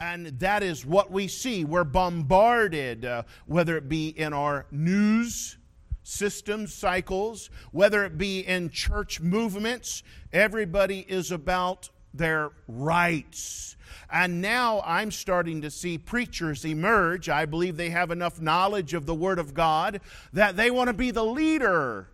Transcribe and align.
And 0.00 0.26
that 0.38 0.62
is 0.62 0.86
what 0.86 1.10
we 1.10 1.26
see. 1.26 1.64
We're 1.64 1.84
bombarded, 1.84 3.04
uh, 3.04 3.22
whether 3.46 3.76
it 3.76 3.88
be 3.88 4.08
in 4.08 4.32
our 4.32 4.66
news 4.70 5.56
systems, 6.04 6.72
cycles, 6.72 7.50
whether 7.70 8.04
it 8.04 8.16
be 8.16 8.40
in 8.40 8.70
church 8.70 9.20
movements. 9.20 10.02
Everybody 10.32 11.04
is 11.08 11.30
about 11.30 11.90
their 12.14 12.52
rights. 12.66 13.76
And 14.10 14.40
now 14.40 14.80
I'm 14.86 15.10
starting 15.10 15.60
to 15.62 15.70
see 15.70 15.98
preachers 15.98 16.64
emerge. 16.64 17.28
I 17.28 17.44
believe 17.44 17.76
they 17.76 17.90
have 17.90 18.10
enough 18.10 18.40
knowledge 18.40 18.94
of 18.94 19.04
the 19.04 19.14
Word 19.14 19.38
of 19.38 19.52
God 19.52 20.00
that 20.32 20.56
they 20.56 20.70
want 20.70 20.88
to 20.88 20.94
be 20.94 21.10
the 21.10 21.24
leader 21.24 22.08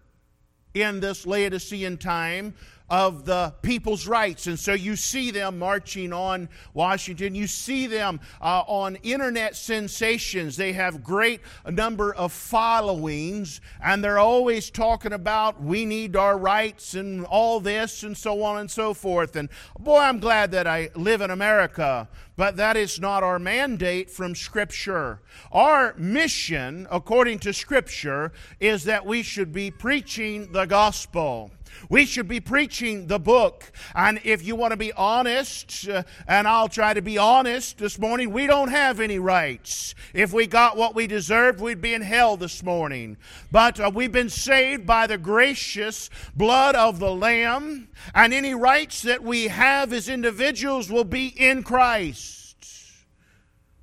in 0.75 0.99
this 0.99 1.25
Laodicean 1.25 1.97
time 1.97 2.55
of 2.91 3.25
the 3.25 3.55
people's 3.63 4.07
rights. 4.07 4.47
And 4.47 4.59
so 4.59 4.75
you 4.75 4.95
see 4.97 5.31
them 5.31 5.59
marching 5.59 6.13
on 6.13 6.49
Washington. 6.75 7.35
You 7.35 7.47
see 7.47 7.87
them 7.87 8.21
uh, 8.41 8.63
on 8.67 8.97
internet 8.97 9.57
sensations. 9.57 10.57
They 10.57 10.73
have 10.75 11.03
great 11.03 11.41
number 11.69 12.15
of 12.15 12.33
followings, 12.33 13.61
and 13.83 14.05
they're 14.05 14.19
always 14.19 14.71
talking 14.71 15.13
about 15.13 15.63
we 15.63 15.87
need 15.87 16.15
our 16.15 16.37
rights 16.37 16.95
and 16.95 17.25
all 17.27 17.59
this 17.59 18.03
and 18.03 18.17
so 18.17 18.43
on 18.43 18.59
and 18.59 18.71
so 18.71 18.93
forth. 18.93 19.37
And 19.37 19.49
boy, 19.79 19.99
I'm 19.99 20.19
glad 20.19 20.51
that 20.53 20.67
I 20.67 20.91
live 20.95 21.21
in 21.21 21.31
America. 21.31 22.09
But 22.37 22.57
that 22.57 22.77
is 22.77 22.99
not 22.99 23.23
our 23.23 23.39
mandate 23.39 24.11
from 24.11 24.35
Scripture. 24.35 25.21
Our 25.53 25.95
mission, 25.97 26.89
according 26.91 27.39
to 27.41 27.53
Scripture, 27.53 28.33
is 28.59 28.85
that 28.85 29.07
we 29.07 29.23
should 29.23 29.53
be 29.53 29.71
preaching 29.71 30.51
the 30.51 30.65
gospel. 30.65 31.53
We 31.89 32.07
should 32.07 32.29
be 32.29 32.41
preaching 32.41 33.07
the 33.07 33.19
book. 33.19 33.73
And 33.95 34.21
if 34.25 34.45
you 34.45 34.57
want 34.57 34.73
to 34.73 34.77
be 34.77 34.93
honest, 34.93 35.89
uh, 35.89 36.03
and 36.27 36.47
I'll 36.49 36.69
try 36.69 36.95
to 36.95 37.03
be 37.03 37.19
honest 37.19 37.79
this 37.79 37.99
morning, 37.99 38.33
we 38.33 38.47
don't 38.47 38.69
have 38.69 39.01
any 39.01 39.19
rights. 39.19 39.95
If 40.13 40.33
we 40.33 40.47
got 40.47 40.77
what 40.77 40.95
we 40.95 41.07
deserved, 41.07 41.61
we'd 41.61 41.81
be 41.81 41.95
in 41.95 42.03
hell 42.03 42.37
this 42.37 42.63
morning. 42.63 43.17
But 43.51 43.81
uh, 43.81 43.91
we've 43.95 44.13
been 44.13 44.31
saved 44.31 44.87
by 44.87 45.07
the 45.07 45.19
gracious 45.19 46.11
blood 46.35 46.75
of 46.75 46.99
the 46.99 47.15
Lamb, 47.15 47.89
and 48.15 48.33
any 48.33 48.55
rights 48.55 49.03
that 49.03 49.23
we 49.23 49.49
have 49.49 49.93
as 49.93 50.09
individuals 50.09 50.91
will 50.91 51.05
be 51.05 51.27
in 51.29 51.63
Christ. 51.63 52.57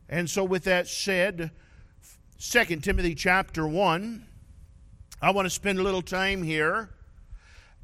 And 0.09 0.29
so, 0.29 0.43
with 0.43 0.65
that 0.65 0.87
said, 0.87 1.51
2 2.39 2.65
Timothy 2.77 3.15
chapter 3.15 3.65
1, 3.65 4.25
I 5.21 5.31
want 5.31 5.45
to 5.45 5.49
spend 5.49 5.79
a 5.79 5.83
little 5.83 6.01
time 6.01 6.43
here 6.43 6.89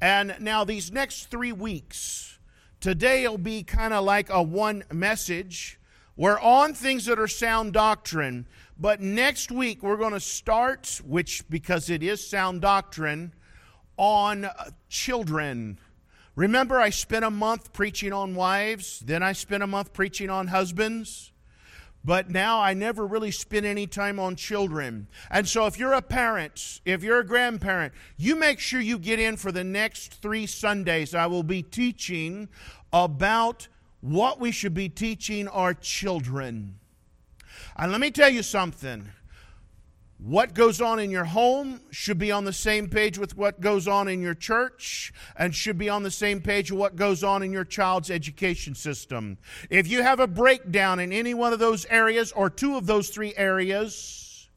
and 0.00 0.36
now, 0.40 0.64
these 0.64 0.92
next 0.92 1.26
three 1.26 1.52
weeks, 1.52 2.38
today 2.80 3.26
will 3.26 3.38
be 3.38 3.62
kind 3.62 3.92
of 3.92 4.04
like 4.04 4.30
a 4.30 4.42
one 4.42 4.84
message. 4.92 5.80
We're 6.16 6.40
on 6.40 6.74
things 6.74 7.06
that 7.06 7.18
are 7.18 7.28
sound 7.28 7.72
doctrine, 7.72 8.46
but 8.78 9.00
next 9.00 9.50
week 9.50 9.82
we're 9.82 9.96
going 9.96 10.12
to 10.12 10.20
start, 10.20 11.00
which 11.04 11.48
because 11.48 11.90
it 11.90 12.02
is 12.02 12.28
sound 12.28 12.60
doctrine, 12.60 13.32
on 13.96 14.44
uh, 14.44 14.52
children. 14.88 15.78
Remember, 16.36 16.80
I 16.80 16.90
spent 16.90 17.24
a 17.24 17.30
month 17.30 17.72
preaching 17.72 18.12
on 18.12 18.36
wives, 18.36 19.00
then 19.00 19.24
I 19.24 19.32
spent 19.32 19.64
a 19.64 19.66
month 19.66 19.92
preaching 19.92 20.30
on 20.30 20.46
husbands. 20.46 21.32
But 22.04 22.30
now 22.30 22.60
I 22.60 22.74
never 22.74 23.06
really 23.06 23.30
spend 23.30 23.66
any 23.66 23.86
time 23.86 24.18
on 24.18 24.36
children. 24.36 25.08
And 25.30 25.48
so 25.48 25.66
if 25.66 25.78
you're 25.78 25.92
a 25.92 26.02
parent, 26.02 26.80
if 26.84 27.02
you're 27.02 27.18
a 27.18 27.26
grandparent, 27.26 27.92
you 28.16 28.36
make 28.36 28.60
sure 28.60 28.80
you 28.80 28.98
get 28.98 29.18
in 29.18 29.36
for 29.36 29.52
the 29.52 29.64
next 29.64 30.14
three 30.22 30.46
Sundays. 30.46 31.14
I 31.14 31.26
will 31.26 31.42
be 31.42 31.62
teaching 31.62 32.48
about 32.92 33.68
what 34.00 34.40
we 34.40 34.52
should 34.52 34.74
be 34.74 34.88
teaching 34.88 35.48
our 35.48 35.74
children. 35.74 36.78
And 37.76 37.92
let 37.92 38.00
me 38.00 38.10
tell 38.10 38.30
you 38.30 38.42
something. 38.42 39.08
What 40.18 40.52
goes 40.52 40.80
on 40.80 40.98
in 40.98 41.12
your 41.12 41.24
home 41.24 41.80
should 41.90 42.18
be 42.18 42.32
on 42.32 42.44
the 42.44 42.52
same 42.52 42.88
page 42.88 43.18
with 43.18 43.36
what 43.36 43.60
goes 43.60 43.86
on 43.86 44.08
in 44.08 44.20
your 44.20 44.34
church 44.34 45.12
and 45.36 45.54
should 45.54 45.78
be 45.78 45.88
on 45.88 46.02
the 46.02 46.10
same 46.10 46.40
page 46.40 46.72
with 46.72 46.80
what 46.80 46.96
goes 46.96 47.22
on 47.22 47.44
in 47.44 47.52
your 47.52 47.64
child's 47.64 48.10
education 48.10 48.74
system. 48.74 49.38
If 49.70 49.86
you 49.86 50.02
have 50.02 50.18
a 50.18 50.26
breakdown 50.26 50.98
in 50.98 51.12
any 51.12 51.34
one 51.34 51.52
of 51.52 51.60
those 51.60 51.86
areas 51.86 52.32
or 52.32 52.50
two 52.50 52.76
of 52.76 52.86
those 52.86 53.10
three 53.10 53.32
areas, 53.36 54.48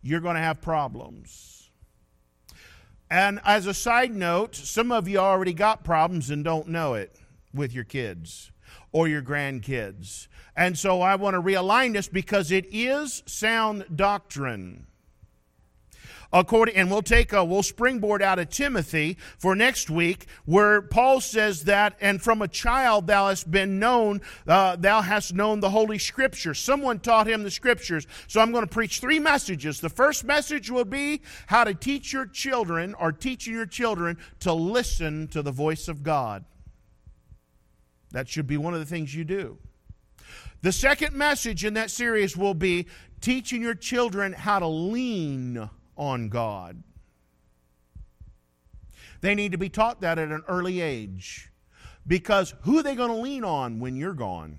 you're 0.00 0.20
going 0.20 0.36
to 0.36 0.40
have 0.40 0.62
problems. 0.62 1.68
And 3.10 3.40
as 3.44 3.66
a 3.66 3.74
side 3.74 4.14
note, 4.14 4.56
some 4.56 4.90
of 4.90 5.06
you 5.06 5.18
already 5.18 5.52
got 5.52 5.84
problems 5.84 6.30
and 6.30 6.42
don't 6.42 6.68
know 6.68 6.94
it 6.94 7.14
with 7.52 7.74
your 7.74 7.84
kids 7.84 8.52
or 8.90 9.06
your 9.06 9.22
grandkids. 9.22 10.28
And 10.56 10.78
so 10.78 11.02
I 11.02 11.16
want 11.16 11.34
to 11.34 11.42
realign 11.42 11.92
this 11.92 12.08
because 12.08 12.50
it 12.50 12.66
is 12.70 13.22
sound 13.26 13.84
doctrine 13.94 14.86
according 16.34 16.74
and 16.74 16.90
we'll 16.90 17.00
take 17.00 17.32
a 17.32 17.42
we'll 17.42 17.62
springboard 17.62 18.20
out 18.20 18.38
of 18.38 18.50
timothy 18.50 19.16
for 19.38 19.54
next 19.56 19.88
week 19.88 20.26
where 20.44 20.82
paul 20.82 21.20
says 21.20 21.64
that 21.64 21.96
and 22.00 22.20
from 22.20 22.42
a 22.42 22.48
child 22.48 23.06
thou 23.06 23.28
hast 23.28 23.50
been 23.50 23.78
known 23.78 24.20
uh, 24.46 24.76
thou 24.76 25.00
hast 25.00 25.34
known 25.34 25.60
the 25.60 25.70
holy 25.70 25.98
scriptures. 25.98 26.58
Someone 26.58 26.98
taught 26.98 27.26
him 27.26 27.42
the 27.42 27.50
scriptures. 27.50 28.06
So 28.26 28.40
i'm 28.40 28.52
going 28.52 28.64
to 28.64 28.70
preach 28.70 29.00
three 29.00 29.18
messages. 29.18 29.80
The 29.80 29.88
first 29.88 30.24
message 30.24 30.70
will 30.70 30.84
be 30.84 31.22
how 31.46 31.64
to 31.64 31.74
teach 31.74 32.12
your 32.12 32.26
children 32.26 32.94
or 32.94 33.12
teaching 33.12 33.54
your 33.54 33.66
children 33.66 34.18
to 34.40 34.52
listen 34.52 35.28
to 35.28 35.42
the 35.42 35.52
voice 35.52 35.88
of 35.88 36.02
god. 36.02 36.44
That 38.10 38.28
should 38.28 38.46
be 38.46 38.56
one 38.56 38.74
of 38.74 38.80
the 38.80 38.86
things 38.86 39.14
you 39.14 39.24
do. 39.24 39.58
The 40.62 40.72
second 40.72 41.14
message 41.14 41.64
in 41.64 41.74
that 41.74 41.90
series 41.90 42.36
will 42.36 42.54
be 42.54 42.86
teaching 43.20 43.60
your 43.60 43.74
children 43.74 44.32
how 44.32 44.58
to 44.58 44.66
lean 44.66 45.68
on 45.96 46.28
God. 46.28 46.82
They 49.20 49.34
need 49.34 49.52
to 49.52 49.58
be 49.58 49.68
taught 49.68 50.00
that 50.02 50.18
at 50.18 50.30
an 50.30 50.42
early 50.48 50.80
age 50.80 51.50
because 52.06 52.54
who 52.62 52.78
are 52.78 52.82
they 52.82 52.94
going 52.94 53.10
to 53.10 53.16
lean 53.16 53.44
on 53.44 53.80
when 53.80 53.96
you're 53.96 54.14
gone? 54.14 54.58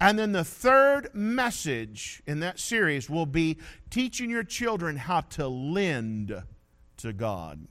And 0.00 0.18
then 0.18 0.32
the 0.32 0.44
third 0.44 1.10
message 1.12 2.22
in 2.26 2.40
that 2.40 2.58
series 2.58 3.10
will 3.10 3.26
be 3.26 3.58
teaching 3.90 4.30
your 4.30 4.44
children 4.44 4.96
how 4.96 5.20
to 5.22 5.46
lend 5.46 6.42
to 6.98 7.12
God. 7.12 7.66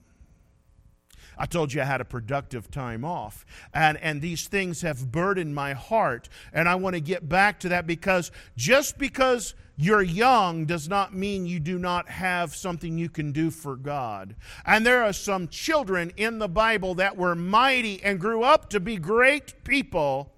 I 1.39 1.45
told 1.45 1.73
you 1.73 1.81
I 1.81 1.85
had 1.85 2.01
a 2.01 2.05
productive 2.05 2.69
time 2.69 3.05
off. 3.05 3.45
And, 3.73 3.97
and 3.97 4.21
these 4.21 4.47
things 4.47 4.81
have 4.81 5.11
burdened 5.11 5.55
my 5.55 5.73
heart. 5.73 6.27
And 6.51 6.67
I 6.67 6.75
want 6.75 6.95
to 6.95 6.99
get 6.99 7.29
back 7.29 7.61
to 7.61 7.69
that 7.69 7.87
because 7.87 8.29
just 8.57 8.97
because 8.97 9.55
you're 9.81 10.01
young 10.01 10.65
does 10.65 10.89
not 10.89 11.15
mean 11.15 11.45
you 11.45 11.57
do 11.57 11.79
not 11.79 12.09
have 12.09 12.53
something 12.53 12.97
you 12.97 13.07
can 13.07 13.31
do 13.31 13.49
for 13.49 13.77
God. 13.77 14.35
And 14.65 14.85
there 14.85 15.05
are 15.05 15.13
some 15.13 15.47
children 15.47 16.11
in 16.17 16.39
the 16.39 16.49
Bible 16.49 16.95
that 16.95 17.15
were 17.15 17.33
mighty 17.33 18.03
and 18.03 18.19
grew 18.19 18.43
up 18.43 18.69
to 18.71 18.81
be 18.81 18.97
great 18.97 19.63
people, 19.63 20.33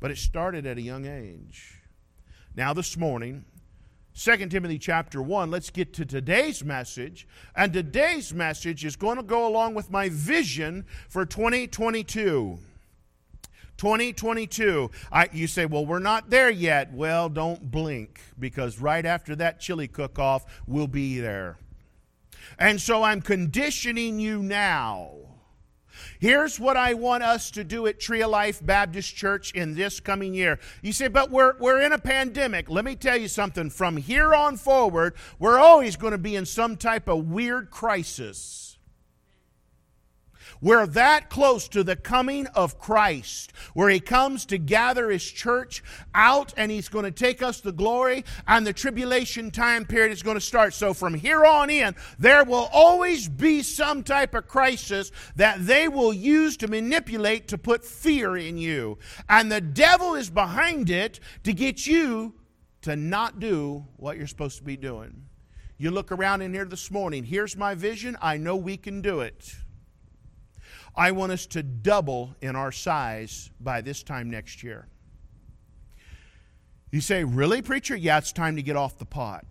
but 0.00 0.10
it 0.10 0.16
started 0.16 0.64
at 0.64 0.78
a 0.78 0.80
young 0.80 1.04
age. 1.04 1.82
Now, 2.56 2.72
this 2.72 2.96
morning, 2.96 3.44
2 4.18 4.48
Timothy 4.48 4.78
chapter 4.78 5.20
1, 5.20 5.50
let's 5.50 5.68
get 5.68 5.92
to 5.92 6.06
today's 6.06 6.64
message. 6.64 7.28
And 7.54 7.74
today's 7.74 8.32
message 8.32 8.86
is 8.86 8.96
going 8.96 9.18
to 9.18 9.22
go 9.22 9.46
along 9.46 9.74
with 9.74 9.90
my 9.90 10.08
vision 10.08 10.86
for 11.10 11.26
2022. 11.26 12.58
2022. 13.78 14.90
I, 15.10 15.28
you 15.32 15.46
say, 15.46 15.66
well, 15.66 15.86
we're 15.86 15.98
not 15.98 16.30
there 16.30 16.50
yet. 16.50 16.92
Well, 16.92 17.28
don't 17.28 17.70
blink 17.70 18.20
because 18.38 18.78
right 18.78 19.04
after 19.04 19.34
that 19.36 19.60
chili 19.60 19.88
cook 19.88 20.18
off, 20.18 20.44
we'll 20.66 20.86
be 20.86 21.20
there. 21.20 21.58
And 22.58 22.80
so 22.80 23.02
I'm 23.02 23.20
conditioning 23.20 24.20
you 24.20 24.42
now 24.42 25.18
Here's 26.18 26.58
what 26.58 26.76
I 26.76 26.94
want 26.94 27.22
us 27.22 27.50
to 27.52 27.64
do 27.64 27.86
at 27.86 28.00
Tree 28.00 28.22
of 28.22 28.30
Life 28.30 28.64
Baptist 28.64 29.14
Church 29.14 29.52
in 29.52 29.74
this 29.74 30.00
coming 30.00 30.34
year. 30.34 30.58
You 30.82 30.92
say, 30.92 31.08
but 31.08 31.30
we're, 31.30 31.56
we're 31.58 31.80
in 31.80 31.92
a 31.92 31.98
pandemic. 31.98 32.68
Let 32.68 32.84
me 32.84 32.96
tell 32.96 33.16
you 33.16 33.28
something. 33.28 33.70
From 33.70 33.96
here 33.96 34.34
on 34.34 34.56
forward, 34.56 35.14
we're 35.38 35.58
always 35.58 35.96
going 35.96 36.12
to 36.12 36.18
be 36.18 36.36
in 36.36 36.46
some 36.46 36.76
type 36.76 37.08
of 37.08 37.28
weird 37.28 37.70
crisis. 37.70 38.67
We're 40.60 40.86
that 40.86 41.30
close 41.30 41.68
to 41.68 41.82
the 41.82 41.96
coming 41.96 42.46
of 42.48 42.78
Christ, 42.78 43.52
where 43.74 43.88
He 43.88 44.00
comes 44.00 44.46
to 44.46 44.58
gather 44.58 45.10
His 45.10 45.24
church 45.24 45.82
out 46.14 46.52
and 46.56 46.70
He's 46.70 46.88
going 46.88 47.04
to 47.04 47.10
take 47.10 47.42
us 47.42 47.60
to 47.62 47.72
glory, 47.72 48.24
and 48.46 48.66
the 48.66 48.72
tribulation 48.72 49.50
time 49.50 49.84
period 49.84 50.12
is 50.12 50.22
going 50.22 50.36
to 50.36 50.40
start. 50.40 50.74
So 50.74 50.94
from 50.94 51.14
here 51.14 51.44
on 51.44 51.70
in, 51.70 51.94
there 52.18 52.44
will 52.44 52.68
always 52.72 53.28
be 53.28 53.62
some 53.62 54.02
type 54.02 54.34
of 54.34 54.46
crisis 54.46 55.12
that 55.36 55.66
they 55.66 55.88
will 55.88 56.12
use 56.12 56.56
to 56.58 56.68
manipulate 56.68 57.48
to 57.48 57.58
put 57.58 57.84
fear 57.84 58.36
in 58.36 58.58
you. 58.58 58.98
And 59.28 59.50
the 59.50 59.60
devil 59.60 60.14
is 60.14 60.30
behind 60.30 60.90
it 60.90 61.20
to 61.44 61.52
get 61.52 61.86
you 61.86 62.34
to 62.82 62.96
not 62.96 63.40
do 63.40 63.84
what 63.96 64.16
you're 64.16 64.26
supposed 64.26 64.58
to 64.58 64.64
be 64.64 64.76
doing. 64.76 65.24
You 65.76 65.90
look 65.90 66.10
around 66.10 66.42
in 66.42 66.52
here 66.52 66.64
this 66.64 66.90
morning. 66.90 67.22
Here's 67.22 67.56
my 67.56 67.74
vision. 67.74 68.16
I 68.20 68.36
know 68.36 68.56
we 68.56 68.76
can 68.76 69.00
do 69.00 69.20
it. 69.20 69.54
I 70.98 71.12
want 71.12 71.30
us 71.30 71.46
to 71.46 71.62
double 71.62 72.34
in 72.42 72.56
our 72.56 72.72
size 72.72 73.50
by 73.60 73.82
this 73.82 74.02
time 74.02 74.28
next 74.28 74.64
year. 74.64 74.88
You 76.90 77.00
say, 77.00 77.22
Really, 77.22 77.62
preacher? 77.62 77.94
Yeah, 77.94 78.18
it's 78.18 78.32
time 78.32 78.56
to 78.56 78.62
get 78.62 78.74
off 78.74 78.98
the 78.98 79.04
pot. 79.04 79.46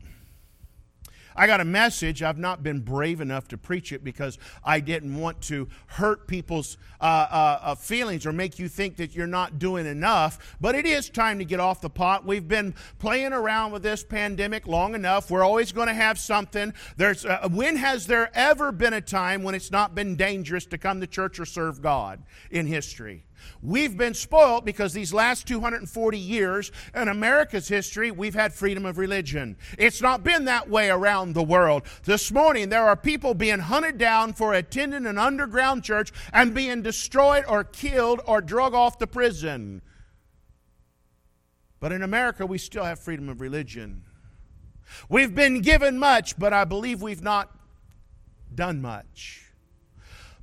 I 1.38 1.46
got 1.46 1.62
a 1.62 1.66
message. 1.66 2.24
I've 2.24 2.40
not 2.40 2.64
been 2.64 2.80
brave 2.80 3.22
enough 3.22 3.48
to 3.50 3.58
preach 3.58 3.92
it 3.92 4.04
because 4.04 4.40
I 4.64 4.80
didn't 4.80 5.16
want 5.16 5.40
to 5.44 5.68
hurt 5.86 6.28
people's 6.28 6.78
uh, 7.00 7.04
uh, 7.04 7.60
uh, 7.62 7.76
feelings 7.76 8.26
or 8.26 8.34
make 8.34 8.58
you 8.58 8.68
think 8.68 8.96
that 8.98 9.16
you're 9.16 9.28
not 9.28 9.60
doing 9.60 9.86
enough. 9.86 10.58
But 10.60 10.74
it 10.74 10.88
is 10.88 11.10
time 11.10 11.38
to 11.38 11.46
get 11.46 11.60
off 11.60 11.80
the 11.80 11.92
pot. 11.92 12.26
We've 12.26 12.48
been 12.48 12.74
playing 12.98 13.34
around 13.34 13.72
with 13.72 13.84
this 13.84 14.04
pandemic 14.04 14.66
long 14.66 14.96
enough. 14.96 15.30
We're 15.30 15.44
always 15.44 15.72
going 15.72 15.88
to 15.88 15.94
have 15.94 16.18
something. 16.18 16.74
There's 16.98 17.24
uh, 17.24 17.48
when 17.52 17.76
has 17.76 18.08
there 18.08 18.32
ever 18.34 18.72
been 18.72 18.94
a 18.94 19.02
time 19.02 19.44
when 19.44 19.54
it's 19.54 19.72
not 19.72 19.94
been 19.94 20.16
dangerous 20.16 20.66
to 20.68 20.80
come 20.80 21.00
to 21.02 21.08
church 21.08 21.40
or 21.40 21.46
serve 21.46 21.84
God 21.84 22.24
in 22.50 22.66
history? 22.66 23.27
We've 23.62 23.98
been 23.98 24.14
spoiled 24.14 24.66
because 24.66 24.94
these 24.94 25.14
last 25.14 25.48
240 25.48 26.18
years 26.18 26.72
in 26.96 27.08
America's 27.08 27.68
history, 27.68 28.12
we've 28.12 28.36
had 28.36 28.54
freedom 28.54 28.86
of 28.86 28.98
religion. 28.98 29.58
It's 29.78 30.02
not 30.02 30.24
been 30.24 30.46
that 30.46 30.70
way 30.70 30.90
around 30.90 31.34
the 31.34 31.44
world. 31.44 31.84
This 32.04 32.32
morning, 32.32 32.70
there 32.70 32.88
are 32.88 32.96
people 32.96 33.34
being 33.34 33.60
hunted 33.60 33.98
down 33.98 34.34
for 34.34 34.54
attending 34.54 35.06
an 35.06 35.18
underground 35.18 35.84
church 35.84 36.12
and 36.34 36.54
being 36.54 36.82
destroyed 36.82 37.46
or 37.48 37.64
killed 37.64 38.22
or 38.26 38.42
drug 38.42 38.74
off 38.74 38.98
to 39.00 39.08
prison. 39.08 39.82
But 41.80 41.92
in 41.92 42.02
America, 42.02 42.46
we 42.46 42.58
still 42.58 42.84
have 42.84 43.00
freedom 43.00 43.30
of 43.30 43.42
religion. 43.42 44.04
We've 45.10 45.36
been 45.36 45.62
given 45.62 46.00
much, 46.00 46.38
but 46.40 46.54
I 46.54 46.64
believe 46.64 47.02
we've 47.02 47.22
not 47.22 47.52
done 48.54 48.82
much. 48.82 49.47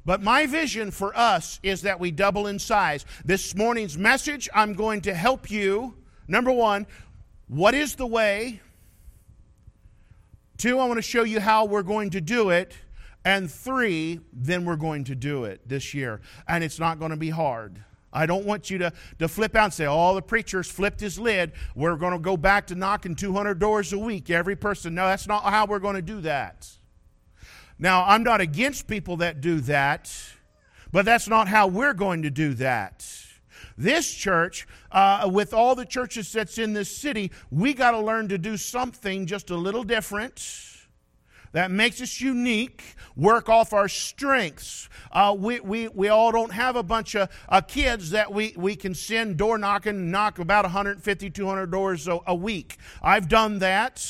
But 0.05 0.23
my 0.23 0.47
vision 0.47 0.91
for 0.91 1.17
us 1.17 1.61
is 1.63 1.83
that 1.83 1.99
we 1.99 2.11
double 2.11 2.47
in 2.47 2.59
size. 2.59 3.07
This 3.25 3.55
morning's 3.55 3.97
message, 3.97 4.49
I'm 4.55 4.75
going 4.75 5.01
to 5.03 5.15
help 5.15 5.51
you. 5.51 5.95
Number 6.29 6.53
one, 6.53 6.87
what 7.49 7.75
is 7.75 7.95
the 7.95 8.07
way? 8.07 8.61
Two, 10.59 10.79
I 10.79 10.87
want 10.87 10.99
to 10.99 11.03
show 11.03 11.25
you 11.25 11.41
how 11.41 11.65
we're 11.65 11.83
going 11.83 12.11
to 12.11 12.21
do 12.21 12.51
it. 12.51 12.75
And 13.25 13.51
three, 13.51 14.21
then 14.33 14.67
we're 14.67 14.77
going 14.77 15.05
to 15.05 15.15
do 15.15 15.45
it 15.45 15.67
this 15.67 15.95
year. 15.95 16.21
And 16.47 16.63
it's 16.63 16.79
not 16.79 16.99
going 16.99 17.11
to 17.11 17.17
be 17.17 17.31
hard. 17.31 17.83
I 18.13 18.27
don't 18.27 18.45
want 18.45 18.71
you 18.71 18.79
to, 18.79 18.93
to 19.19 19.27
flip 19.27 19.57
out 19.57 19.65
and 19.65 19.75
say, 19.75 19.87
oh, 19.87 20.15
the 20.15 20.23
preacher's 20.23 20.71
flipped 20.71 21.01
his 21.01 21.19
lid. 21.19 21.53
We're 21.75 21.97
going 21.97 22.13
to 22.13 22.19
go 22.19 22.37
back 22.37 22.67
to 22.69 22.75
knocking 22.75 23.17
200 23.17 23.59
doors 23.59 23.93
a 23.93 23.99
week, 23.99 24.31
every 24.31 24.55
person. 24.55 24.95
No, 24.95 25.07
that's 25.07 25.27
not 25.27 25.43
how 25.43 25.67
we're 25.67 25.81
going 25.81 25.97
to 25.97 26.03
do 26.03 26.21
that. 26.21 26.69
Now, 27.79 28.05
I'm 28.05 28.23
not 28.23 28.41
against 28.41 28.87
people 28.87 29.17
that 29.19 29.41
do 29.41 29.61
that, 29.61 30.13
but 30.93 31.05
that's 31.05 31.29
not 31.29 31.49
how 31.49 31.67
we're 31.67 31.95
going 31.95 32.23
to 32.23 32.31
do 32.31 32.55
that. 32.55 33.05
This 33.77 34.13
church, 34.13 34.67
uh, 34.93 35.29
with 35.33 35.53
all 35.53 35.75
the 35.75 35.85
churches 35.85 36.33
that's 36.33 36.59
in 36.59 36.75
this 36.75 36.97
city, 36.97 37.33
we 37.51 37.75
got 37.75 37.91
to 37.91 37.99
learn 37.99 38.29
to 38.29 38.39
do 38.39 38.57
something 38.57 39.27
just 39.27 39.51
a 39.51 39.57
little 39.57 39.83
different 39.83 40.41
that 41.55 41.71
makes 41.71 42.01
us 42.03 42.21
unique, 42.21 42.83
work 43.17 43.49
off 43.49 43.73
our 43.73 43.89
strengths. 43.89 44.89
Uh, 45.13 45.35
we, 45.39 45.61
we, 45.61 45.87
we 45.89 46.09
all 46.09 46.33
don't 46.33 46.53
have 46.53 46.75
a 46.75 46.83
bunch 46.83 47.15
of 47.15 47.29
uh, 47.49 47.61
kids 47.61 48.11
that 48.11 48.33
we, 48.33 48.55
we 48.57 48.75
can 48.75 48.93
send 48.93 49.37
door 49.37 49.57
knocking, 49.57 50.11
knock 50.11 50.41
about 50.41 50.65
150, 50.65 51.31
200 51.31 51.71
doors 51.71 52.09
a, 52.09 52.19
a 52.27 52.35
week. 52.35 52.77
I've 53.01 53.29
done 53.29 53.61
that 53.61 54.05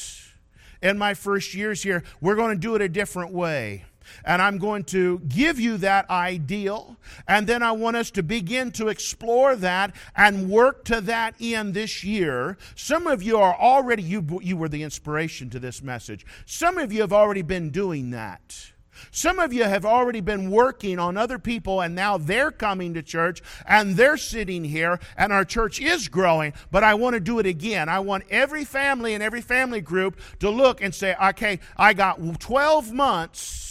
in 0.85 0.99
my 0.99 1.15
first 1.15 1.55
years 1.55 1.83
here. 1.83 2.05
We're 2.21 2.37
going 2.37 2.55
to 2.55 2.61
do 2.61 2.77
it 2.77 2.83
a 2.83 2.89
different 2.89 3.33
way. 3.33 3.87
And 4.25 4.43
I'm 4.43 4.59
going 4.59 4.85
to 4.85 5.21
give 5.21 5.59
you 5.59 5.79
that 5.79 6.09
ideal. 6.11 6.99
And 7.27 7.47
then 7.47 7.63
I 7.63 7.73
want 7.73 7.97
us 7.97 8.11
to 8.13 8.23
begin 8.23 8.71
to 8.73 8.89
explore 8.89 9.57
that 9.57 9.97
and 10.15 10.51
work 10.51 10.85
to 10.85 11.01
that 11.01 11.35
end 11.41 11.73
this 11.73 12.05
year. 12.05 12.59
Some 12.77 13.07
of 13.07 13.23
you 13.23 13.39
are 13.39 13.59
already, 13.59 14.03
you, 14.03 14.41
you 14.43 14.59
were 14.59 14.69
the 14.69 14.83
inspiration 14.83 15.49
to 15.51 15.59
this 15.59 15.83
message. 15.83 16.27
Some 16.45 16.77
of 16.77 16.93
you 16.93 17.01
have 17.01 17.15
already 17.15 17.43
been 17.43 17.71
doing 17.71 18.11
that. 18.11 18.74
Some 19.11 19.39
of 19.39 19.53
you 19.53 19.65
have 19.65 19.85
already 19.85 20.21
been 20.21 20.51
working 20.51 20.99
on 20.99 21.17
other 21.17 21.39
people 21.39 21.81
and 21.81 21.95
now 21.95 22.19
they're 22.19 22.51
coming 22.51 22.95
to 22.95 23.03
church 23.03 23.43
and 23.67 23.97
they're 23.97 24.17
sitting 24.17 24.65
here 24.65 25.01
and 25.17 25.33
our 25.33 25.45
church 25.45 25.81
is 25.81 26.09
growing, 26.09 26.53
but 26.71 26.85
I 26.85 26.95
want 26.95 27.15
to 27.15 27.21
do 27.21 27.39
it 27.39 27.47
again. 27.47 27.89
I 27.89 28.01
want 28.01 28.25
every 28.31 28.65
family 28.65 29.15
and 29.15 29.23
every 29.23 29.41
family 29.41 29.81
group 29.81 30.19
to 30.41 30.51
look 30.51 30.83
and 30.83 30.95
say, 30.95 31.17
okay, 31.23 31.61
I 31.77 31.95
got 31.95 32.41
12 32.41 32.93
months 32.93 33.65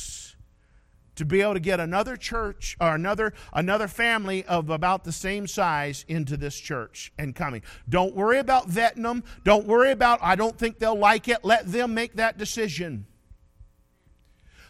to 1.15 1.25
be 1.25 1.41
able 1.41 1.53
to 1.53 1.59
get 1.59 1.79
another 1.79 2.17
church 2.17 2.75
or 2.79 2.95
another 2.95 3.33
another 3.53 3.87
family 3.87 4.43
of 4.45 4.69
about 4.69 5.03
the 5.03 5.11
same 5.11 5.47
size 5.47 6.05
into 6.07 6.37
this 6.37 6.55
church 6.55 7.11
and 7.17 7.35
coming. 7.35 7.61
Don't 7.87 8.15
worry 8.15 8.39
about 8.39 8.69
vetting 8.69 9.03
them. 9.03 9.23
Don't 9.43 9.67
worry 9.67 9.91
about 9.91 10.19
I 10.21 10.35
don't 10.35 10.57
think 10.57 10.79
they'll 10.79 10.97
like 10.97 11.27
it. 11.27 11.43
Let 11.43 11.71
them 11.71 11.93
make 11.93 12.15
that 12.15 12.37
decision. 12.37 13.05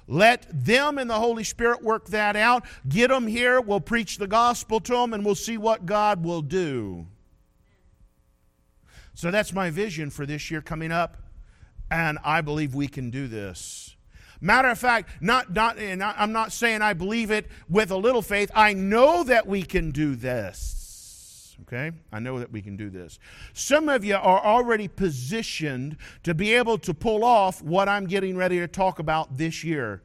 Let 0.07 0.45
them 0.51 0.97
and 0.97 1.09
the 1.09 1.19
Holy 1.19 1.43
Spirit 1.43 1.81
work 1.83 2.07
that 2.07 2.35
out. 2.35 2.65
Get 2.87 3.09
them 3.09 3.27
here. 3.27 3.61
We'll 3.61 3.79
preach 3.79 4.17
the 4.17 4.27
gospel 4.27 4.79
to 4.81 4.93
them 4.93 5.13
and 5.13 5.25
we'll 5.25 5.35
see 5.35 5.57
what 5.57 5.85
God 5.85 6.23
will 6.23 6.41
do. 6.41 7.07
So 9.13 9.31
that's 9.31 9.53
my 9.53 9.69
vision 9.69 10.09
for 10.09 10.25
this 10.25 10.51
year 10.51 10.61
coming 10.61 10.91
up. 10.91 11.17
And 11.89 12.17
I 12.23 12.41
believe 12.41 12.73
we 12.73 12.87
can 12.87 13.11
do 13.11 13.27
this. 13.27 13.95
Matter 14.41 14.69
of 14.69 14.79
fact, 14.79 15.09
not, 15.21 15.53
not, 15.53 15.77
and 15.77 16.03
I'm 16.03 16.33
not 16.33 16.51
saying 16.51 16.81
I 16.81 16.93
believe 16.93 17.31
it 17.31 17.47
with 17.69 17.91
a 17.91 17.95
little 17.95 18.21
faith. 18.21 18.51
I 18.53 18.73
know 18.73 19.23
that 19.23 19.47
we 19.47 19.63
can 19.63 19.91
do 19.91 20.15
this. 20.15 20.82
Okay? 21.73 21.95
I 22.11 22.19
know 22.19 22.37
that 22.39 22.51
we 22.51 22.61
can 22.61 22.77
do 22.77 22.91
this. 22.91 23.17
Some 23.53 23.89
of 23.89 24.05
you 24.05 24.15
are 24.15 24.45
already 24.45 24.87
positioned 24.87 25.97
to 26.21 26.35
be 26.35 26.53
able 26.53 26.77
to 26.79 26.93
pull 26.93 27.23
off 27.23 27.63
what 27.63 27.89
I'm 27.89 28.05
getting 28.05 28.37
ready 28.37 28.59
to 28.59 28.67
talk 28.67 28.99
about 28.99 29.37
this 29.37 29.63
year. 29.63 30.03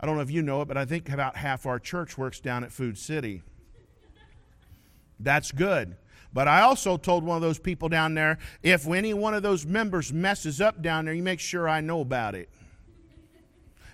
I 0.00 0.06
don't 0.06 0.16
know 0.16 0.22
if 0.22 0.30
you 0.30 0.42
know 0.42 0.62
it, 0.62 0.68
but 0.68 0.76
I 0.76 0.84
think 0.84 1.08
about 1.08 1.36
half 1.36 1.66
our 1.66 1.78
church 1.78 2.18
works 2.18 2.40
down 2.40 2.64
at 2.64 2.72
Food 2.72 2.98
City. 2.98 3.42
That's 5.20 5.52
good. 5.52 5.96
But 6.32 6.48
I 6.48 6.62
also 6.62 6.96
told 6.96 7.22
one 7.22 7.36
of 7.36 7.42
those 7.42 7.60
people 7.60 7.88
down 7.88 8.14
there 8.14 8.38
if 8.64 8.88
any 8.88 9.14
one 9.14 9.34
of 9.34 9.44
those 9.44 9.64
members 9.64 10.12
messes 10.12 10.60
up 10.60 10.82
down 10.82 11.04
there, 11.04 11.14
you 11.14 11.22
make 11.22 11.38
sure 11.38 11.68
I 11.68 11.80
know 11.80 12.00
about 12.00 12.34
it. 12.34 12.48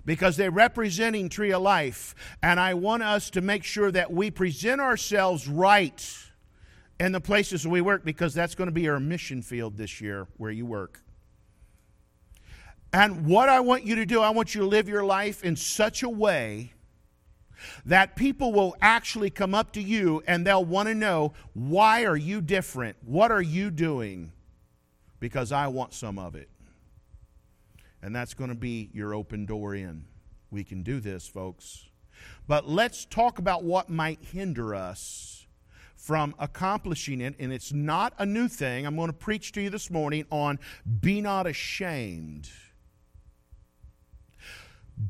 Because 0.07 0.39
they're 0.39 0.51
representing 0.51 1.29
Tree 1.29 1.53
of 1.53 1.61
Life. 1.61 2.15
And 2.43 2.59
I 2.59 2.73
want 2.73 3.03
us 3.03 3.29
to 3.31 3.43
make 3.43 3.63
sure 3.63 3.93
that 3.93 4.11
we 4.11 4.31
present 4.31 4.81
ourselves 4.81 5.47
right 5.47 6.30
and 7.01 7.15
the 7.15 7.21
places 7.21 7.67
we 7.67 7.81
work 7.81 8.05
because 8.05 8.35
that's 8.35 8.55
going 8.55 8.69
to 8.69 8.73
be 8.73 8.87
our 8.87 9.01
mission 9.01 9.41
field 9.41 9.79
this 9.79 10.03
year 10.03 10.29
where 10.37 10.51
you 10.51 10.67
work. 10.67 11.01
And 12.93 13.25
what 13.25 13.49
I 13.49 13.61
want 13.61 13.85
you 13.85 13.95
to 13.97 14.05
do, 14.05 14.21
I 14.21 14.31
want 14.31 14.55
you 14.55 14.61
to 14.61 14.67
live 14.67 14.87
your 14.87 15.03
life 15.03 15.43
in 15.43 15.57
such 15.57 16.03
a 16.03 16.09
way 16.09 16.75
that 17.87 18.17
people 18.17 18.53
will 18.53 18.77
actually 18.83 19.31
come 19.31 19.55
up 19.55 19.73
to 19.73 19.83
you 19.83 20.23
and 20.27 20.47
they'll 20.47 20.65
want 20.65 20.89
to 20.89 20.95
know 20.95 21.33
why 21.55 22.05
are 22.05 22.17
you 22.17 22.43
different? 22.43 22.97
What 23.05 23.33
are 23.33 23.43
you 23.43 23.71
doing? 23.71 24.33
Because 25.21 25.53
I 25.53 25.69
want 25.69 25.95
some 25.95 26.19
of 26.19 26.35
it. 26.35 26.51
And 28.03 28.15
that's 28.15 28.35
going 28.35 28.51
to 28.51 28.57
be 28.57 28.91
your 28.93 29.15
open 29.15 29.47
door 29.47 29.75
in. 29.75 30.05
We 30.51 30.65
can 30.65 30.83
do 30.83 31.01
this, 31.01 31.27
folks. 31.27 31.87
But 32.47 32.69
let's 32.69 33.07
talk 33.07 33.39
about 33.39 33.65
what 33.65 33.89
might 33.89 34.19
hinder 34.23 34.75
us 34.75 35.40
from 36.01 36.35
accomplishing 36.39 37.21
it. 37.21 37.35
And 37.39 37.53
it's 37.53 37.73
not 37.73 38.15
a 38.19 38.25
new 38.25 38.49
thing. 38.49 38.87
I'm 38.87 38.97
going 38.97 39.09
to 39.09 39.13
preach 39.13 39.53
to 39.53 39.61
you 39.61 39.71
this 39.71 39.91
morning 39.91 40.25
on 40.31 40.59
be 41.01 41.21
not 41.21 41.47
ashamed. 41.47 42.49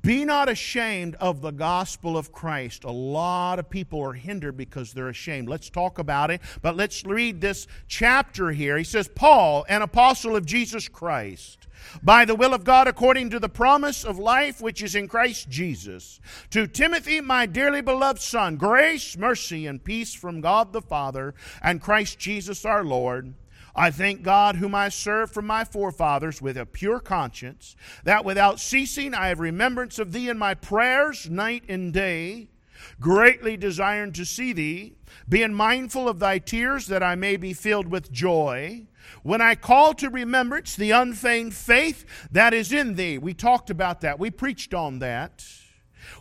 Be 0.02 0.25
not 0.25 0.49
ashamed 0.49 1.16
of 1.16 1.40
the 1.40 1.50
gospel 1.50 2.16
of 2.16 2.30
Christ. 2.30 2.85
A 2.85 2.90
lot 2.90 3.59
of 3.59 3.68
people 3.68 4.00
are 4.02 4.12
hindered 4.12 4.56
because 4.56 4.92
they're 4.92 5.09
ashamed. 5.09 5.49
Let's 5.49 5.68
talk 5.68 5.99
about 5.99 6.30
it, 6.30 6.40
but 6.62 6.76
let's 6.76 7.04
read 7.04 7.40
this 7.40 7.66
chapter 7.88 8.52
here. 8.52 8.76
He 8.76 8.85
says, 8.85 9.09
Paul, 9.09 9.64
an 9.68 9.82
apostle 9.82 10.37
of 10.37 10.47
Jesus 10.47 10.87
Christ 10.87 11.66
by 12.02 12.25
the 12.25 12.37
will 12.37 12.54
of 12.54 12.62
God 12.62 12.87
according 12.87 13.30
to 13.30 13.40
the 13.40 13.49
promise 13.49 14.04
of 14.04 14.18
life 14.18 14.61
which 14.61 14.82
is 14.82 14.94
in 14.94 15.09
Christ 15.09 15.49
Jesus. 15.49 16.20
To 16.50 16.66
Timothy, 16.66 17.20
my 17.20 17.47
dearly 17.47 17.80
beloved 17.80 18.20
son, 18.20 18.56
grace, 18.56 19.16
mercy, 19.16 19.66
and 19.66 19.82
peace 19.82 20.14
from 20.14 20.40
God 20.40 20.73
the 20.73 20.82
Father 20.82 21.35
and 21.62 21.80
Christ 21.80 22.18
Jesus 22.18 22.64
our 22.64 22.85
Lord. 22.85 23.35
I 23.75 23.91
thank 23.91 24.23
God, 24.23 24.57
whom 24.57 24.75
I 24.75 24.89
serve 24.89 25.31
from 25.31 25.47
my 25.47 25.65
forefathers 25.65 26.43
with 26.43 26.57
a 26.57 26.67
pure 26.67 27.00
conscience, 27.00 27.77
that 28.05 28.25
without 28.25 28.61
ceasing 28.61 29.15
I 29.15 29.29
have 29.29 29.41
remembrance 29.41 29.99
of 29.99 30.12
thee 30.12 30.29
in 30.29 30.39
my 30.39 30.55
prayers 30.55 31.31
night 31.31 31.65
and 31.69 31.93
day, 31.93 32.49
greatly 32.99 33.57
desiring 33.57 34.12
to 34.12 34.25
see 34.25 34.53
thee, 34.53 34.95
being 35.29 35.55
mindful 35.55 36.09
of 36.09 36.19
thy 36.19 36.39
tears, 36.39 36.87
that 36.87 37.03
I 37.03 37.15
may 37.15 37.37
be 37.37 37.53
filled 37.53 37.89
with 37.89 38.11
joy 38.11 38.87
when 39.23 39.41
I 39.41 39.55
call 39.55 39.95
to 39.95 40.09
remembrance 40.09 40.77
the 40.77 40.91
unfeigned 40.93 41.55
faith 41.55 42.05
that 42.31 42.55
is 42.55 42.73
in 42.73 42.95
thee. 42.95 43.19
We 43.19 43.35
talked 43.35 43.71
about 43.71 44.00
that. 44.03 44.19
We 44.19 44.31
preached 44.31 44.75
on 44.75 44.99
that. 45.00 45.45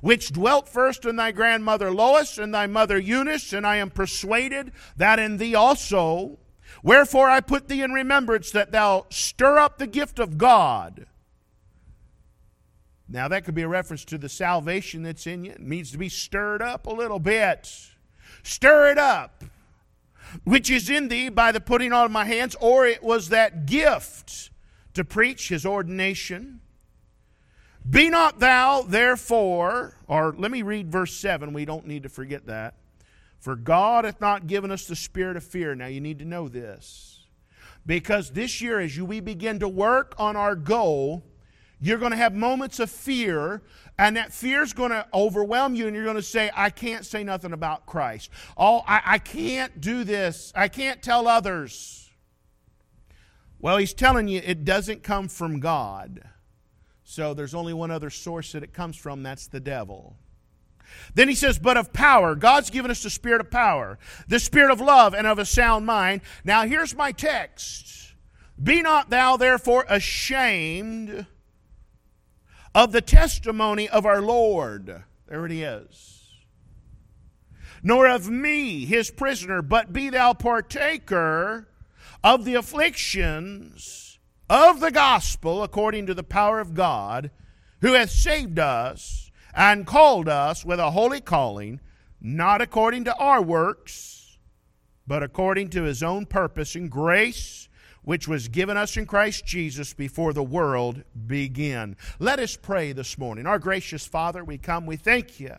Which 0.01 0.31
dwelt 0.31 0.67
first 0.69 1.05
in 1.05 1.15
thy 1.15 1.31
grandmother 1.31 1.91
Lois 1.91 2.37
and 2.37 2.53
thy 2.53 2.67
mother 2.67 2.97
Eunice, 2.97 3.53
and 3.53 3.65
I 3.65 3.77
am 3.77 3.89
persuaded 3.89 4.71
that 4.97 5.19
in 5.19 5.37
thee 5.37 5.55
also. 5.55 6.37
Wherefore 6.83 7.29
I 7.29 7.41
put 7.41 7.67
thee 7.67 7.81
in 7.81 7.91
remembrance 7.91 8.51
that 8.51 8.71
thou 8.71 9.05
stir 9.09 9.57
up 9.57 9.77
the 9.77 9.87
gift 9.87 10.19
of 10.19 10.37
God. 10.37 11.07
Now, 13.11 13.27
that 13.27 13.43
could 13.43 13.55
be 13.55 13.63
a 13.63 13.67
reference 13.67 14.05
to 14.05 14.17
the 14.19 14.29
salvation 14.29 15.01
that's 15.01 15.25
in 15.25 15.43
you. 15.43 15.51
It 15.51 15.59
needs 15.59 15.91
to 15.91 15.97
be 15.97 16.09
stirred 16.09 16.61
up 16.61 16.85
a 16.85 16.91
little 16.91 17.19
bit. 17.19 17.67
Stir 18.43 18.91
it 18.91 18.99
up, 18.99 19.43
which 20.43 20.69
is 20.69 20.89
in 20.89 21.07
thee 21.07 21.29
by 21.29 21.51
the 21.51 21.59
putting 21.59 21.91
on 21.91 22.05
of 22.05 22.11
my 22.11 22.25
hands, 22.25 22.55
or 22.61 22.85
it 22.85 23.01
was 23.01 23.29
that 23.29 23.65
gift 23.65 24.51
to 24.93 25.03
preach 25.03 25.49
his 25.49 25.65
ordination. 25.65 26.61
Be 27.89 28.09
not 28.09 28.39
thou, 28.39 28.83
therefore, 28.83 29.95
or 30.07 30.35
let 30.37 30.51
me 30.51 30.61
read 30.61 30.91
verse 30.91 31.15
7. 31.15 31.51
We 31.51 31.65
don't 31.65 31.87
need 31.87 32.03
to 32.03 32.09
forget 32.09 32.45
that. 32.45 32.75
For 33.39 33.55
God 33.55 34.05
hath 34.05 34.19
not 34.19 34.47
given 34.47 34.71
us 34.71 34.85
the 34.85 34.95
spirit 34.95 35.37
of 35.37 35.43
fear. 35.43 35.73
Now, 35.73 35.87
you 35.87 36.01
need 36.01 36.19
to 36.19 36.25
know 36.25 36.47
this. 36.47 37.25
Because 37.85 38.31
this 38.31 38.61
year, 38.61 38.79
as 38.79 38.95
you, 38.95 39.05
we 39.05 39.19
begin 39.21 39.59
to 39.59 39.67
work 39.67 40.13
on 40.17 40.35
our 40.35 40.55
goal, 40.55 41.23
you're 41.81 41.97
going 41.97 42.11
to 42.11 42.17
have 42.17 42.33
moments 42.33 42.79
of 42.79 42.91
fear, 42.91 43.61
and 43.97 44.17
that 44.17 44.33
fear 44.33 44.61
is 44.61 44.73
going 44.73 44.91
to 44.91 45.07
overwhelm 45.13 45.75
you, 45.75 45.87
and 45.87 45.95
you're 45.95 46.03
going 46.03 46.17
to 46.17 46.21
say, 46.21 46.51
I 46.53 46.69
can't 46.69 47.05
say 47.05 47.23
nothing 47.23 47.53
about 47.53 47.85
Christ. 47.85 48.29
Oh, 48.57 48.83
I, 48.85 49.01
I 49.05 49.17
can't 49.17 49.79
do 49.79 50.03
this. 50.03 50.51
I 50.55 50.67
can't 50.67 51.01
tell 51.01 51.27
others. 51.27 52.09
Well, 53.59 53.77
he's 53.77 53.93
telling 53.93 54.27
you 54.27 54.41
it 54.43 54.65
doesn't 54.65 55.03
come 55.03 55.29
from 55.29 55.59
God. 55.59 56.21
So 57.03 57.33
there's 57.33 57.55
only 57.55 57.73
one 57.73 57.91
other 57.91 58.09
source 58.09 58.51
that 58.51 58.63
it 58.63 58.73
comes 58.73 58.95
from 58.95 59.23
that's 59.23 59.47
the 59.47 59.59
devil. 59.59 60.17
Then 61.13 61.27
he 61.27 61.35
says, 61.35 61.59
but 61.59 61.77
of 61.77 61.93
power. 61.93 62.35
God's 62.35 62.69
given 62.69 62.91
us 62.91 63.03
the 63.03 63.09
spirit 63.09 63.41
of 63.41 63.51
power, 63.51 63.97
the 64.27 64.39
spirit 64.39 64.71
of 64.71 64.81
love, 64.81 65.13
and 65.13 65.27
of 65.27 65.39
a 65.39 65.45
sound 65.45 65.85
mind. 65.85 66.21
Now 66.43 66.65
here's 66.65 66.95
my 66.95 67.11
text 67.11 68.13
Be 68.61 68.81
not 68.81 69.09
thou 69.09 69.37
therefore 69.37 69.85
ashamed 69.89 71.25
of 72.75 72.91
the 72.91 73.01
testimony 73.01 73.89
of 73.89 74.05
our 74.05 74.21
Lord. 74.21 75.03
There 75.27 75.45
it 75.45 75.51
is. 75.51 76.15
Nor 77.81 78.07
of 78.07 78.29
me, 78.29 78.85
his 78.85 79.09
prisoner, 79.09 79.61
but 79.61 79.93
be 79.93 80.09
thou 80.09 80.33
partaker 80.33 81.67
of 82.23 82.43
the 82.43 82.55
afflictions 82.55 84.19
of 84.49 84.79
the 84.79 84.91
gospel 84.91 85.63
according 85.63 86.07
to 86.07 86.13
the 86.13 86.23
power 86.23 86.59
of 86.59 86.73
God, 86.73 87.31
who 87.81 87.93
hath 87.93 88.09
saved 88.09 88.59
us 88.59 89.28
and 89.53 89.85
called 89.85 90.29
us 90.29 90.63
with 90.65 90.79
a 90.79 90.91
holy 90.91 91.21
calling, 91.21 91.79
not 92.21 92.61
according 92.61 93.05
to 93.05 93.15
our 93.15 93.41
works, 93.41 94.37
but 95.07 95.23
according 95.23 95.69
to 95.69 95.83
his 95.83 96.03
own 96.03 96.25
purpose 96.25 96.75
and 96.75 96.89
grace 96.89 97.69
which 98.03 98.27
was 98.27 98.47
given 98.47 98.77
us 98.77 98.97
in 98.97 99.05
Christ 99.05 99.45
Jesus 99.45 99.93
before 99.93 100.33
the 100.33 100.43
world 100.43 101.03
began. 101.27 101.95
Let 102.17 102.39
us 102.39 102.55
pray 102.55 102.91
this 102.91 103.17
morning. 103.17 103.45
Our 103.45 103.59
gracious 103.59 104.05
Father, 104.05 104.43
we 104.43 104.57
come, 104.57 104.85
we 104.85 104.95
thank 104.95 105.39
you. 105.39 105.55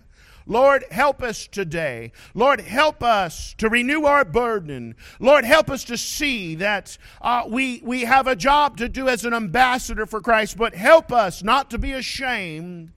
Lord, 0.46 0.84
help 0.90 1.22
us 1.22 1.46
today. 1.46 2.12
Lord, 2.34 2.60
help 2.60 3.04
us 3.04 3.54
to 3.58 3.68
renew 3.68 4.04
our 4.04 4.24
burden. 4.24 4.96
Lord, 5.20 5.44
help 5.44 5.70
us 5.70 5.84
to 5.84 5.96
see 5.96 6.56
that 6.56 6.98
uh, 7.20 7.44
we, 7.46 7.82
we 7.84 8.02
have 8.02 8.26
a 8.26 8.34
job 8.34 8.76
to 8.78 8.88
do 8.88 9.08
as 9.08 9.24
an 9.24 9.34
ambassador 9.34 10.06
for 10.06 10.20
Christ, 10.20 10.56
but 10.56 10.74
help 10.74 11.12
us 11.12 11.44
not 11.44 11.70
to 11.70 11.78
be 11.78 11.92
ashamed 11.92 12.90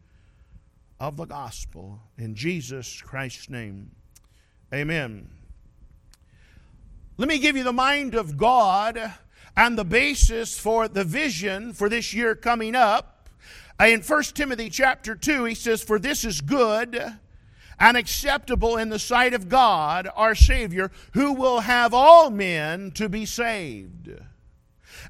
of 1.04 1.18
the 1.18 1.26
gospel. 1.26 2.00
In 2.18 2.34
Jesus 2.34 3.02
Christ's 3.02 3.50
name, 3.50 3.92
amen. 4.74 5.28
Let 7.18 7.28
me 7.28 7.40
give 7.40 7.58
you 7.58 7.66
the 7.66 7.74
mind 7.74 8.16
of 8.16 8.38
God 8.38 9.14
and 9.58 9.78
the 9.78 9.84
basis 9.84 10.58
for 10.58 10.88
the 10.88 11.04
vision 11.04 11.74
for 11.74 11.90
this 11.90 12.14
year 12.14 12.36
coming 12.36 12.74
up. 12.74 13.28
Uh, 13.78 13.88
in 13.88 14.00
1 14.00 14.24
Timothy 14.34 14.70
chapter 14.70 15.14
2, 15.14 15.44
he 15.44 15.56
says, 15.56 15.84
For 15.84 16.00
this 16.00 16.24
is 16.24 16.40
good 16.40 16.98
and 17.78 17.98
acceptable 17.98 18.78
in 18.78 18.88
the 18.88 18.98
sight 18.98 19.34
of 19.34 19.50
God, 19.50 20.08
our 20.16 20.36
Savior, 20.36 20.90
who 21.12 21.34
will 21.34 21.60
have 21.60 21.94
all 21.94 22.30
men 22.30 22.92
to 22.92 23.10
be 23.10 23.26
saved 23.26 24.10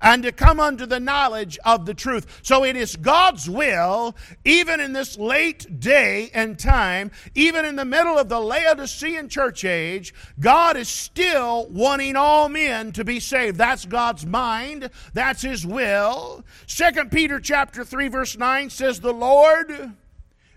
and 0.04 0.22
to 0.24 0.32
come 0.34 0.60
unto 0.60 0.86
the 0.86 1.00
knowledge 1.00 1.58
of 1.66 1.86
the 1.86 1.94
truth. 1.94 2.42
So 2.44 2.66
it 2.66 2.76
is 2.76 2.98
God's 2.98 3.50
will, 3.50 4.16
even 4.44 4.82
in 4.82 4.92
this 4.92 5.18
late 5.18 5.80
day 5.80 6.30
and 6.34 6.60
time, 6.60 7.10
even 7.34 7.64
in 7.64 7.78
the 7.78 7.86
middle 7.86 8.20
of 8.20 8.28
the 8.28 8.42
Laodicean 8.42 9.30
church 9.30 9.64
age, 9.64 10.14
God 10.40 10.76
is 10.76 10.90
still 10.90 11.68
wanting 11.70 12.18
all 12.18 12.50
men 12.50 12.92
to 12.92 13.06
be 13.06 13.22
saved. 13.22 13.58
That's 13.58 13.86
God's 13.86 14.26
mind. 14.26 14.90
That's 15.14 15.42
his 15.42 15.66
will. 15.66 16.44
Second 16.68 17.10
Peter 17.10 17.40
chapter 17.40 17.86
3 17.86 18.10
verse 18.10 18.38
9 18.38 18.70
says 18.70 19.00
the 19.00 19.14
Lord 19.14 19.94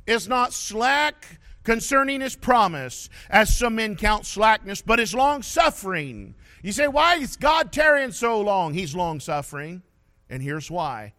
is 0.06 0.26
not 0.26 0.52
slack 0.52 1.38
concerning 1.62 2.20
his 2.20 2.36
promise, 2.36 3.08
as 3.28 3.56
some 3.56 3.76
men 3.76 3.96
count 3.96 4.24
slackness, 4.24 4.82
but 4.82 5.00
is 5.00 5.14
long 5.14 5.42
suffering 5.42 6.34
you 6.66 6.72
say, 6.72 6.88
why 6.88 7.14
is 7.14 7.36
God 7.36 7.70
tarrying 7.70 8.10
so 8.10 8.40
long? 8.40 8.74
He's 8.74 8.92
long 8.92 9.20
suffering. 9.20 9.82
And 10.28 10.42
here's 10.42 10.68
why. 10.68 11.12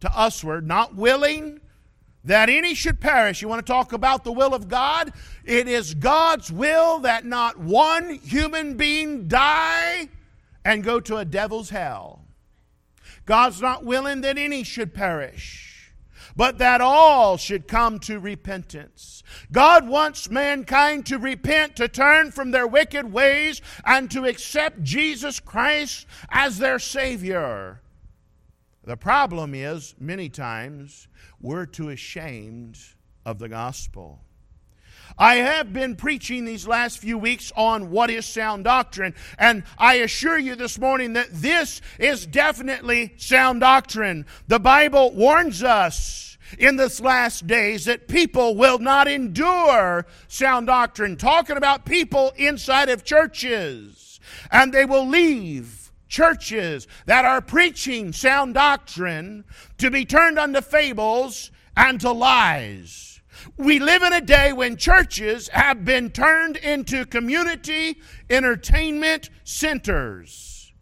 To 0.00 0.12
usward, 0.14 0.66
not 0.66 0.94
willing 0.94 1.62
that 2.24 2.50
any 2.50 2.74
should 2.74 3.00
perish. 3.00 3.40
You 3.40 3.48
want 3.48 3.64
to 3.64 3.72
talk 3.72 3.94
about 3.94 4.24
the 4.24 4.32
will 4.32 4.52
of 4.52 4.68
God? 4.68 5.14
It 5.42 5.68
is 5.68 5.94
God's 5.94 6.52
will 6.52 6.98
that 6.98 7.24
not 7.24 7.58
one 7.58 8.10
human 8.16 8.76
being 8.76 9.26
die 9.26 10.08
and 10.66 10.84
go 10.84 11.00
to 11.00 11.16
a 11.16 11.24
devil's 11.24 11.70
hell. 11.70 12.20
God's 13.24 13.62
not 13.62 13.86
willing 13.86 14.20
that 14.20 14.36
any 14.36 14.62
should 14.64 14.92
perish 14.92 15.69
but 16.36 16.58
that 16.58 16.80
all 16.80 17.36
should 17.36 17.68
come 17.68 17.98
to 18.00 18.18
repentance. 18.18 19.22
God 19.52 19.88
wants 19.88 20.30
mankind 20.30 21.06
to 21.06 21.18
repent, 21.18 21.76
to 21.76 21.88
turn 21.88 22.30
from 22.30 22.50
their 22.50 22.66
wicked 22.66 23.12
ways, 23.12 23.60
and 23.84 24.10
to 24.10 24.24
accept 24.24 24.82
Jesus 24.82 25.40
Christ 25.40 26.06
as 26.30 26.58
their 26.58 26.78
Savior. 26.78 27.80
The 28.84 28.96
problem 28.96 29.54
is, 29.54 29.94
many 30.00 30.28
times, 30.28 31.08
we're 31.40 31.66
too 31.66 31.90
ashamed 31.90 32.78
of 33.24 33.38
the 33.38 33.48
gospel. 33.48 34.20
I 35.18 35.36
have 35.36 35.72
been 35.72 35.96
preaching 35.96 36.44
these 36.44 36.66
last 36.66 36.98
few 36.98 37.18
weeks 37.18 37.52
on 37.56 37.90
what 37.90 38.10
is 38.10 38.26
sound 38.26 38.64
doctrine, 38.64 39.14
and 39.38 39.64
I 39.78 39.94
assure 39.94 40.38
you 40.38 40.54
this 40.54 40.78
morning 40.78 41.14
that 41.14 41.28
this 41.32 41.80
is 41.98 42.26
definitely 42.26 43.14
sound 43.16 43.60
doctrine. 43.60 44.26
The 44.48 44.60
Bible 44.60 45.12
warns 45.14 45.62
us 45.62 46.38
in 46.58 46.76
this 46.76 47.00
last 47.00 47.46
days 47.46 47.84
that 47.84 48.08
people 48.08 48.54
will 48.54 48.78
not 48.78 49.08
endure 49.08 50.06
sound 50.28 50.66
doctrine, 50.66 51.16
talking 51.16 51.56
about 51.56 51.84
people 51.84 52.32
inside 52.36 52.88
of 52.88 53.04
churches, 53.04 54.20
and 54.50 54.72
they 54.72 54.84
will 54.84 55.06
leave 55.06 55.92
churches 56.08 56.88
that 57.06 57.24
are 57.24 57.40
preaching 57.40 58.12
sound 58.12 58.54
doctrine 58.54 59.44
to 59.78 59.90
be 59.90 60.04
turned 60.04 60.38
unto 60.38 60.60
fables 60.60 61.50
and 61.76 62.00
to 62.00 62.10
lies. 62.10 63.09
We 63.60 63.78
live 63.78 64.02
in 64.02 64.14
a 64.14 64.22
day 64.22 64.54
when 64.54 64.78
churches 64.78 65.48
have 65.48 65.84
been 65.84 66.08
turned 66.12 66.56
into 66.56 67.04
community 67.04 68.00
entertainment 68.30 69.28
centers 69.44 70.72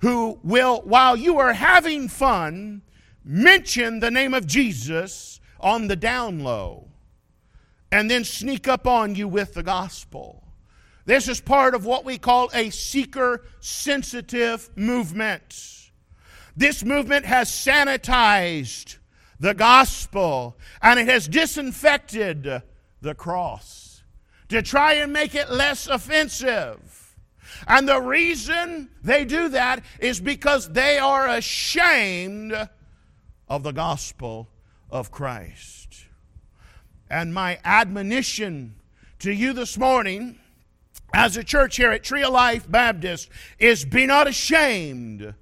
who 0.00 0.38
will, 0.42 0.82
while 0.82 1.16
you 1.16 1.38
are 1.38 1.54
having 1.54 2.08
fun, 2.08 2.82
mention 3.24 4.00
the 4.00 4.10
name 4.10 4.34
of 4.34 4.46
Jesus 4.46 5.40
on 5.58 5.88
the 5.88 5.96
down 5.96 6.40
low 6.40 6.88
and 7.90 8.10
then 8.10 8.24
sneak 8.24 8.68
up 8.68 8.86
on 8.86 9.14
you 9.14 9.26
with 9.26 9.54
the 9.54 9.62
gospel. 9.62 10.44
This 11.06 11.28
is 11.28 11.40
part 11.40 11.74
of 11.74 11.86
what 11.86 12.04
we 12.04 12.18
call 12.18 12.50
a 12.52 12.68
seeker 12.68 13.46
sensitive 13.60 14.68
movement. 14.76 15.90
This 16.54 16.84
movement 16.84 17.24
has 17.24 17.48
sanitized 17.48 18.98
the 19.38 19.54
gospel 19.54 20.56
and 20.82 20.98
it 20.98 21.08
has 21.08 21.28
disinfected 21.28 22.62
the 23.00 23.14
cross 23.14 24.02
to 24.48 24.62
try 24.62 24.94
and 24.94 25.12
make 25.12 25.34
it 25.34 25.50
less 25.50 25.86
offensive. 25.86 27.16
And 27.66 27.88
the 27.88 28.00
reason 28.00 28.90
they 29.02 29.24
do 29.24 29.48
that 29.50 29.82
is 29.98 30.20
because 30.20 30.70
they 30.70 30.98
are 30.98 31.28
ashamed 31.28 32.54
of 33.48 33.62
the 33.62 33.72
gospel 33.72 34.48
of 34.90 35.10
Christ. 35.10 36.06
And 37.08 37.32
my 37.32 37.58
admonition 37.64 38.74
to 39.20 39.32
you 39.32 39.52
this 39.52 39.78
morning, 39.78 40.38
as 41.14 41.36
a 41.36 41.44
church 41.44 41.76
here 41.76 41.92
at 41.92 42.02
Tree 42.02 42.24
of 42.24 42.32
Life 42.32 42.70
Baptist, 42.70 43.28
is 43.58 43.84
be 43.84 44.06
not 44.06 44.26
ashamed 44.26 45.34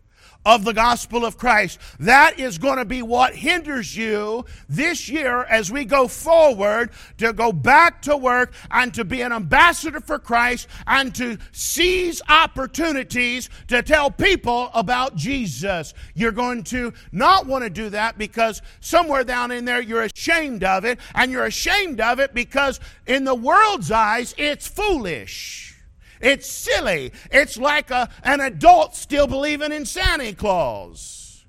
of 0.44 0.64
the 0.64 0.72
gospel 0.72 1.24
of 1.24 1.38
Christ. 1.38 1.78
That 2.00 2.38
is 2.38 2.58
going 2.58 2.78
to 2.78 2.84
be 2.84 3.02
what 3.02 3.34
hinders 3.34 3.96
you 3.96 4.44
this 4.68 5.08
year 5.08 5.44
as 5.44 5.70
we 5.70 5.84
go 5.84 6.08
forward 6.08 6.90
to 7.18 7.32
go 7.32 7.52
back 7.52 8.02
to 8.02 8.16
work 8.16 8.52
and 8.70 8.92
to 8.94 9.04
be 9.04 9.20
an 9.22 9.32
ambassador 9.32 10.00
for 10.00 10.18
Christ 10.18 10.68
and 10.86 11.14
to 11.14 11.38
seize 11.52 12.20
opportunities 12.28 13.48
to 13.68 13.82
tell 13.82 14.10
people 14.10 14.70
about 14.74 15.16
Jesus. 15.16 15.94
You're 16.14 16.32
going 16.32 16.64
to 16.64 16.92
not 17.12 17.46
want 17.46 17.64
to 17.64 17.70
do 17.70 17.90
that 17.90 18.18
because 18.18 18.62
somewhere 18.80 19.24
down 19.24 19.50
in 19.50 19.64
there 19.64 19.80
you're 19.80 20.02
ashamed 20.02 20.64
of 20.64 20.84
it, 20.84 20.98
and 21.14 21.30
you're 21.30 21.46
ashamed 21.46 22.00
of 22.00 22.20
it 22.20 22.34
because 22.34 22.80
in 23.06 23.24
the 23.24 23.34
world's 23.34 23.90
eyes 23.90 24.34
it's 24.36 24.66
foolish. 24.66 25.73
It's 26.20 26.48
silly. 26.48 27.12
It's 27.30 27.56
like 27.56 27.90
a, 27.90 28.08
an 28.22 28.40
adult 28.40 28.94
still 28.94 29.26
believing 29.26 29.72
in 29.72 29.86
Santa 29.86 30.32
Claus. 30.32 31.44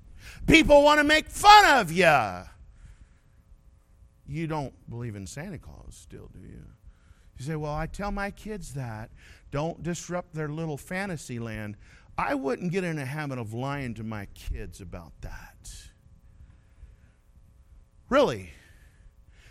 People 0.46 0.82
want 0.82 1.00
to 1.00 1.04
make 1.04 1.28
fun 1.28 1.80
of 1.80 1.90
you. 1.90 2.44
You 4.28 4.46
don't 4.46 4.74
believe 4.88 5.16
in 5.16 5.26
Santa 5.26 5.58
Claus 5.58 5.94
still, 5.94 6.30
do 6.32 6.40
you? 6.40 6.64
You 7.38 7.44
say, 7.44 7.56
Well, 7.56 7.74
I 7.74 7.86
tell 7.86 8.10
my 8.10 8.30
kids 8.30 8.74
that. 8.74 9.10
Don't 9.50 9.82
disrupt 9.82 10.34
their 10.34 10.48
little 10.48 10.76
fantasy 10.76 11.38
land. 11.38 11.76
I 12.18 12.34
wouldn't 12.34 12.72
get 12.72 12.84
in 12.84 12.98
a 12.98 13.04
habit 13.04 13.38
of 13.38 13.52
lying 13.52 13.94
to 13.94 14.04
my 14.04 14.26
kids 14.34 14.80
about 14.80 15.12
that. 15.20 15.70
Really. 18.08 18.50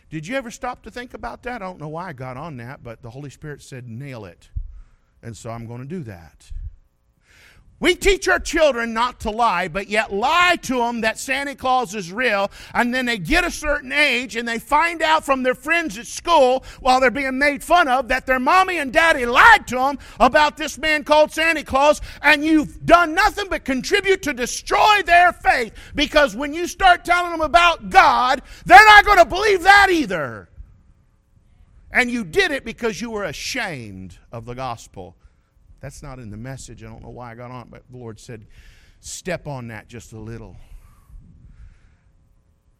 Did 0.10 0.28
you 0.28 0.36
ever 0.36 0.52
stop 0.52 0.84
to 0.84 0.92
think 0.92 1.14
about 1.14 1.44
that? 1.44 1.62
I 1.62 1.66
don't 1.66 1.80
know 1.80 1.90
why 1.90 2.10
I 2.10 2.14
got 2.14 2.38
on 2.38 2.58
that, 2.58 2.84
but 2.84 3.02
the 3.02 3.10
Holy 3.10 3.30
Spirit 3.30 3.62
said, 3.62 3.88
nail 3.88 4.26
it. 4.26 4.50
And 5.26 5.36
so 5.36 5.50
I'm 5.50 5.66
going 5.66 5.82
to 5.82 5.88
do 5.88 6.04
that. 6.04 6.52
We 7.80 7.96
teach 7.96 8.28
our 8.28 8.40
children 8.40 8.94
not 8.94 9.22
to 9.22 9.32
lie, 9.32 9.68
but 9.68 9.90
yet 9.90 10.14
lie 10.14 10.56
to 10.62 10.78
them 10.78 11.02
that 11.02 11.18
Santa 11.18 11.56
Claus 11.56 11.96
is 11.96 12.12
real. 12.12 12.52
And 12.76 12.94
then 12.94 13.08
they 13.08 13.18
get 13.18 13.44
a 13.44 13.50
certain 13.50 13.92
age 13.92 14.36
and 14.36 14.48
they 14.48 14.60
find 14.60 15.02
out 15.02 15.26
from 15.26 15.42
their 15.42 15.56
friends 15.56 15.98
at 15.98 16.06
school 16.06 16.64
while 16.80 17.00
they're 17.00 17.10
being 17.10 17.40
made 17.40 17.64
fun 17.64 17.88
of 17.88 18.08
that 18.10 18.28
their 18.28 18.40
mommy 18.40 18.78
and 18.78 18.94
daddy 18.94 19.26
lied 19.26 19.68
to 19.68 19.76
them 19.76 19.98
about 20.20 20.58
this 20.58 20.78
man 20.78 21.04
called 21.04 21.32
Santa 21.32 21.64
Claus. 21.64 22.02
And 22.22 22.46
you've 22.46 22.86
done 22.86 23.16
nothing 23.16 23.48
but 23.50 23.66
contribute 23.66 24.22
to 24.22 24.34
destroy 24.34 25.02
their 25.06 25.34
faith 25.34 25.74
because 25.96 26.36
when 26.36 26.54
you 26.54 26.68
start 26.68 27.04
telling 27.04 27.32
them 27.32 27.42
about 27.42 27.90
God, 27.90 28.44
they're 28.66 28.86
not 28.86 29.06
going 29.06 29.18
to 29.18 29.26
believe 29.26 29.64
that 29.64 29.90
either. 29.90 30.50
And 31.96 32.12
you 32.12 32.26
did 32.26 32.52
it 32.52 32.66
because 32.66 33.00
you 33.00 33.10
were 33.10 33.24
ashamed 33.24 34.18
of 34.30 34.44
the 34.44 34.54
gospel. 34.54 35.16
That's 35.80 36.04
not 36.04 36.20
in 36.20 36.30
the 36.30 36.36
message. 36.36 36.84
I 36.84 36.88
don't 36.88 37.02
know 37.02 37.10
why 37.10 37.32
I 37.32 37.36
got 37.36 37.52
on 37.52 37.70
but 37.72 37.84
the 37.90 37.96
Lord 37.96 38.20
said, 38.20 38.48
step 39.00 39.48
on 39.48 39.70
that 39.70 39.88
just 39.88 40.12
a 40.12 40.20
little. 40.20 40.58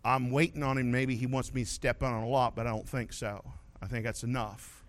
I'm 0.04 0.32
waiting 0.32 0.64
on 0.64 0.78
him. 0.78 0.92
Maybe 0.92 1.16
he 1.16 1.28
wants 1.28 1.54
me 1.54 1.64
to 1.64 1.70
step 1.70 2.04
on 2.04 2.24
a 2.24 2.28
lot, 2.28 2.58
but 2.58 2.68
I 2.68 2.72
don't 2.72 2.90
think 2.90 3.14
so. 3.14 3.42
I 3.82 3.88
think 3.88 4.04
that's 4.04 4.24
enough. 4.24 4.84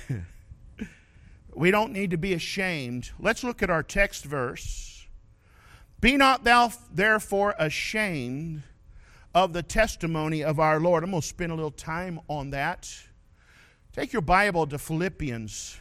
we 1.54 1.70
don't 1.70 1.92
need 1.92 2.10
to 2.10 2.18
be 2.18 2.32
ashamed. 2.32 3.12
Let's 3.20 3.44
look 3.44 3.62
at 3.62 3.70
our 3.70 3.84
text 3.84 4.24
verse. 4.24 5.06
Be 6.00 6.16
not 6.16 6.42
thou 6.42 6.72
therefore 6.92 7.54
ashamed 7.60 8.64
of 9.34 9.52
the 9.52 9.62
testimony 9.62 10.42
of 10.42 10.58
our 10.58 10.80
Lord. 10.80 11.04
I'm 11.04 11.10
going 11.10 11.22
to 11.22 11.26
spend 11.26 11.52
a 11.52 11.54
little 11.54 11.70
time 11.70 12.20
on 12.28 12.50
that. 12.50 12.92
Take 13.92 14.12
your 14.12 14.22
Bible 14.22 14.66
to 14.66 14.78
Philippians. 14.78 15.80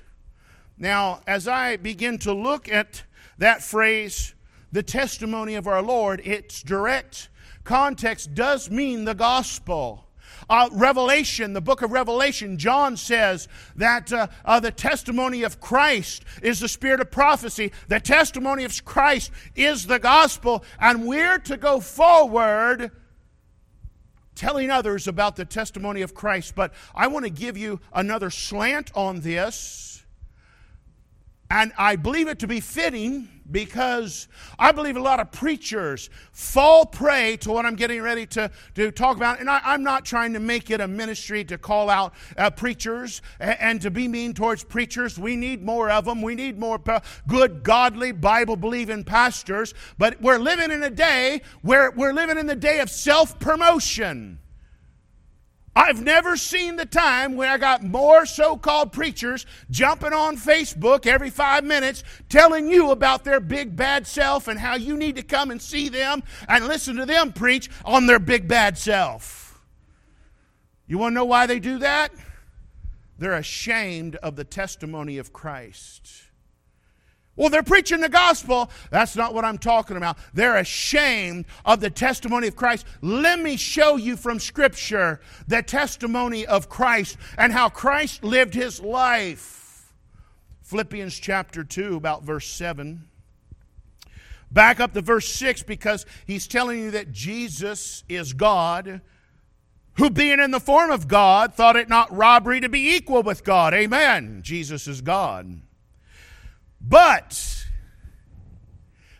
Now, 0.77 1.21
as 1.27 1.47
I 1.47 1.75
begin 1.75 2.17
to 2.19 2.33
look 2.33 2.69
at 2.69 3.03
that 3.37 3.61
phrase, 3.63 4.33
the 4.71 4.83
testimony 4.83 5.55
of 5.55 5.67
our 5.67 5.81
Lord, 5.81 6.21
its 6.23 6.61
direct 6.61 7.29
context 7.63 8.33
does 8.33 8.69
mean 8.69 9.05
the 9.05 9.15
gospel. 9.15 10.05
Uh, 10.49 10.69
Revelation, 10.71 11.53
the 11.53 11.61
book 11.61 11.81
of 11.81 11.91
Revelation, 11.91 12.57
John 12.57 12.97
says 12.97 13.47
that 13.75 14.11
uh, 14.13 14.27
uh, 14.45 14.59
the 14.59 14.71
testimony 14.71 15.43
of 15.43 15.59
Christ 15.59 16.23
is 16.41 16.59
the 16.59 16.67
spirit 16.67 17.01
of 17.01 17.11
prophecy. 17.11 17.71
The 17.87 17.99
testimony 17.99 18.63
of 18.63 18.85
Christ 18.85 19.31
is 19.55 19.85
the 19.85 19.99
gospel, 19.99 20.63
and 20.79 21.05
we're 21.05 21.39
to 21.39 21.57
go 21.57 21.79
forward 21.79 22.91
telling 24.39 24.71
others 24.71 25.05
about 25.05 25.35
the 25.35 25.43
testimony 25.43 26.01
of 26.01 26.15
Christ. 26.15 26.55
But 26.55 26.73
I 26.95 27.07
want 27.07 27.25
to 27.25 27.29
give 27.29 27.57
you 27.57 27.81
another 27.91 28.29
slant 28.29 28.89
on 28.95 29.19
this. 29.19 30.05
And 31.51 31.73
I 31.77 31.95
believe 31.95 32.27
it 32.27 32.39
to 32.39 32.47
be 32.47 32.59
fitting 32.59 33.27
because 33.51 34.27
I 34.57 34.71
believe 34.71 34.97
a 34.97 35.01
lot 35.01 35.19
of 35.19 35.31
preachers 35.31 36.09
fall 36.31 36.85
prey 36.85 37.37
to 37.37 37.51
what 37.51 37.65
I'm 37.65 37.75
getting 37.75 38.01
ready 38.01 38.25
to, 38.27 38.51
to 38.75 38.91
talk 38.91 39.17
about. 39.17 39.39
And 39.39 39.49
I, 39.49 39.73
am 39.73 39.83
not 39.83 40.05
trying 40.05 40.33
to 40.33 40.39
make 40.39 40.69
it 40.69 40.81
a 40.81 40.87
ministry 40.87 41.43
to 41.45 41.57
call 41.57 41.89
out 41.89 42.13
uh, 42.37 42.51
preachers 42.51 43.23
and, 43.39 43.57
and, 43.59 43.81
to 43.81 43.89
be 43.89 44.07
mean 44.07 44.33
towards 44.33 44.63
preachers. 44.63 45.17
We 45.17 45.35
need 45.35 45.63
more 45.63 45.89
of 45.89 46.05
them. 46.05 46.21
We 46.21 46.35
need 46.35 46.59
more 46.59 46.79
good, 47.27 47.63
godly, 47.63 48.11
Bible 48.11 48.55
believing 48.55 49.03
pastors. 49.03 49.73
But 49.97 50.21
we're 50.21 50.37
living 50.37 50.69
in 50.69 50.83
a 50.83 50.89
day 50.91 51.41
where 51.61 51.91
we're 51.91 52.13
living 52.13 52.37
in 52.37 52.45
the 52.45 52.55
day 52.55 52.79
of 52.79 52.89
self 52.89 53.39
promotion. 53.39 54.39
I've 55.79 56.03
never 56.03 56.35
seen 56.35 56.75
the 56.75 56.85
time 56.85 57.37
when 57.37 57.47
I 57.47 57.57
got 57.57 57.81
more 57.81 58.25
so 58.25 58.57
called 58.57 58.91
preachers 58.91 59.45
jumping 59.69 60.11
on 60.11 60.35
Facebook 60.35 61.07
every 61.07 61.29
five 61.29 61.63
minutes 61.63 62.03
telling 62.27 62.67
you 62.67 62.91
about 62.91 63.23
their 63.23 63.39
big 63.39 63.77
bad 63.77 64.05
self 64.05 64.49
and 64.49 64.59
how 64.59 64.75
you 64.75 64.97
need 64.97 65.15
to 65.15 65.23
come 65.23 65.51
and 65.51 65.61
see 65.61 65.87
them 65.87 66.21
and 66.49 66.67
listen 66.67 66.97
to 66.97 67.05
them 67.05 67.31
preach 67.31 67.69
on 67.85 68.07
their 68.07 68.19
big 68.19 68.45
bad 68.45 68.77
self. 68.77 69.61
You 70.85 70.97
want 70.97 71.13
to 71.13 71.15
know 71.15 71.25
why 71.25 71.45
they 71.45 71.61
do 71.61 71.79
that? 71.79 72.11
They're 73.17 73.31
ashamed 73.31 74.17
of 74.17 74.35
the 74.35 74.43
testimony 74.43 75.17
of 75.17 75.31
Christ. 75.31 76.23
Well, 77.39 77.49
they're 77.49 77.63
preaching 77.63 78.01
the 78.01 78.09
gospel. 78.09 78.69
That's 78.91 79.15
not 79.15 79.33
what 79.33 79.45
I'm 79.45 79.57
talking 79.57 79.95
about. 79.95 80.17
They're 80.33 80.57
ashamed 80.57 81.45
of 81.63 81.79
the 81.79 81.89
testimony 81.89 82.49
of 82.49 82.57
Christ. 82.57 82.85
Let 83.01 83.39
me 83.39 83.55
show 83.55 83.95
you 83.95 84.17
from 84.17 84.39
Scripture 84.39 85.21
the 85.47 85.63
testimony 85.63 86.45
of 86.45 86.67
Christ 86.67 87.15
and 87.37 87.53
how 87.53 87.69
Christ 87.69 88.25
lived 88.25 88.55
his 88.55 88.81
life. 88.81 89.93
Philippians 90.63 91.17
chapter 91.17 91.63
2, 91.63 91.95
about 91.95 92.23
verse 92.23 92.45
7. 92.45 93.07
Back 94.51 94.81
up 94.81 94.93
to 94.93 95.01
verse 95.01 95.29
6 95.29 95.63
because 95.63 96.05
he's 96.27 96.45
telling 96.45 96.79
you 96.79 96.91
that 96.91 97.13
Jesus 97.13 98.03
is 98.09 98.33
God, 98.33 98.99
who 99.93 100.09
being 100.09 100.41
in 100.41 100.51
the 100.51 100.59
form 100.59 100.91
of 100.91 101.07
God 101.07 101.53
thought 101.53 101.77
it 101.77 101.87
not 101.87 102.13
robbery 102.13 102.59
to 102.59 102.67
be 102.67 102.97
equal 102.97 103.23
with 103.23 103.45
God. 103.45 103.73
Amen. 103.73 104.41
Jesus 104.43 104.89
is 104.89 104.99
God 104.99 105.61
but 106.81 107.65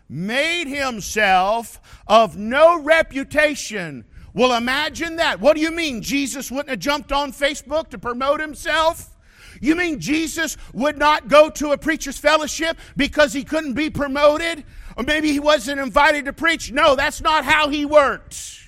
made 0.07 0.67
himself 0.67 1.79
of 2.07 2.35
no 2.35 2.81
reputation. 2.81 4.05
Well, 4.33 4.53
imagine 4.53 5.17
that. 5.17 5.39
What 5.39 5.55
do 5.55 5.61
you 5.61 5.71
mean? 5.71 6.01
Jesus 6.01 6.51
wouldn't 6.51 6.69
have 6.69 6.79
jumped 6.79 7.11
on 7.11 7.31
Facebook 7.31 7.89
to 7.89 7.97
promote 7.97 8.39
himself? 8.39 9.15
You 9.61 9.75
mean 9.75 9.99
Jesus 9.99 10.57
would 10.73 10.97
not 10.97 11.27
go 11.27 11.49
to 11.51 11.71
a 11.71 11.77
preacher's 11.77 12.17
fellowship 12.17 12.77
because 12.95 13.33
he 13.33 13.43
couldn't 13.43 13.73
be 13.73 13.89
promoted? 13.89 14.63
Or 14.95 15.03
maybe 15.03 15.31
he 15.31 15.39
wasn't 15.39 15.79
invited 15.79 16.25
to 16.25 16.33
preach? 16.33 16.71
No, 16.71 16.95
that's 16.95 17.21
not 17.21 17.45
how 17.45 17.69
he 17.69 17.85
worked. 17.85 18.59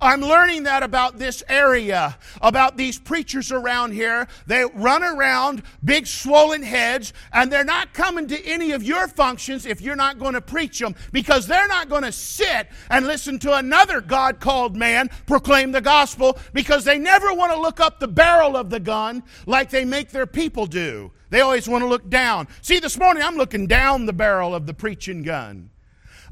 I'm 0.00 0.20
learning 0.20 0.62
that 0.62 0.82
about 0.82 1.18
this 1.18 1.42
area, 1.48 2.16
about 2.40 2.76
these 2.76 2.98
preachers 2.98 3.52
around 3.52 3.92
here. 3.92 4.28
They 4.46 4.64
run 4.74 5.04
around, 5.04 5.62
big 5.84 6.06
swollen 6.06 6.62
heads, 6.62 7.12
and 7.32 7.52
they're 7.52 7.64
not 7.64 7.92
coming 7.92 8.26
to 8.28 8.46
any 8.46 8.72
of 8.72 8.82
your 8.82 9.08
functions 9.08 9.66
if 9.66 9.80
you're 9.80 9.96
not 9.96 10.18
going 10.18 10.34
to 10.34 10.40
preach 10.40 10.78
them 10.78 10.94
because 11.12 11.46
they're 11.46 11.68
not 11.68 11.88
going 11.88 12.04
to 12.04 12.12
sit 12.12 12.68
and 12.88 13.06
listen 13.06 13.38
to 13.40 13.54
another 13.54 14.00
God 14.00 14.40
called 14.40 14.74
man 14.76 15.10
proclaim 15.26 15.72
the 15.72 15.80
gospel 15.80 16.38
because 16.52 16.84
they 16.84 16.98
never 16.98 17.32
want 17.34 17.52
to 17.52 17.60
look 17.60 17.80
up 17.80 18.00
the 18.00 18.08
barrel 18.08 18.56
of 18.56 18.70
the 18.70 18.80
gun 18.80 19.22
like 19.46 19.70
they 19.70 19.84
make 19.84 20.10
their 20.10 20.26
people 20.26 20.66
do. 20.66 21.12
They 21.30 21.40
always 21.40 21.68
want 21.68 21.82
to 21.82 21.88
look 21.88 22.08
down. 22.08 22.48
See, 22.62 22.80
this 22.80 22.98
morning 22.98 23.22
I'm 23.22 23.36
looking 23.36 23.66
down 23.66 24.06
the 24.06 24.12
barrel 24.12 24.54
of 24.54 24.66
the 24.66 24.74
preaching 24.74 25.22
gun. 25.22 25.70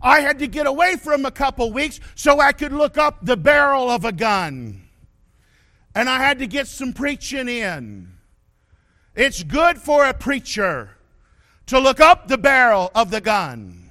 I 0.00 0.20
had 0.20 0.38
to 0.38 0.46
get 0.46 0.66
away 0.66 0.96
from 0.96 1.24
a 1.24 1.30
couple 1.30 1.72
weeks 1.72 2.00
so 2.14 2.40
I 2.40 2.52
could 2.52 2.72
look 2.72 2.96
up 2.96 3.18
the 3.22 3.36
barrel 3.36 3.90
of 3.90 4.04
a 4.04 4.12
gun. 4.12 4.88
And 5.94 6.08
I 6.08 6.18
had 6.18 6.38
to 6.38 6.46
get 6.46 6.68
some 6.68 6.92
preaching 6.92 7.48
in. 7.48 8.12
It's 9.14 9.42
good 9.42 9.78
for 9.78 10.06
a 10.06 10.14
preacher 10.14 10.90
to 11.66 11.78
look 11.78 12.00
up 12.00 12.28
the 12.28 12.38
barrel 12.38 12.90
of 12.94 13.10
the 13.10 13.20
gun. 13.20 13.90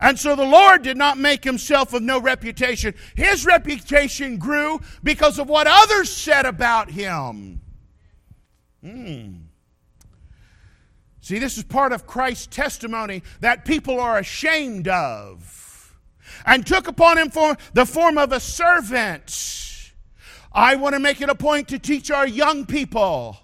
And 0.00 0.18
so 0.18 0.36
the 0.36 0.44
Lord 0.44 0.82
did 0.82 0.96
not 0.96 1.18
make 1.18 1.44
himself 1.44 1.92
of 1.92 2.02
no 2.02 2.20
reputation. 2.20 2.94
His 3.14 3.46
reputation 3.46 4.38
grew 4.38 4.80
because 5.02 5.38
of 5.38 5.48
what 5.48 5.66
others 5.66 6.10
said 6.10 6.44
about 6.44 6.90
him. 6.90 7.60
Hmm. 8.82 9.45
See, 11.26 11.40
this 11.40 11.58
is 11.58 11.64
part 11.64 11.92
of 11.92 12.06
Christ's 12.06 12.46
testimony 12.46 13.24
that 13.40 13.64
people 13.64 13.98
are 13.98 14.16
ashamed 14.16 14.86
of. 14.86 15.92
And 16.44 16.64
took 16.64 16.86
upon 16.86 17.18
him 17.18 17.30
for 17.30 17.56
the 17.72 17.84
form 17.84 18.16
of 18.16 18.30
a 18.30 18.38
servant. 18.38 19.90
I 20.52 20.76
want 20.76 20.94
to 20.94 21.00
make 21.00 21.20
it 21.20 21.28
a 21.28 21.34
point 21.34 21.66
to 21.70 21.80
teach 21.80 22.12
our 22.12 22.28
young 22.28 22.64
people 22.64 23.38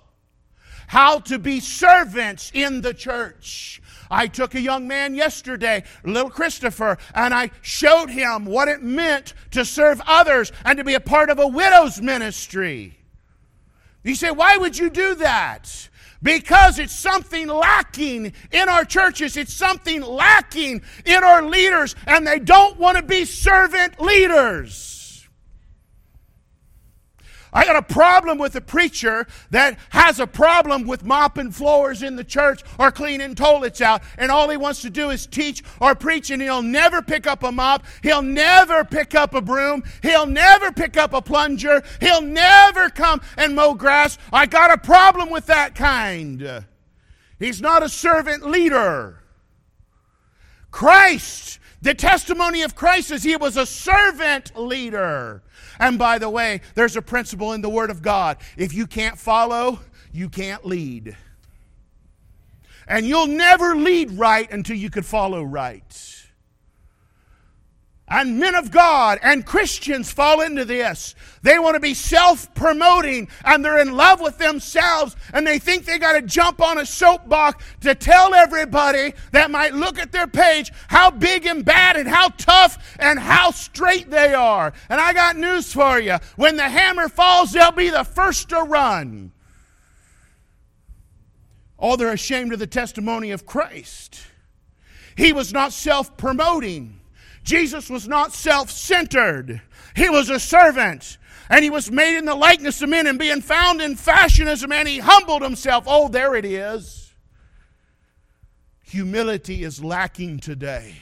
how 0.86 1.18
to 1.22 1.40
be 1.40 1.58
servants 1.58 2.52
in 2.54 2.82
the 2.82 2.94
church. 2.94 3.82
I 4.08 4.28
took 4.28 4.54
a 4.54 4.60
young 4.60 4.86
man 4.86 5.16
yesterday, 5.16 5.82
little 6.04 6.30
Christopher, 6.30 6.98
and 7.16 7.34
I 7.34 7.50
showed 7.62 8.10
him 8.10 8.44
what 8.44 8.68
it 8.68 8.84
meant 8.84 9.34
to 9.50 9.64
serve 9.64 10.00
others 10.06 10.52
and 10.64 10.78
to 10.78 10.84
be 10.84 10.94
a 10.94 11.00
part 11.00 11.30
of 11.30 11.40
a 11.40 11.48
widow's 11.48 12.00
ministry. 12.00 12.96
You 14.04 14.14
say, 14.14 14.30
why 14.30 14.56
would 14.56 14.78
you 14.78 14.88
do 14.88 15.16
that? 15.16 15.88
Because 16.22 16.78
it's 16.78 16.94
something 16.94 17.48
lacking 17.48 18.32
in 18.50 18.68
our 18.68 18.84
churches. 18.84 19.36
It's 19.36 19.52
something 19.52 20.02
lacking 20.02 20.82
in 21.04 21.24
our 21.24 21.42
leaders, 21.42 21.94
and 22.06 22.26
they 22.26 22.38
don't 22.38 22.78
want 22.78 22.96
to 22.96 23.02
be 23.02 23.24
servant 23.24 24.00
leaders. 24.00 25.01
I 27.52 27.66
got 27.66 27.76
a 27.76 27.82
problem 27.82 28.38
with 28.38 28.56
a 28.56 28.60
preacher 28.62 29.26
that 29.50 29.78
has 29.90 30.18
a 30.18 30.26
problem 30.26 30.86
with 30.86 31.04
mopping 31.04 31.50
floors 31.50 32.02
in 32.02 32.16
the 32.16 32.24
church 32.24 32.62
or 32.78 32.90
cleaning 32.90 33.34
toilets 33.34 33.82
out, 33.82 34.02
and 34.16 34.30
all 34.30 34.48
he 34.48 34.56
wants 34.56 34.80
to 34.82 34.90
do 34.90 35.10
is 35.10 35.26
teach 35.26 35.62
or 35.78 35.94
preach, 35.94 36.30
and 36.30 36.40
he'll 36.40 36.62
never 36.62 37.02
pick 37.02 37.26
up 37.26 37.42
a 37.42 37.52
mop, 37.52 37.84
he'll 38.02 38.22
never 38.22 38.84
pick 38.84 39.14
up 39.14 39.34
a 39.34 39.42
broom, 39.42 39.82
he'll 40.00 40.26
never 40.26 40.72
pick 40.72 40.96
up 40.96 41.12
a 41.12 41.20
plunger, 41.20 41.82
he'll 42.00 42.22
never 42.22 42.88
come 42.88 43.20
and 43.36 43.54
mow 43.54 43.74
grass. 43.74 44.16
I 44.32 44.46
got 44.46 44.72
a 44.72 44.78
problem 44.78 45.28
with 45.28 45.46
that 45.46 45.74
kind. 45.74 46.64
He's 47.38 47.60
not 47.60 47.82
a 47.82 47.88
servant 47.88 48.46
leader. 48.48 49.18
Christ, 50.70 51.58
the 51.82 51.92
testimony 51.92 52.62
of 52.62 52.74
Christ 52.74 53.10
is 53.10 53.24
he 53.24 53.36
was 53.36 53.56
a 53.56 53.66
servant 53.66 54.56
leader. 54.56 55.42
And 55.82 55.98
by 55.98 56.18
the 56.18 56.30
way, 56.30 56.60
there's 56.76 56.94
a 56.94 57.02
principle 57.02 57.54
in 57.54 57.60
the 57.60 57.68
Word 57.68 57.90
of 57.90 58.02
God 58.02 58.36
if 58.56 58.72
you 58.72 58.86
can't 58.86 59.18
follow, 59.18 59.80
you 60.12 60.28
can't 60.28 60.64
lead. 60.64 61.16
And 62.86 63.04
you'll 63.04 63.26
never 63.26 63.74
lead 63.74 64.12
right 64.12 64.48
until 64.48 64.76
you 64.76 64.90
could 64.90 65.04
follow 65.04 65.42
right. 65.42 66.21
And 68.14 68.38
men 68.38 68.54
of 68.54 68.70
God 68.70 69.18
and 69.22 69.46
Christians 69.46 70.12
fall 70.12 70.42
into 70.42 70.66
this. 70.66 71.14
They 71.40 71.58
want 71.58 71.76
to 71.76 71.80
be 71.80 71.94
self 71.94 72.54
promoting 72.54 73.30
and 73.42 73.64
they're 73.64 73.80
in 73.80 73.96
love 73.96 74.20
with 74.20 74.36
themselves 74.36 75.16
and 75.32 75.46
they 75.46 75.58
think 75.58 75.86
they 75.86 75.98
got 75.98 76.12
to 76.12 76.20
jump 76.20 76.60
on 76.60 76.76
a 76.76 76.84
soapbox 76.84 77.64
to 77.80 77.94
tell 77.94 78.34
everybody 78.34 79.14
that 79.30 79.50
might 79.50 79.72
look 79.72 79.98
at 79.98 80.12
their 80.12 80.26
page 80.26 80.70
how 80.88 81.10
big 81.10 81.46
and 81.46 81.64
bad 81.64 81.96
and 81.96 82.06
how 82.06 82.28
tough 82.28 82.96
and 82.98 83.18
how 83.18 83.50
straight 83.50 84.10
they 84.10 84.34
are. 84.34 84.74
And 84.90 85.00
I 85.00 85.14
got 85.14 85.38
news 85.38 85.72
for 85.72 85.98
you. 85.98 86.18
When 86.36 86.56
the 86.56 86.68
hammer 86.68 87.08
falls, 87.08 87.52
they'll 87.52 87.72
be 87.72 87.88
the 87.88 88.04
first 88.04 88.50
to 88.50 88.60
run. 88.60 89.32
Oh, 91.78 91.96
they're 91.96 92.12
ashamed 92.12 92.52
of 92.52 92.58
the 92.58 92.66
testimony 92.66 93.30
of 93.30 93.46
Christ. 93.46 94.20
He 95.16 95.32
was 95.32 95.50
not 95.50 95.72
self 95.72 96.14
promoting. 96.18 96.98
Jesus 97.42 97.90
was 97.90 98.06
not 98.06 98.32
self 98.32 98.70
centered, 98.70 99.60
he 99.94 100.08
was 100.08 100.30
a 100.30 100.40
servant. 100.40 101.18
And 101.50 101.62
he 101.62 101.70
was 101.70 101.90
made 101.90 102.16
in 102.16 102.24
the 102.24 102.34
likeness 102.34 102.80
of 102.80 102.88
men, 102.88 103.06
and 103.06 103.18
being 103.18 103.42
found 103.42 103.82
in 103.82 103.96
fashion 103.96 104.48
as 104.48 104.62
a 104.62 104.68
man, 104.68 104.86
he 104.86 105.00
humbled 105.00 105.42
himself. 105.42 105.84
Oh, 105.86 106.08
there 106.08 106.34
it 106.34 106.46
is. 106.46 107.12
Humility 108.84 109.62
is 109.62 109.84
lacking 109.84 110.38
today. 110.38 110.94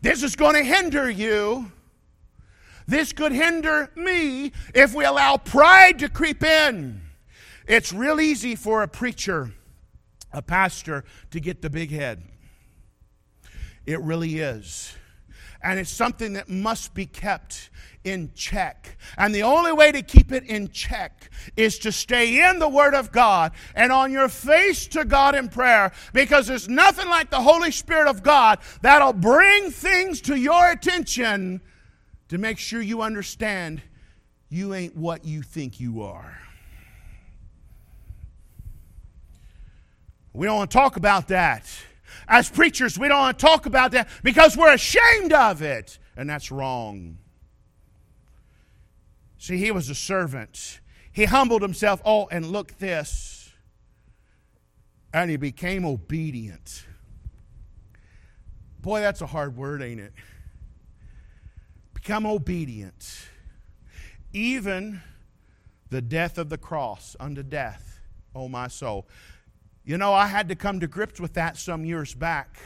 This 0.00 0.24
is 0.24 0.34
going 0.34 0.54
to 0.54 0.64
hinder 0.64 1.08
you. 1.08 1.70
This 2.88 3.12
could 3.12 3.30
hinder 3.30 3.90
me 3.94 4.50
if 4.74 4.94
we 4.94 5.04
allow 5.04 5.36
pride 5.36 6.00
to 6.00 6.08
creep 6.08 6.42
in. 6.42 7.00
It's 7.68 7.92
real 7.92 8.20
easy 8.20 8.56
for 8.56 8.82
a 8.82 8.88
preacher, 8.88 9.52
a 10.32 10.42
pastor, 10.42 11.04
to 11.30 11.38
get 11.38 11.62
the 11.62 11.70
big 11.70 11.92
head. 11.92 12.24
It 13.86 14.00
really 14.00 14.40
is 14.40 14.96
and 15.62 15.78
it's 15.78 15.90
something 15.90 16.34
that 16.34 16.48
must 16.48 16.94
be 16.94 17.06
kept 17.06 17.70
in 18.02 18.30
check. 18.34 18.96
And 19.18 19.34
the 19.34 19.42
only 19.42 19.72
way 19.72 19.92
to 19.92 20.02
keep 20.02 20.32
it 20.32 20.44
in 20.44 20.70
check 20.70 21.30
is 21.56 21.78
to 21.80 21.92
stay 21.92 22.48
in 22.48 22.58
the 22.58 22.68
Word 22.68 22.94
of 22.94 23.12
God 23.12 23.52
and 23.74 23.92
on 23.92 24.10
your 24.10 24.28
face 24.28 24.86
to 24.88 25.04
God 25.04 25.34
in 25.34 25.48
prayer 25.48 25.92
because 26.12 26.46
there's 26.46 26.68
nothing 26.68 27.08
like 27.08 27.30
the 27.30 27.40
Holy 27.40 27.70
Spirit 27.70 28.08
of 28.08 28.22
God 28.22 28.58
that'll 28.80 29.12
bring 29.12 29.70
things 29.70 30.20
to 30.22 30.36
your 30.36 30.70
attention 30.70 31.60
to 32.28 32.38
make 32.38 32.58
sure 32.58 32.80
you 32.80 33.02
understand 33.02 33.82
you 34.48 34.74
ain't 34.74 34.96
what 34.96 35.24
you 35.24 35.42
think 35.42 35.78
you 35.78 36.02
are. 36.02 36.38
We 40.32 40.46
don't 40.46 40.56
want 40.56 40.70
to 40.70 40.76
talk 40.76 40.96
about 40.96 41.28
that. 41.28 41.66
As 42.28 42.50
preachers, 42.50 42.98
we 42.98 43.08
don't 43.08 43.18
want 43.18 43.38
to 43.38 43.44
talk 43.44 43.66
about 43.66 43.92
that 43.92 44.08
because 44.22 44.56
we're 44.56 44.72
ashamed 44.72 45.32
of 45.32 45.62
it. 45.62 45.98
And 46.16 46.28
that's 46.28 46.50
wrong. 46.50 47.18
See, 49.38 49.56
he 49.56 49.70
was 49.70 49.88
a 49.88 49.94
servant. 49.94 50.80
He 51.12 51.24
humbled 51.24 51.62
himself. 51.62 52.00
Oh, 52.04 52.28
and 52.30 52.46
look 52.46 52.78
this. 52.78 53.52
And 55.12 55.30
he 55.30 55.36
became 55.36 55.84
obedient. 55.84 56.84
Boy, 58.80 59.00
that's 59.00 59.20
a 59.20 59.26
hard 59.26 59.56
word, 59.56 59.82
ain't 59.82 60.00
it? 60.00 60.12
Become 61.94 62.26
obedient. 62.26 63.28
Even 64.32 65.02
the 65.90 66.00
death 66.00 66.38
of 66.38 66.48
the 66.48 66.58
cross 66.58 67.16
unto 67.18 67.42
death, 67.42 68.00
oh 68.34 68.48
my 68.48 68.68
soul. 68.68 69.06
You 69.90 69.98
know, 69.98 70.14
I 70.14 70.28
had 70.28 70.50
to 70.50 70.54
come 70.54 70.78
to 70.78 70.86
grips 70.86 71.18
with 71.18 71.32
that 71.32 71.56
some 71.56 71.84
years 71.84 72.14
back. 72.14 72.60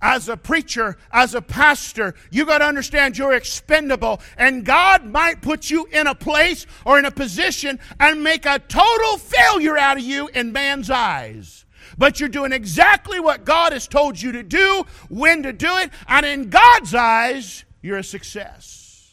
As 0.00 0.26
a 0.30 0.36
preacher, 0.38 0.96
as 1.12 1.34
a 1.34 1.42
pastor, 1.42 2.14
you 2.30 2.46
got 2.46 2.60
to 2.60 2.64
understand 2.64 3.18
you're 3.18 3.34
expendable, 3.34 4.22
and 4.38 4.64
God 4.64 5.04
might 5.04 5.42
put 5.42 5.68
you 5.68 5.84
in 5.92 6.06
a 6.06 6.14
place 6.14 6.64
or 6.86 6.98
in 6.98 7.04
a 7.04 7.10
position 7.10 7.78
and 8.00 8.24
make 8.24 8.46
a 8.46 8.60
total 8.60 9.18
failure 9.18 9.76
out 9.76 9.98
of 9.98 10.04
you 10.04 10.28
in 10.28 10.52
man's 10.52 10.88
eyes. 10.88 11.66
But 11.98 12.18
you're 12.18 12.30
doing 12.30 12.52
exactly 12.52 13.20
what 13.20 13.44
God 13.44 13.74
has 13.74 13.86
told 13.86 14.18
you 14.18 14.32
to 14.32 14.42
do, 14.42 14.86
when 15.10 15.42
to 15.42 15.52
do 15.52 15.76
it, 15.76 15.90
and 16.06 16.24
in 16.24 16.48
God's 16.48 16.94
eyes, 16.94 17.66
you're 17.82 17.98
a 17.98 18.02
success. 18.02 19.12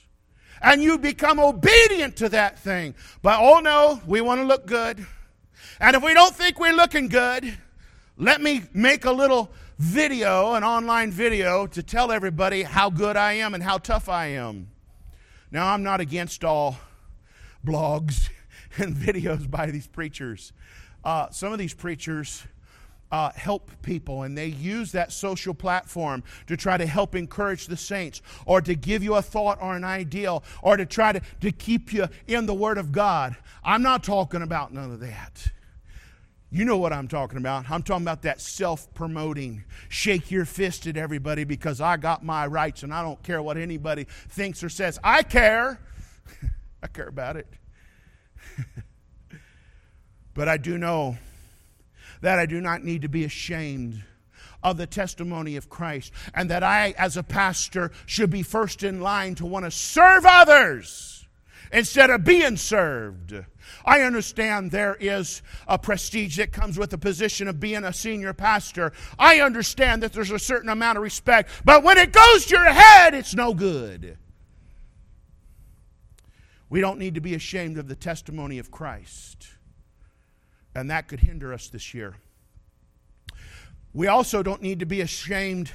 And 0.61 0.81
you 0.81 0.99
become 0.99 1.37
obedient 1.37 2.15
to 2.15 2.29
that 2.29 2.59
thing. 2.59 2.95
But 3.21 3.39
oh 3.41 3.59
no, 3.59 4.01
we 4.07 4.21
want 4.21 4.39
to 4.39 4.47
look 4.47 4.65
good. 4.65 5.05
And 5.79 5.95
if 5.95 6.03
we 6.03 6.13
don't 6.13 6.33
think 6.33 6.59
we're 6.59 6.73
looking 6.73 7.09
good, 7.09 7.57
let 8.17 8.41
me 8.41 8.63
make 8.73 9.03
a 9.03 9.11
little 9.11 9.51
video, 9.77 10.53
an 10.53 10.63
online 10.63 11.11
video, 11.11 11.67
to 11.67 11.83
tell 11.83 12.11
everybody 12.11 12.63
how 12.63 12.89
good 12.89 13.17
I 13.17 13.33
am 13.33 13.53
and 13.53 13.61
how 13.61 13.77
tough 13.77 14.07
I 14.07 14.27
am. 14.27 14.69
Now, 15.51 15.73
I'm 15.73 15.83
not 15.83 15.99
against 15.99 16.45
all 16.45 16.77
blogs 17.65 18.29
and 18.77 18.95
videos 18.95 19.49
by 19.49 19.69
these 19.69 19.87
preachers. 19.87 20.53
Uh, 21.03 21.29
some 21.29 21.51
of 21.51 21.59
these 21.59 21.73
preachers 21.73 22.43
uh, 23.11 23.31
help 23.35 23.69
people 23.81 24.23
and 24.23 24.37
they 24.37 24.47
use 24.47 24.93
that 24.93 25.11
social 25.11 25.53
platform 25.53 26.23
to 26.47 26.57
try 26.57 26.77
to 26.77 26.85
help 26.85 27.15
encourage 27.15 27.67
the 27.67 27.77
saints 27.77 28.21
or 28.45 28.61
to 28.61 28.75
give 28.75 29.03
you 29.03 29.15
a 29.15 29.21
thought 29.21 29.61
or 29.61 29.75
an 29.75 29.83
ideal 29.83 30.43
or 30.63 30.77
to 30.77 30.85
try 30.85 31.11
to, 31.11 31.21
to 31.41 31.51
keep 31.51 31.93
you 31.93 32.07
in 32.27 32.45
the 32.45 32.53
Word 32.53 32.77
of 32.77 32.91
God. 32.91 33.35
I'm 33.63 33.83
not 33.83 34.03
talking 34.03 34.41
about 34.41 34.73
none 34.73 34.91
of 34.91 35.01
that. 35.01 35.51
You 36.55 36.63
know 36.63 36.77
what 36.77 36.93
I'm 36.93 37.09
talking 37.09 37.37
about. 37.37 37.69
I'm 37.69 37.83
talking 37.83 38.05
about 38.05 38.21
that 38.21 38.39
self 38.39 38.93
promoting, 38.93 39.65
shake 39.89 40.31
your 40.31 40.45
fist 40.45 40.87
at 40.87 40.95
everybody 40.95 41.43
because 41.43 41.81
I 41.81 41.97
got 41.97 42.23
my 42.23 42.47
rights 42.47 42.81
and 42.81 42.93
I 42.93 43.01
don't 43.01 43.21
care 43.23 43.41
what 43.41 43.57
anybody 43.57 44.07
thinks 44.29 44.63
or 44.63 44.69
says. 44.69 44.97
I 45.03 45.23
care. 45.23 45.81
I 46.81 46.87
care 46.87 47.09
about 47.09 47.35
it. 47.35 47.47
but 50.33 50.47
I 50.47 50.55
do 50.55 50.77
know 50.77 51.17
that 52.21 52.39
I 52.39 52.45
do 52.45 52.61
not 52.61 52.85
need 52.85 53.01
to 53.01 53.09
be 53.09 53.25
ashamed 53.25 54.01
of 54.63 54.77
the 54.77 54.87
testimony 54.87 55.57
of 55.57 55.69
Christ 55.69 56.13
and 56.33 56.49
that 56.51 56.63
I, 56.63 56.95
as 56.97 57.17
a 57.17 57.23
pastor, 57.23 57.91
should 58.05 58.29
be 58.29 58.43
first 58.43 58.81
in 58.81 59.01
line 59.01 59.35
to 59.35 59.45
want 59.45 59.65
to 59.65 59.71
serve 59.71 60.23
others 60.25 61.24
instead 61.71 62.09
of 62.09 62.23
being 62.23 62.57
served. 62.57 63.35
I 63.83 64.01
understand 64.01 64.71
there 64.71 64.95
is 64.99 65.41
a 65.67 65.77
prestige 65.77 66.37
that 66.37 66.51
comes 66.51 66.77
with 66.77 66.89
the 66.89 66.97
position 66.97 67.47
of 67.47 67.59
being 67.59 67.83
a 67.83 67.93
senior 67.93 68.33
pastor. 68.33 68.93
I 69.17 69.41
understand 69.41 70.03
that 70.03 70.13
there's 70.13 70.31
a 70.31 70.39
certain 70.39 70.69
amount 70.69 70.97
of 70.97 71.03
respect, 71.03 71.49
but 71.63 71.83
when 71.83 71.97
it 71.97 72.11
goes 72.11 72.45
to 72.47 72.55
your 72.55 72.65
head, 72.65 73.13
it's 73.13 73.35
no 73.35 73.53
good. 73.53 74.17
We 76.69 76.81
don't 76.81 76.99
need 76.99 77.15
to 77.15 77.21
be 77.21 77.35
ashamed 77.35 77.77
of 77.77 77.87
the 77.87 77.95
testimony 77.95 78.59
of 78.59 78.71
Christ. 78.71 79.47
And 80.73 80.89
that 80.89 81.07
could 81.07 81.21
hinder 81.21 81.53
us 81.53 81.67
this 81.67 81.93
year. 81.93 82.15
We 83.93 84.07
also 84.07 84.43
don't 84.43 84.61
need 84.61 84.79
to 84.79 84.85
be 84.85 84.99
ashamed 84.99 85.71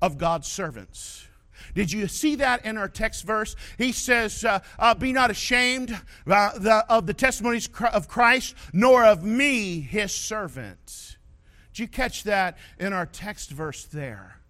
of 0.00 0.18
God's 0.18 0.46
servants. 0.46 1.26
Did 1.74 1.92
you 1.92 2.08
see 2.08 2.36
that 2.36 2.64
in 2.64 2.76
our 2.76 2.88
text 2.88 3.24
verse? 3.24 3.56
He 3.78 3.92
says, 3.92 4.44
uh, 4.44 4.60
uh, 4.78 4.94
Be 4.94 5.12
not 5.12 5.30
ashamed 5.30 5.98
uh, 6.26 6.58
the, 6.58 6.84
of 6.88 7.06
the 7.06 7.14
testimonies 7.14 7.68
of 7.92 8.08
Christ, 8.08 8.54
nor 8.72 9.04
of 9.04 9.22
me, 9.22 9.80
his 9.80 10.12
servant. 10.12 11.16
Did 11.72 11.78
you 11.78 11.88
catch 11.88 12.24
that 12.24 12.58
in 12.78 12.92
our 12.92 13.06
text 13.06 13.50
verse 13.50 13.84
there? 13.84 14.40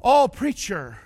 Oh, 0.00 0.28
preacher, 0.28 0.98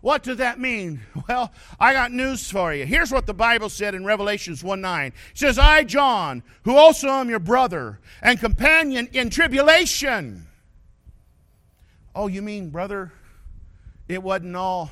what 0.00 0.22
does 0.22 0.38
that 0.38 0.60
mean? 0.60 1.00
Well, 1.28 1.52
I 1.80 1.92
got 1.92 2.12
news 2.12 2.48
for 2.48 2.72
you. 2.72 2.86
Here's 2.86 3.10
what 3.10 3.26
the 3.26 3.34
Bible 3.34 3.68
said 3.68 3.96
in 3.96 4.04
Revelations 4.04 4.62
1 4.62 4.80
9. 4.80 5.06
It 5.06 5.14
says, 5.34 5.58
I, 5.58 5.82
John, 5.82 6.44
who 6.62 6.76
also 6.76 7.08
am 7.08 7.28
your 7.28 7.40
brother 7.40 7.98
and 8.22 8.38
companion 8.38 9.08
in 9.12 9.30
tribulation. 9.30 10.46
Oh, 12.14 12.28
you 12.28 12.42
mean, 12.42 12.70
brother, 12.70 13.12
it 14.08 14.22
wasn't 14.22 14.56
all 14.56 14.90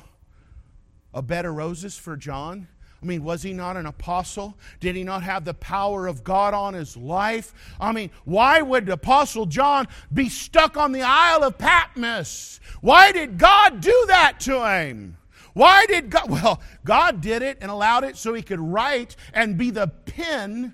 a 1.13 1.21
bed 1.21 1.45
of 1.45 1.55
roses 1.55 1.97
for 1.97 2.15
John? 2.17 2.67
I 3.01 3.07
mean, 3.07 3.23
was 3.23 3.43
he 3.43 3.53
not 3.53 3.77
an 3.77 3.85
apostle? 3.85 4.57
Did 4.79 4.95
he 4.95 5.03
not 5.03 5.21
have 5.21 5.45
the 5.45 5.53
power 5.53 6.07
of 6.07 6.23
God 6.23 6.55
on 6.55 6.73
his 6.73 6.97
life? 6.97 7.53
I 7.79 7.91
mean, 7.91 8.09
why 8.23 8.63
would 8.63 8.89
Apostle 8.89 9.45
John 9.45 9.87
be 10.11 10.27
stuck 10.27 10.75
on 10.75 10.91
the 10.91 11.03
Isle 11.03 11.43
of 11.43 11.59
Patmos? 11.59 12.59
Why 12.81 13.11
did 13.11 13.37
God 13.37 13.79
do 13.79 14.05
that 14.07 14.39
to 14.41 14.67
him? 14.67 15.17
Why 15.53 15.85
did 15.85 16.09
God? 16.09 16.29
Well, 16.31 16.61
God 16.83 17.21
did 17.21 17.43
it 17.43 17.59
and 17.61 17.69
allowed 17.69 18.05
it 18.05 18.17
so 18.17 18.33
he 18.33 18.41
could 18.41 18.59
write 18.59 19.15
and 19.33 19.55
be 19.55 19.69
the 19.69 19.87
pen 19.87 20.73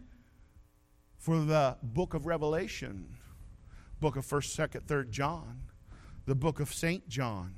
for 1.18 1.38
the 1.38 1.76
book 1.84 2.14
of 2.14 2.26
Revelation, 2.26 3.18
book 4.00 4.16
of 4.16 4.26
1st, 4.26 4.70
2nd, 4.70 4.84
3rd 4.86 5.10
John, 5.12 5.64
the 6.26 6.34
book 6.34 6.60
of 6.60 6.74
St. 6.74 7.08
John. 7.10 7.56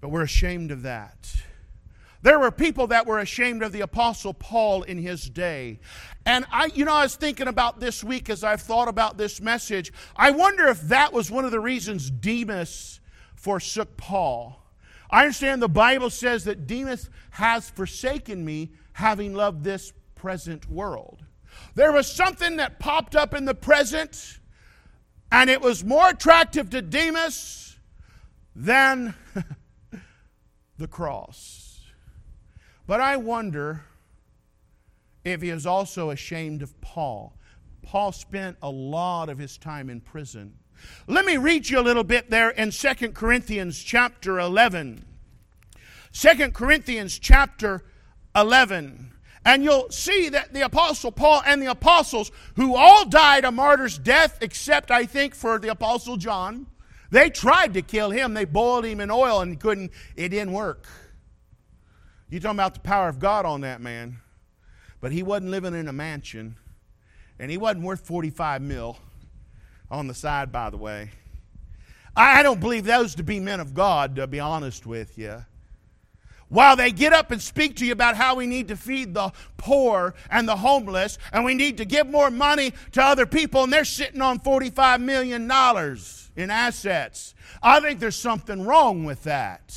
But 0.00 0.10
we're 0.10 0.22
ashamed 0.22 0.70
of 0.70 0.82
that. 0.82 1.34
There 2.22 2.38
were 2.38 2.50
people 2.50 2.88
that 2.88 3.06
were 3.06 3.18
ashamed 3.18 3.62
of 3.62 3.72
the 3.72 3.80
Apostle 3.80 4.34
Paul 4.34 4.82
in 4.82 4.98
his 4.98 5.28
day. 5.30 5.80
And 6.26 6.44
I, 6.52 6.66
you 6.66 6.84
know, 6.84 6.92
I 6.92 7.04
was 7.04 7.16
thinking 7.16 7.48
about 7.48 7.80
this 7.80 8.04
week 8.04 8.28
as 8.28 8.44
I've 8.44 8.60
thought 8.60 8.88
about 8.88 9.16
this 9.16 9.40
message. 9.40 9.90
I 10.14 10.30
wonder 10.30 10.66
if 10.68 10.82
that 10.82 11.14
was 11.14 11.30
one 11.30 11.46
of 11.46 11.50
the 11.50 11.60
reasons 11.60 12.10
Demas 12.10 13.00
forsook 13.34 13.96
Paul. 13.96 14.62
I 15.10 15.22
understand 15.22 15.62
the 15.62 15.68
Bible 15.68 16.10
says 16.10 16.44
that 16.44 16.66
Demas 16.66 17.08
has 17.30 17.70
forsaken 17.70 18.44
me, 18.44 18.72
having 18.92 19.34
loved 19.34 19.64
this 19.64 19.92
present 20.14 20.70
world. 20.70 21.24
There 21.74 21.90
was 21.90 22.06
something 22.10 22.56
that 22.56 22.78
popped 22.78 23.16
up 23.16 23.32
in 23.34 23.46
the 23.46 23.54
present, 23.54 24.38
and 25.32 25.48
it 25.48 25.62
was 25.62 25.82
more 25.82 26.10
attractive 26.10 26.68
to 26.70 26.82
Demas 26.82 27.78
than 28.54 29.14
the 30.80 30.88
cross. 30.88 31.80
But 32.86 33.00
I 33.00 33.16
wonder 33.16 33.84
if 35.24 35.42
he 35.42 35.50
is 35.50 35.66
also 35.66 36.10
ashamed 36.10 36.62
of 36.62 36.80
Paul. 36.80 37.36
Paul 37.82 38.10
spent 38.10 38.56
a 38.62 38.70
lot 38.70 39.28
of 39.28 39.38
his 39.38 39.58
time 39.58 39.88
in 39.88 40.00
prison. 40.00 40.54
Let 41.06 41.26
me 41.26 41.36
read 41.36 41.68
you 41.68 41.78
a 41.78 41.82
little 41.82 42.02
bit 42.02 42.30
there 42.30 42.50
in 42.50 42.70
2 42.70 43.12
Corinthians 43.12 43.80
chapter 43.82 44.40
11. 44.40 45.04
2 46.12 46.50
Corinthians 46.50 47.18
chapter 47.18 47.84
11. 48.34 49.12
And 49.44 49.62
you'll 49.62 49.90
see 49.90 50.30
that 50.30 50.54
the 50.54 50.62
Apostle 50.62 51.12
Paul 51.12 51.42
and 51.46 51.62
the 51.62 51.70
apostles, 51.70 52.32
who 52.56 52.74
all 52.74 53.06
died 53.06 53.44
a 53.44 53.52
martyr's 53.52 53.98
death, 53.98 54.38
except 54.40 54.90
I 54.90 55.04
think 55.04 55.34
for 55.34 55.58
the 55.58 55.68
Apostle 55.68 56.16
John, 56.16 56.66
they 57.10 57.30
tried 57.30 57.74
to 57.74 57.82
kill 57.82 58.10
him. 58.10 58.34
They 58.34 58.44
boiled 58.44 58.84
him 58.84 59.00
in 59.00 59.10
oil 59.10 59.40
and 59.40 59.58
couldn't, 59.58 59.92
it 60.16 60.30
didn't 60.30 60.52
work. 60.52 60.86
You 62.28 62.38
talking 62.38 62.56
about 62.56 62.74
the 62.74 62.80
power 62.80 63.08
of 63.08 63.18
God 63.18 63.44
on 63.44 63.62
that 63.62 63.80
man. 63.80 64.18
But 65.00 65.12
he 65.12 65.22
wasn't 65.22 65.50
living 65.50 65.74
in 65.74 65.88
a 65.88 65.92
mansion. 65.92 66.56
And 67.38 67.50
he 67.50 67.56
wasn't 67.56 67.84
worth 67.84 68.06
45 68.06 68.62
mil 68.62 68.98
on 69.90 70.06
the 70.06 70.14
side, 70.14 70.52
by 70.52 70.70
the 70.70 70.76
way. 70.76 71.10
I 72.14 72.42
don't 72.42 72.60
believe 72.60 72.84
those 72.84 73.14
to 73.16 73.22
be 73.22 73.40
men 73.40 73.60
of 73.60 73.74
God, 73.74 74.16
to 74.16 74.26
be 74.26 74.40
honest 74.40 74.86
with 74.86 75.16
you. 75.16 75.44
While 76.50 76.74
they 76.74 76.90
get 76.90 77.12
up 77.12 77.30
and 77.30 77.40
speak 77.40 77.76
to 77.76 77.86
you 77.86 77.92
about 77.92 78.16
how 78.16 78.34
we 78.34 78.46
need 78.46 78.68
to 78.68 78.76
feed 78.76 79.14
the 79.14 79.32
poor 79.56 80.14
and 80.28 80.48
the 80.48 80.56
homeless, 80.56 81.16
and 81.32 81.44
we 81.44 81.54
need 81.54 81.78
to 81.78 81.84
give 81.84 82.08
more 82.08 82.30
money 82.30 82.74
to 82.92 83.02
other 83.02 83.24
people, 83.24 83.62
and 83.62 83.72
they're 83.72 83.84
sitting 83.84 84.20
on 84.20 84.40
$45 84.40 85.00
million 85.00 85.42
in 86.36 86.50
assets. 86.50 87.34
I 87.62 87.78
think 87.78 88.00
there's 88.00 88.16
something 88.16 88.66
wrong 88.66 89.04
with 89.04 89.22
that. 89.24 89.76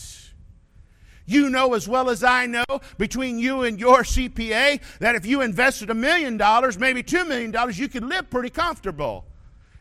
You 1.26 1.50
know 1.50 1.76
as 1.76 1.88
well 1.88 2.10
as 2.10 2.24
I 2.24 2.48
know, 2.48 2.66
between 2.98 3.38
you 3.38 3.62
and 3.62 3.80
your 3.80 4.00
CPA, 4.00 4.82
that 5.00 5.16
if 5.16 5.28
you 5.28 5.42
invested 5.42 5.92
a 5.92 5.94
million 5.94 6.38
dollars, 6.38 6.78
maybe 6.78 7.04
two 7.04 7.24
million 7.24 7.52
dollars, 7.52 7.78
you 7.80 7.88
could 7.88 8.04
live 8.04 8.30
pretty 8.30 8.50
comfortable 8.50 9.26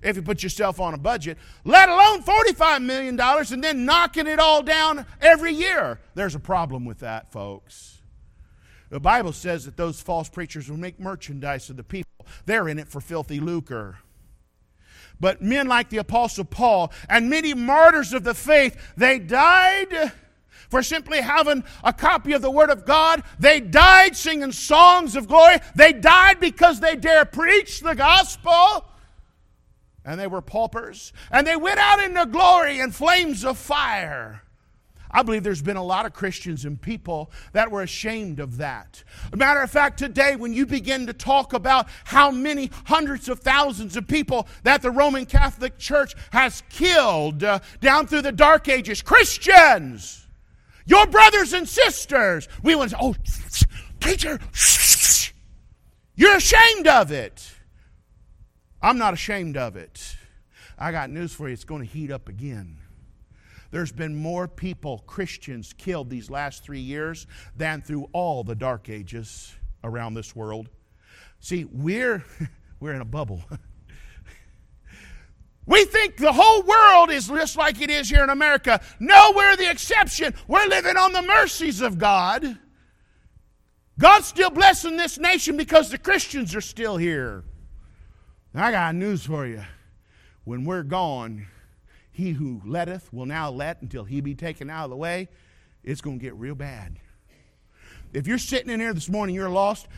if 0.03 0.17
you 0.17 0.23
put 0.23 0.43
yourself 0.43 0.81
on 0.81 0.95
a 0.95 0.99
budget, 0.99 1.39
let 1.65 1.89
alone 1.89 2.23
$45 2.23 2.83
million 2.83 3.19
and 3.19 3.65
then 3.65 3.85
knocking 3.85 4.27
it 4.27 4.39
all 4.39 4.63
down 4.63 5.07
every 5.21 5.53
year. 5.53 6.01
There's 6.15 6.35
a 6.35 6.41
problem 6.41 6.85
with 6.85 6.99
that, 7.01 7.33
folks. 7.33 8.01
The 8.91 9.01
Bible 9.01 9.33
says 9.33 9.65
that 9.65 9.77
those 9.77 10.01
false 10.01 10.29
preachers 10.29 10.69
will 10.69 10.77
make 10.77 11.01
merchandise 11.01 11.71
of 11.71 11.77
the 11.77 11.85
people. 11.85 12.27
They're 12.45 12.69
in 12.69 12.79
it 12.79 12.89
for 12.89 13.01
filthy 13.01 13.41
lucre. 13.41 13.99
But 15.19 15.41
men 15.41 15.69
like 15.69 15.89
the 15.89 15.99
Apostle 15.99 16.45
Paul 16.45 16.93
and 17.09 17.31
many 17.31 17.55
martyrs 17.55 18.13
of 18.13 18.25
the 18.25 18.35
faith, 18.35 18.77
they 18.97 19.19
died 19.19 20.13
for 20.69 20.83
simply 20.83 21.21
having 21.21 21.63
a 21.85 21.93
copy 21.93 22.33
of 22.33 22.43
the 22.43 22.51
Word 22.51 22.71
of 22.71 22.85
God. 22.85 23.23
They 23.39 23.61
died 23.61 24.17
singing 24.17 24.53
songs 24.53 25.17
of 25.17 25.29
glory. 25.29 25.59
They 25.75 25.93
died 25.93 26.41
because 26.41 26.81
they 26.81 26.97
dare 26.97 27.25
preach 27.25 27.81
the 27.81 27.95
gospel. 27.95 28.87
And 30.05 30.19
they 30.19 30.27
were 30.27 30.43
paupers. 30.43 31.13
And 31.31 31.47
they 31.47 31.57
went 31.57 31.79
out 31.79 32.01
into 32.01 32.27
glory 32.27 32.81
in 32.81 32.91
flames 32.91 33.45
of 33.45 33.59
fire. 33.59 34.43
I 35.13 35.23
believe 35.23 35.43
there's 35.43 35.63
been 35.63 35.77
a 35.77 35.85
lot 35.85 36.07
of 36.07 36.15
Christians 36.15 36.65
and 36.65 36.81
people 36.81 37.31
that 37.53 37.71
were 37.71 37.83
ashamed 37.83 38.41
of 38.41 38.57
that. 38.57 39.05
Matter 39.35 39.61
of 39.61 39.71
fact, 39.71 39.99
today, 39.99 40.37
when 40.37 40.55
you 40.55 40.65
begin 40.65 41.07
to 41.07 41.13
talk 41.13 41.53
about 41.53 41.89
how 42.05 42.31
many 42.31 42.71
hundreds 42.87 43.29
of 43.29 43.41
thousands 43.41 43.97
of 43.97 44.09
people 44.09 44.49
that 44.63 44.81
the 44.81 44.91
Roman 44.91 45.27
Catholic 45.27 45.77
Church 45.77 46.15
has 46.31 46.63
killed 46.71 47.45
uh, 47.45 47.59
down 47.81 48.07
through 48.07 48.23
the 48.23 48.33
Dark 48.33 48.69
Ages, 48.69 49.03
Christians, 49.03 50.27
your 50.87 51.07
brothers 51.07 51.53
and 51.53 51.69
sisters, 51.69 52.49
we 52.63 52.75
want 52.75 52.91
to 52.91 52.97
say, 52.97 53.03
oh, 53.03 53.15
preacher, 54.01 54.41
you're 56.17 56.37
ashamed 56.37 56.87
of 56.87 57.13
it. 57.13 57.52
I'm 58.83 58.99
not 58.99 59.15
ashamed 59.15 59.57
of 59.57 59.77
it. 59.77 60.17
I 60.79 60.91
got 60.91 61.09
news 61.09 61.33
for 61.33 61.49
you, 61.49 61.55
it's 61.55 61.65
going 61.65 61.87
to 61.87 61.89
heat 61.89 62.11
up 62.11 62.29
again. 62.29 62.79
There's 63.71 63.93
been 63.93 64.15
more 64.15 64.49
people, 64.49 64.99
Christians, 65.07 65.73
killed 65.73 66.11
these 66.11 66.29
last 66.29 66.63
three 66.63 66.81
years 66.81 67.27
than 67.57 67.81
through 67.81 68.09
all 68.13 68.45
the 68.45 68.55
dark 68.55 68.91
ages 68.91 69.55
around 69.83 70.15
this 70.15 70.37
world. 70.37 70.69
See, 71.41 71.65
we're, 71.65 72.25
we're 72.81 72.93
in 72.93 73.01
a 73.01 73.07
bubble. 73.07 73.43
We 75.65 75.85
think 75.85 76.17
the 76.17 76.33
whole 76.33 76.63
world 76.63 77.11
is 77.11 77.29
just 77.29 77.57
like 77.57 77.81
it 77.81 77.89
is 77.89 78.11
here 78.11 78.25
in 78.25 78.31
America. 78.31 78.81
No, 78.99 79.33
we're 79.35 79.57
the 79.57 79.71
exception. 79.71 80.35
We're 80.49 80.67
living 80.67 80.97
on 80.97 81.13
the 81.13 81.23
mercies 81.23 81.81
of 81.81 81.99
God. 81.99 82.59
God's 83.99 84.27
still 84.27 84.51
blessing 84.51 84.97
this 84.97 85.19
nation 85.19 85.57
because 85.57 85.91
the 85.91 85.99
Christians 85.99 86.57
are 86.57 86.61
still 86.61 86.97
here. 86.97 87.45
I 88.55 88.71
got 88.71 88.95
news 88.95 89.25
for 89.25 89.47
you. 89.47 89.63
When 90.45 90.65
we're 90.65 90.83
gone, 90.83 91.47
he 92.11 92.33
who 92.33 92.61
letteth 92.67 93.13
will 93.13 93.25
now 93.25 93.51
let 93.51 93.81
until 93.81 94.05
he 94.05 94.21
be 94.21 94.35
taken 94.35 94.69
out 94.69 94.85
of 94.85 94.91
the 94.91 94.97
way. 94.97 95.29
It's 95.83 96.03
going 96.03 96.19
to 96.19 96.23
get 96.23 96.35
real 96.35 96.55
bad. 96.55 96.99
If 98.13 98.27
you're 98.27 98.39
sitting 98.39 98.71
in 98.71 98.79
here 98.79 98.93
this 98.93 99.09
morning, 99.09 99.35
you're 99.35 99.49
lost. 99.49 99.89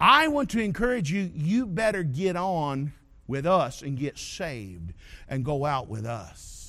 I 0.00 0.28
want 0.28 0.50
to 0.50 0.60
encourage 0.60 1.12
you, 1.12 1.30
you 1.34 1.66
better 1.66 2.02
get 2.02 2.36
on 2.36 2.94
with 3.26 3.46
us 3.46 3.82
and 3.82 3.98
get 3.98 4.18
saved 4.18 4.94
and 5.28 5.44
go 5.44 5.66
out 5.66 5.88
with 5.88 6.06
us. 6.06 6.63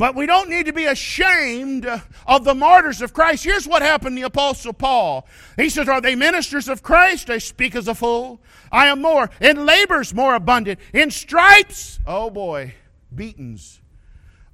But 0.00 0.14
we 0.14 0.24
don't 0.24 0.48
need 0.48 0.64
to 0.64 0.72
be 0.72 0.86
ashamed 0.86 1.84
of 2.26 2.44
the 2.44 2.54
martyrs 2.54 3.02
of 3.02 3.12
Christ. 3.12 3.44
Here's 3.44 3.68
what 3.68 3.82
happened 3.82 4.16
to 4.16 4.22
the 4.22 4.26
Apostle 4.28 4.72
Paul. 4.72 5.28
He 5.58 5.68
says, 5.68 5.90
Are 5.90 6.00
they 6.00 6.14
ministers 6.14 6.70
of 6.70 6.82
Christ? 6.82 7.28
I 7.28 7.36
speak 7.36 7.76
as 7.76 7.86
a 7.86 7.94
fool. 7.94 8.40
I 8.72 8.86
am 8.86 9.02
more. 9.02 9.28
In 9.42 9.66
labors, 9.66 10.14
more 10.14 10.34
abundant. 10.34 10.80
In 10.94 11.10
stripes, 11.10 11.98
oh 12.06 12.30
boy, 12.30 12.72
beatings 13.14 13.82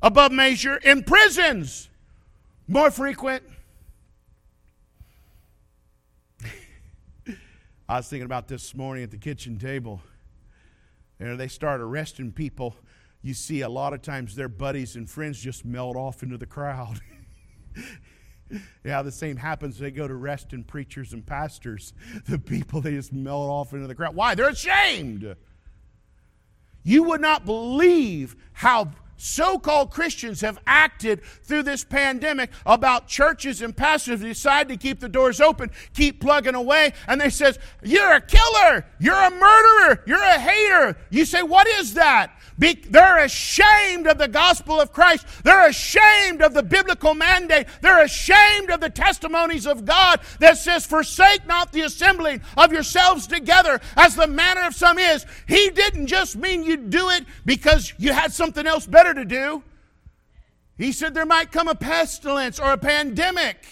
above 0.02 0.32
measure, 0.32 0.78
in 0.78 1.04
prisons 1.04 1.90
more 2.66 2.90
frequent. 2.90 3.44
I 7.88 7.98
was 7.98 8.08
thinking 8.08 8.26
about 8.26 8.48
this 8.48 8.74
morning 8.74 9.04
at 9.04 9.12
the 9.12 9.16
kitchen 9.16 9.60
table. 9.60 10.02
And 11.20 11.38
they 11.38 11.46
start 11.46 11.80
arresting 11.80 12.32
people. 12.32 12.74
You 13.26 13.34
see, 13.34 13.62
a 13.62 13.68
lot 13.68 13.92
of 13.92 14.02
times 14.02 14.36
their 14.36 14.48
buddies 14.48 14.94
and 14.94 15.10
friends 15.10 15.40
just 15.40 15.64
melt 15.64 15.96
off 15.96 16.22
into 16.22 16.38
the 16.38 16.46
crowd. 16.46 17.00
yeah, 18.84 19.02
the 19.02 19.10
same 19.10 19.36
happens. 19.36 19.80
They 19.80 19.90
go 19.90 20.06
to 20.06 20.14
arresting 20.14 20.62
preachers 20.62 21.12
and 21.12 21.26
pastors. 21.26 21.92
The 22.28 22.38
people, 22.38 22.80
they 22.80 22.92
just 22.92 23.12
melt 23.12 23.50
off 23.50 23.72
into 23.72 23.88
the 23.88 23.96
crowd. 23.96 24.14
Why? 24.14 24.36
They're 24.36 24.50
ashamed. 24.50 25.34
You 26.84 27.02
would 27.02 27.20
not 27.20 27.44
believe 27.44 28.36
how 28.52 28.92
so 29.16 29.58
called 29.58 29.90
Christians 29.90 30.40
have 30.42 30.58
acted 30.66 31.22
through 31.42 31.62
this 31.62 31.84
pandemic 31.84 32.50
about 32.64 33.08
churches 33.08 33.62
and 33.62 33.76
pastors 33.76 34.20
decide 34.20 34.68
to 34.68 34.76
keep 34.76 35.00
the 35.00 35.08
doors 35.08 35.40
open, 35.40 35.70
keep 35.94 36.20
plugging 36.20 36.54
away, 36.54 36.92
and 37.08 37.20
they 37.20 37.30
says, 37.30 37.58
You're 37.82 38.14
a 38.14 38.20
killer, 38.20 38.86
you're 38.98 39.14
a 39.14 39.30
murderer, 39.30 40.02
you're 40.06 40.22
a 40.22 40.38
hater. 40.38 40.96
You 41.10 41.24
say, 41.24 41.42
What 41.42 41.66
is 41.66 41.94
that? 41.94 42.32
Be- 42.58 42.74
they're 42.88 43.24
ashamed 43.24 44.06
of 44.06 44.18
the 44.18 44.28
gospel 44.28 44.80
of 44.80 44.92
Christ. 44.92 45.26
They're 45.44 45.68
ashamed 45.68 46.42
of 46.42 46.54
the 46.54 46.62
biblical 46.62 47.14
mandate. 47.14 47.66
They're 47.82 48.04
ashamed 48.04 48.70
of 48.70 48.80
the 48.80 48.90
testimonies 48.90 49.66
of 49.66 49.84
God 49.84 50.20
that 50.40 50.58
says, 50.58 50.86
Forsake 50.86 51.46
not 51.46 51.72
the 51.72 51.82
assembling 51.82 52.40
of 52.56 52.72
yourselves 52.72 53.26
together, 53.26 53.80
as 53.96 54.14
the 54.14 54.26
manner 54.26 54.62
of 54.62 54.74
some 54.74 54.98
is. 54.98 55.26
He 55.46 55.70
didn't 55.70 56.06
just 56.06 56.36
mean 56.36 56.62
you 56.62 56.76
do 56.76 57.10
it 57.10 57.24
because 57.44 57.92
you 57.98 58.12
had 58.12 58.32
something 58.32 58.66
else 58.66 58.86
better 58.86 59.05
to 59.14 59.24
do. 59.24 59.62
He 60.76 60.92
said 60.92 61.14
there 61.14 61.26
might 61.26 61.52
come 61.52 61.68
a 61.68 61.74
pestilence 61.74 62.60
or 62.60 62.72
a 62.72 62.78
pandemic 62.78 63.64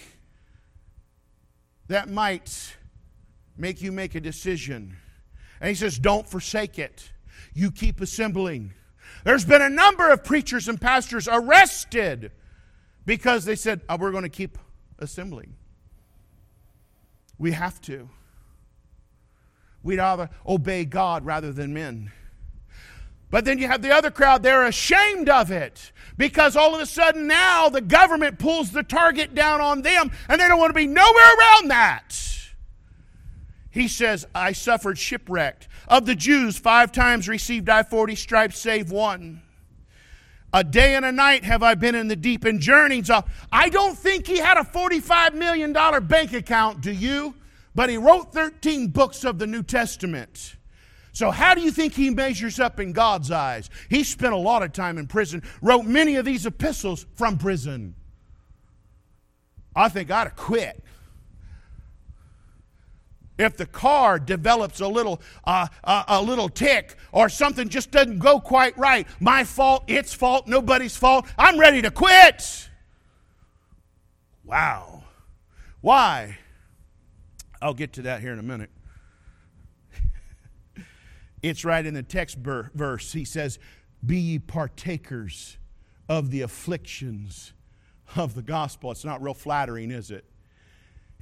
that 1.88 2.08
might 2.08 2.76
make 3.56 3.82
you 3.82 3.92
make 3.92 4.14
a 4.14 4.20
decision. 4.20 4.96
And 5.60 5.68
he 5.68 5.74
says, 5.74 5.98
Don't 5.98 6.26
forsake 6.26 6.78
it 6.78 7.10
you 7.54 7.70
keep 7.70 8.00
assembling. 8.00 8.74
There's 9.24 9.44
been 9.44 9.62
a 9.62 9.70
number 9.70 10.10
of 10.10 10.24
preachers 10.24 10.68
and 10.68 10.78
pastors 10.78 11.28
arrested 11.30 12.32
because 13.06 13.44
they 13.44 13.54
said, 13.54 13.80
oh, 13.88 13.96
We're 13.96 14.10
going 14.10 14.24
to 14.24 14.28
keep 14.28 14.58
assembling. 14.98 15.54
We 17.38 17.52
have 17.52 17.80
to. 17.82 18.08
We'd 19.82 19.98
rather 19.98 20.30
obey 20.46 20.84
God 20.84 21.24
rather 21.24 21.52
than 21.52 21.72
men. 21.72 22.10
But 23.30 23.44
then 23.44 23.58
you 23.58 23.66
have 23.66 23.82
the 23.82 23.92
other 23.92 24.10
crowd, 24.10 24.42
they're 24.42 24.66
ashamed 24.66 25.28
of 25.28 25.50
it 25.50 25.92
because 26.16 26.56
all 26.56 26.74
of 26.74 26.80
a 26.80 26.87
sudden 26.87 27.26
now 27.26 27.68
the 27.68 27.80
government 27.80 28.38
pulls 28.38 28.70
the 28.70 28.82
target 28.82 29.34
down 29.34 29.60
on 29.60 29.82
them 29.82 30.10
and 30.28 30.40
they 30.40 30.46
don't 30.46 30.58
want 30.58 30.70
to 30.70 30.74
be 30.74 30.87
nowhere 30.87 31.34
around 31.38 31.68
that. 31.70 32.14
He 33.70 33.88
says, 33.88 34.24
I 34.34 34.52
suffered 34.52 34.98
shipwrecked. 34.98 35.66
Of 35.88 36.06
the 36.06 36.14
Jews, 36.14 36.56
five 36.56 36.92
times 36.92 37.28
received 37.28 37.68
I 37.68 37.82
40 37.82 38.14
stripes, 38.14 38.58
save 38.58 38.92
one. 38.92 39.42
A 40.52 40.62
day 40.62 40.94
and 40.94 41.04
a 41.04 41.10
night 41.10 41.42
have 41.42 41.64
I 41.64 41.74
been 41.74 41.96
in 41.96 42.06
the 42.06 42.14
deep 42.14 42.44
and 42.44 42.60
journeys. 42.60 43.10
I 43.50 43.68
don't 43.68 43.98
think 43.98 44.28
he 44.28 44.38
had 44.38 44.56
a 44.56 44.62
$45 44.62 45.34
million 45.34 45.72
bank 46.06 46.32
account, 46.32 46.80
do 46.80 46.92
you? 46.92 47.34
But 47.74 47.90
he 47.90 47.96
wrote 47.96 48.32
13 48.32 48.88
books 48.88 49.24
of 49.24 49.40
the 49.40 49.48
New 49.48 49.64
Testament. 49.64 50.54
So, 51.14 51.31
how 51.31 51.55
do 51.55 51.61
you 51.61 51.70
think 51.70 51.94
he 51.94 52.11
measures 52.11 52.59
up 52.59 52.81
in 52.81 52.92
God's 52.92 53.31
eyes? 53.31 53.70
He 53.88 54.03
spent 54.03 54.35
a 54.35 54.37
lot 54.37 54.64
of 54.64 54.72
time 54.72 54.98
in 54.98 55.07
prison, 55.07 55.44
wrote 55.62 55.85
many 55.85 56.16
of 56.16 56.24
these 56.24 56.44
epistles 56.44 57.07
from 57.14 57.38
prison. 57.38 57.94
I 59.77 59.88
think 59.88 60.11
I'd 60.11 60.24
have 60.24 60.37
quit. 60.37 60.83
If 63.38 63.57
the 63.57 63.66
car 63.66 64.18
develops 64.18 64.81
a 64.81 64.88
little 64.88 65.22
uh, 65.44 65.68
uh, 65.85 66.05
a 66.09 66.20
little 66.20 66.48
tick 66.48 66.96
or 67.12 67.29
something 67.29 67.68
just 67.68 67.92
doesn't 67.92 68.18
go 68.18 68.38
quite 68.38 68.77
right 68.79 69.09
my 69.18 69.42
fault 69.42 69.83
its 69.88 70.14
fault 70.14 70.46
nobody's 70.46 70.96
fault 70.96 71.27
i'm 71.37 71.59
ready 71.59 71.83
to 71.83 71.90
quit. 71.90 72.70
Wow. 74.44 75.03
Why? 75.81 76.38
I'll 77.61 77.74
get 77.74 77.94
to 77.94 78.03
that 78.03 78.20
here 78.20 78.33
in 78.33 78.38
a 78.38 78.44
minute 78.44 78.70
it's 81.44 81.64
right 81.64 81.85
in 81.85 81.94
the 81.94 82.02
text 82.02 82.38
verse. 82.38 83.12
He 83.12 83.24
says 83.24 83.59
be 84.04 84.18
ye 84.18 84.38
partakers 84.38 85.59
of 86.09 86.30
the 86.30 86.42
afflictions 86.42 87.52
of 88.16 88.35
the 88.35 88.42
gospel. 88.42 88.90
It's 88.90 89.04
not 89.04 89.22
real 89.22 89.35
flattering 89.35 89.90
is 89.90 90.11
it 90.11 90.24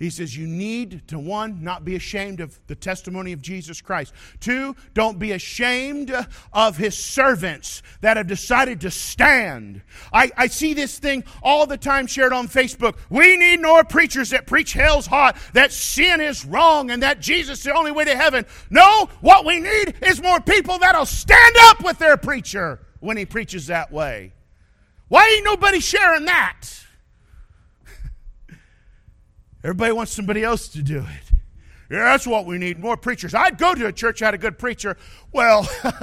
he 0.03 0.11
says, 0.11 0.37
You 0.37 0.49
need 0.49 1.07
to, 1.09 1.19
one, 1.19 1.63
not 1.63 1.85
be 1.85 1.95
ashamed 1.95 2.41
of 2.41 2.59
the 2.67 2.75
testimony 2.75 3.33
of 3.33 3.41
Jesus 3.41 3.81
Christ. 3.81 4.13
Two, 4.41 4.75
don't 4.95 5.17
be 5.17 5.31
ashamed 5.31 6.13
of 6.53 6.77
his 6.77 6.97
servants 6.97 7.85
that 8.01 8.17
have 8.17 8.27
decided 8.27 8.81
to 8.81 8.91
stand. 8.91 9.81
I, 10.13 10.33
I 10.37 10.49
see 10.49 10.75
this 10.75 10.99
thing 10.99 11.23
all 11.41 11.67
the 11.67 11.77
time 11.77 12.09
shared 12.09 12.33
on 12.33 12.49
Facebook. 12.49 12.97
We 13.11 13.37
need 13.37 13.63
more 13.63 13.85
preachers 13.85 14.31
that 14.31 14.49
preach 14.49 14.73
hell's 14.73 15.07
hot, 15.07 15.37
that 15.53 15.71
sin 15.71 16.21
is 16.21 16.45
wrong, 16.45 16.91
and 16.91 17.05
that 17.05 17.21
Jesus 17.21 17.61
is 17.61 17.65
the 17.65 17.77
only 17.77 17.93
way 17.93 18.05
to 18.05 18.17
heaven. 18.17 18.45
No, 18.71 19.09
what 19.21 19.45
we 19.45 19.61
need 19.61 19.95
is 20.03 20.21
more 20.21 20.41
people 20.41 20.79
that'll 20.79 21.07
stand 21.07 21.55
up 21.61 21.85
with 21.85 21.99
their 21.99 22.17
preacher 22.17 22.81
when 22.99 23.17
he 23.17 23.25
preaches 23.25 23.69
that 23.69 23.93
way. 23.93 24.33
Why 25.07 25.29
ain't 25.37 25.45
nobody 25.45 25.79
sharing 25.79 26.25
that? 26.25 26.71
Everybody 29.65 29.93
wants 29.93 30.13
somebody 30.13 30.43
else 30.43 30.69
to 30.69 30.83
do 30.83 30.99
it. 30.99 31.33
Yeah, 31.89 32.05
that's 32.05 32.27
what 32.27 32.47
we 32.47 32.59
need 32.59 32.79
more 32.79 32.97
preachers. 32.97 33.35
I'd 33.35 33.59
go 33.59 33.75
to 33.75 33.87
a 33.87 33.93
church 33.93 34.21
that 34.21 34.27
had 34.27 34.35
a 34.35 34.39
good 34.39 34.59
preacher. 34.59 34.97
Well, 35.31 35.69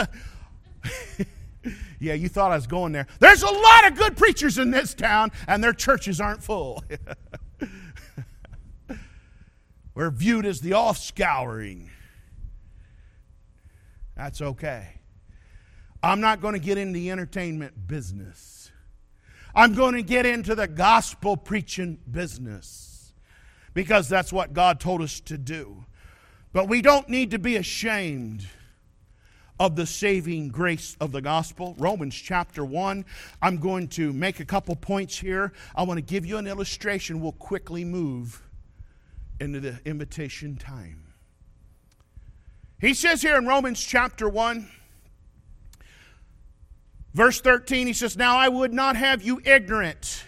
yeah, 1.99 2.13
you 2.13 2.29
thought 2.29 2.51
I 2.51 2.55
was 2.55 2.67
going 2.67 2.93
there. 2.93 3.07
There's 3.19 3.41
a 3.41 3.51
lot 3.51 3.87
of 3.87 3.97
good 3.97 4.15
preachers 4.15 4.57
in 4.57 4.71
this 4.71 4.93
town, 4.93 5.31
and 5.47 5.63
their 5.63 5.73
churches 5.73 6.21
aren't 6.21 6.43
full. 6.43 6.83
We're 9.95 10.11
viewed 10.11 10.45
as 10.45 10.61
the 10.61 10.73
off 10.73 10.97
scouring. 10.97 11.89
That's 14.15 14.41
okay. 14.41 14.87
I'm 16.01 16.21
not 16.21 16.39
going 16.39 16.53
to 16.53 16.59
get 16.59 16.77
into 16.77 16.93
the 16.93 17.11
entertainment 17.11 17.87
business. 17.87 18.71
I'm 19.53 19.73
going 19.73 19.95
to 19.95 20.03
get 20.03 20.25
into 20.25 20.55
the 20.55 20.67
gospel 20.67 21.35
preaching 21.35 21.97
business 22.09 22.88
because 23.79 24.09
that's 24.09 24.33
what 24.33 24.51
God 24.51 24.81
told 24.81 25.01
us 25.01 25.21
to 25.21 25.37
do. 25.37 25.85
But 26.51 26.67
we 26.67 26.81
don't 26.81 27.07
need 27.07 27.31
to 27.31 27.39
be 27.39 27.55
ashamed 27.55 28.45
of 29.57 29.77
the 29.77 29.85
saving 29.85 30.49
grace 30.49 30.97
of 30.99 31.13
the 31.13 31.21
gospel. 31.21 31.75
Romans 31.77 32.13
chapter 32.13 32.65
1. 32.65 33.05
I'm 33.41 33.55
going 33.55 33.87
to 33.87 34.11
make 34.11 34.41
a 34.41 34.45
couple 34.45 34.75
points 34.75 35.17
here. 35.17 35.53
I 35.73 35.83
want 35.83 35.97
to 35.97 36.01
give 36.01 36.25
you 36.25 36.35
an 36.35 36.45
illustration. 36.45 37.21
We'll 37.21 37.31
quickly 37.31 37.85
move 37.85 38.43
into 39.39 39.61
the 39.61 39.79
invitation 39.85 40.57
time. 40.57 41.13
He 42.81 42.93
says 42.93 43.21
here 43.21 43.37
in 43.37 43.47
Romans 43.47 43.81
chapter 43.81 44.27
1, 44.27 44.67
verse 47.13 47.39
13, 47.39 47.87
he 47.87 47.93
says, 47.93 48.17
Now 48.17 48.35
I 48.35 48.49
would 48.49 48.73
not 48.73 48.97
have 48.97 49.23
you 49.23 49.41
ignorant. 49.45 50.25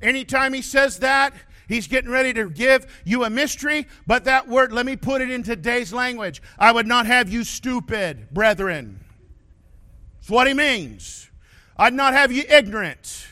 Anytime 0.00 0.52
he 0.52 0.62
says 0.62 1.00
that, 1.00 1.34
He's 1.72 1.86
getting 1.86 2.10
ready 2.10 2.34
to 2.34 2.50
give 2.50 2.86
you 3.02 3.24
a 3.24 3.30
mystery, 3.30 3.86
but 4.06 4.24
that 4.24 4.46
word, 4.46 4.74
let 4.74 4.84
me 4.84 4.94
put 4.94 5.22
it 5.22 5.30
in 5.30 5.42
today's 5.42 5.90
language. 5.90 6.42
I 6.58 6.70
would 6.70 6.86
not 6.86 7.06
have 7.06 7.30
you 7.30 7.44
stupid, 7.44 8.28
brethren. 8.30 9.02
That's 10.16 10.28
what 10.28 10.46
he 10.46 10.52
means. 10.52 11.30
I'd 11.78 11.94
not 11.94 12.12
have 12.12 12.30
you 12.30 12.44
ignorant. 12.46 13.26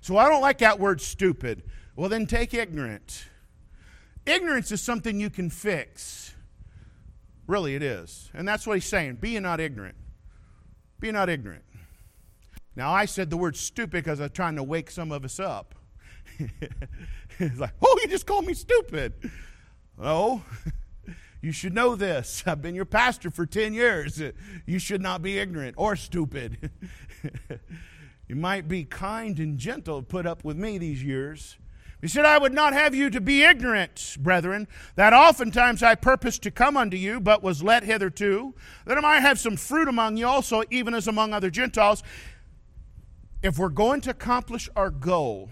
So 0.00 0.16
I 0.16 0.28
don't 0.28 0.40
like 0.40 0.58
that 0.58 0.80
word 0.80 1.00
stupid. 1.00 1.62
Well, 1.94 2.08
then 2.08 2.26
take 2.26 2.52
ignorant. 2.52 3.26
Ignorance 4.26 4.72
is 4.72 4.82
something 4.82 5.20
you 5.20 5.30
can 5.30 5.48
fix. 5.48 6.34
Really, 7.46 7.76
it 7.76 7.82
is. 7.84 8.28
And 8.34 8.48
that's 8.48 8.66
what 8.66 8.74
he's 8.74 8.86
saying. 8.86 9.16
Be 9.20 9.38
not 9.38 9.60
ignorant. 9.60 9.96
Be 10.98 11.12
not 11.12 11.28
ignorant. 11.28 11.62
Now, 12.74 12.92
I 12.92 13.04
said 13.04 13.30
the 13.30 13.36
word 13.36 13.54
stupid 13.54 14.02
because 14.02 14.20
I'm 14.20 14.30
trying 14.30 14.56
to 14.56 14.64
wake 14.64 14.90
some 14.90 15.12
of 15.12 15.24
us 15.24 15.38
up. 15.38 15.76
He's 17.50 17.58
like, 17.58 17.74
oh, 17.82 17.98
you 18.02 18.08
just 18.08 18.26
called 18.26 18.46
me 18.46 18.54
stupid. 18.54 19.14
Oh, 20.00 20.44
you 21.40 21.50
should 21.50 21.74
know 21.74 21.96
this. 21.96 22.44
I've 22.46 22.62
been 22.62 22.74
your 22.74 22.84
pastor 22.84 23.30
for 23.30 23.46
10 23.46 23.74
years. 23.74 24.22
You 24.64 24.78
should 24.78 25.02
not 25.02 25.22
be 25.22 25.38
ignorant 25.38 25.74
or 25.76 25.96
stupid. 25.96 26.70
you 28.28 28.36
might 28.36 28.68
be 28.68 28.84
kind 28.84 29.38
and 29.40 29.58
gentle, 29.58 30.02
put 30.02 30.24
up 30.24 30.44
with 30.44 30.56
me 30.56 30.78
these 30.78 31.02
years. 31.02 31.58
He 32.00 32.08
said, 32.08 32.24
I 32.24 32.38
would 32.38 32.52
not 32.52 32.72
have 32.72 32.94
you 32.94 33.10
to 33.10 33.20
be 33.20 33.42
ignorant, 33.42 34.16
brethren, 34.20 34.66
that 34.96 35.12
oftentimes 35.12 35.82
I 35.84 35.94
purposed 35.94 36.42
to 36.42 36.50
come 36.50 36.76
unto 36.76 36.96
you, 36.96 37.20
but 37.20 37.44
was 37.44 37.62
let 37.62 37.84
hitherto, 37.84 38.54
that 38.86 38.98
I 38.98 39.00
might 39.00 39.20
have 39.20 39.38
some 39.38 39.56
fruit 39.56 39.86
among 39.86 40.16
you 40.16 40.26
also, 40.26 40.62
even 40.70 40.94
as 40.94 41.06
among 41.06 41.32
other 41.32 41.50
Gentiles. 41.50 42.02
If 43.40 43.56
we're 43.56 43.68
going 43.68 44.00
to 44.02 44.10
accomplish 44.10 44.68
our 44.74 44.90
goal 44.90 45.50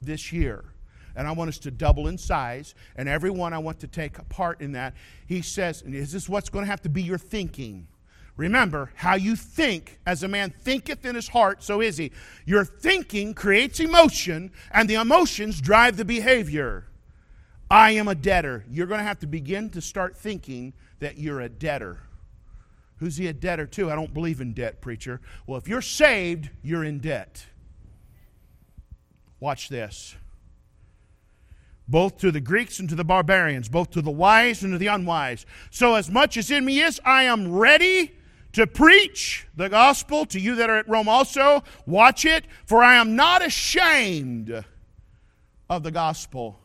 this 0.00 0.32
year, 0.32 0.71
and 1.16 1.26
I 1.26 1.32
want 1.32 1.48
us 1.48 1.58
to 1.60 1.70
double 1.70 2.08
in 2.08 2.18
size, 2.18 2.74
and 2.96 3.08
everyone 3.08 3.52
I 3.52 3.58
want 3.58 3.80
to 3.80 3.86
take 3.86 4.28
part 4.28 4.60
in 4.60 4.72
that. 4.72 4.94
He 5.26 5.42
says, 5.42 5.82
and 5.82 5.94
is 5.94 6.12
this 6.12 6.28
what's 6.28 6.48
going 6.48 6.64
to 6.64 6.70
have 6.70 6.82
to 6.82 6.88
be 6.88 7.02
your 7.02 7.18
thinking? 7.18 7.88
Remember, 8.36 8.90
how 8.94 9.14
you 9.14 9.36
think, 9.36 9.98
as 10.06 10.22
a 10.22 10.28
man 10.28 10.50
thinketh 10.50 11.04
in 11.04 11.14
his 11.14 11.28
heart, 11.28 11.62
so 11.62 11.80
is 11.82 11.98
he. 11.98 12.12
Your 12.46 12.64
thinking 12.64 13.34
creates 13.34 13.78
emotion, 13.78 14.52
and 14.70 14.88
the 14.88 14.94
emotions 14.94 15.60
drive 15.60 15.96
the 15.96 16.04
behavior. 16.04 16.86
I 17.70 17.92
am 17.92 18.08
a 18.08 18.14
debtor. 18.14 18.64
You're 18.70 18.86
going 18.86 19.00
to 19.00 19.04
have 19.04 19.20
to 19.20 19.26
begin 19.26 19.70
to 19.70 19.80
start 19.80 20.16
thinking 20.16 20.72
that 21.00 21.18
you're 21.18 21.40
a 21.40 21.48
debtor. 21.48 22.00
Who's 22.98 23.16
he 23.16 23.26
a 23.26 23.32
debtor 23.32 23.66
to? 23.66 23.90
I 23.90 23.96
don't 23.96 24.14
believe 24.14 24.40
in 24.40 24.52
debt, 24.52 24.80
preacher. 24.80 25.20
Well, 25.46 25.58
if 25.58 25.68
you're 25.68 25.82
saved, 25.82 26.50
you're 26.62 26.84
in 26.84 27.00
debt. 27.00 27.46
Watch 29.40 29.68
this. 29.68 30.14
Both 31.88 32.18
to 32.18 32.30
the 32.30 32.40
Greeks 32.40 32.78
and 32.78 32.88
to 32.88 32.94
the 32.94 33.04
barbarians, 33.04 33.68
both 33.68 33.90
to 33.90 34.02
the 34.02 34.10
wise 34.10 34.62
and 34.62 34.72
to 34.72 34.78
the 34.78 34.86
unwise. 34.86 35.44
So, 35.70 35.94
as 35.94 36.10
much 36.10 36.36
as 36.36 36.50
in 36.50 36.64
me 36.64 36.80
is, 36.80 37.00
I 37.04 37.24
am 37.24 37.52
ready 37.52 38.12
to 38.52 38.66
preach 38.66 39.46
the 39.56 39.68
gospel 39.68 40.24
to 40.26 40.38
you 40.38 40.54
that 40.56 40.70
are 40.70 40.78
at 40.78 40.88
Rome 40.88 41.08
also. 41.08 41.64
Watch 41.86 42.24
it, 42.24 42.44
for 42.66 42.82
I 42.82 42.94
am 42.94 43.16
not 43.16 43.44
ashamed 43.44 44.64
of 45.68 45.82
the 45.82 45.90
gospel. 45.90 46.61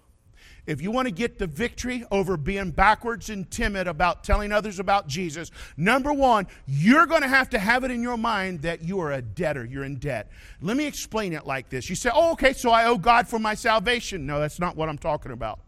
If 0.68 0.82
you 0.82 0.92
want 0.92 1.08
to 1.08 1.14
get 1.14 1.40
the 1.40 1.48
victory 1.48 2.04
over 2.12 2.36
being 2.36 2.72
backwards 2.72 3.30
and 3.30 3.50
timid 3.50 3.88
about 3.88 4.26
telling 4.26 4.52
others 4.52 4.80
about 4.80 5.08
Jesus, 5.08 5.50
number 5.78 6.12
one, 6.12 6.46
you're 6.68 7.06
going 7.06 7.22
to 7.22 7.28
have 7.30 7.50
to 7.52 7.60
have 7.60 7.86
it 7.86 7.90
in 7.90 8.04
your 8.04 8.18
mind 8.18 8.62
that 8.64 8.84
you 8.84 9.00
are 9.00 9.14
a 9.14 9.22
debtor. 9.22 9.64
You're 9.64 9.86
in 9.86 9.96
debt. 9.96 10.30
Let 10.62 10.76
me 10.76 10.86
explain 10.86 11.32
it 11.32 11.48
like 11.48 11.70
this. 11.70 11.90
You 11.90 11.96
say, 11.96 12.12
oh, 12.14 12.34
okay, 12.34 12.52
so 12.52 12.70
I 12.70 12.86
owe 12.86 12.98
God 12.98 13.30
for 13.30 13.40
my 13.40 13.56
salvation. 13.56 14.26
No, 14.26 14.42
that's 14.42 14.60
not 14.60 14.76
what 14.76 14.90
I'm 14.90 14.98
talking 14.98 15.32
about. 15.32 15.60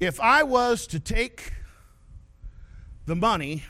If 0.00 0.18
I 0.18 0.42
was 0.42 0.86
to 0.88 0.98
take 0.98 1.52
the 3.04 3.14
money 3.14 3.64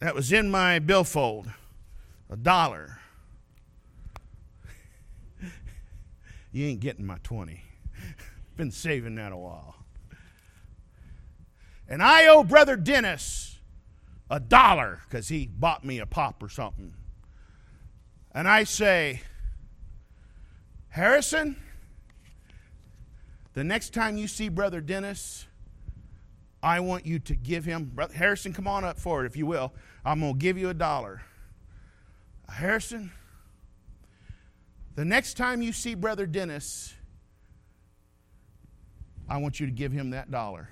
that 0.00 0.14
was 0.14 0.32
in 0.32 0.50
my 0.50 0.80
billfold, 0.80 1.48
a 2.28 2.36
dollar. 2.36 2.99
You 6.52 6.66
ain't 6.66 6.80
getting 6.80 7.06
my 7.06 7.18
20. 7.22 7.62
Been 8.56 8.70
saving 8.70 9.14
that 9.16 9.32
a 9.32 9.36
while. 9.36 9.76
And 11.88 12.02
I 12.02 12.26
owe 12.26 12.44
Brother 12.44 12.76
Dennis 12.76 13.58
a 14.30 14.38
dollar 14.38 15.00
because 15.08 15.28
he 15.28 15.46
bought 15.46 15.84
me 15.84 15.98
a 15.98 16.06
pop 16.06 16.42
or 16.42 16.48
something. 16.48 16.94
And 18.32 18.46
I 18.46 18.62
say, 18.62 19.22
Harrison, 20.90 21.56
the 23.54 23.64
next 23.64 23.92
time 23.92 24.16
you 24.16 24.28
see 24.28 24.48
Brother 24.48 24.80
Dennis, 24.80 25.46
I 26.62 26.80
want 26.80 27.06
you 27.06 27.18
to 27.20 27.34
give 27.34 27.64
him, 27.64 27.96
Harrison, 28.14 28.52
come 28.52 28.68
on 28.68 28.84
up 28.84 28.98
forward 28.98 29.26
if 29.26 29.36
you 29.36 29.46
will. 29.46 29.72
I'm 30.04 30.20
going 30.20 30.34
to 30.34 30.38
give 30.38 30.56
you 30.56 30.68
a 30.68 30.74
dollar. 30.74 31.22
Harrison, 32.48 33.12
the 34.96 35.04
next 35.04 35.34
time 35.34 35.62
you 35.62 35.72
see 35.72 35.94
Brother 35.94 36.26
Dennis, 36.26 36.94
I 39.28 39.38
want 39.38 39.60
you 39.60 39.66
to 39.66 39.72
give 39.72 39.92
him 39.92 40.10
that 40.10 40.30
dollar. 40.30 40.68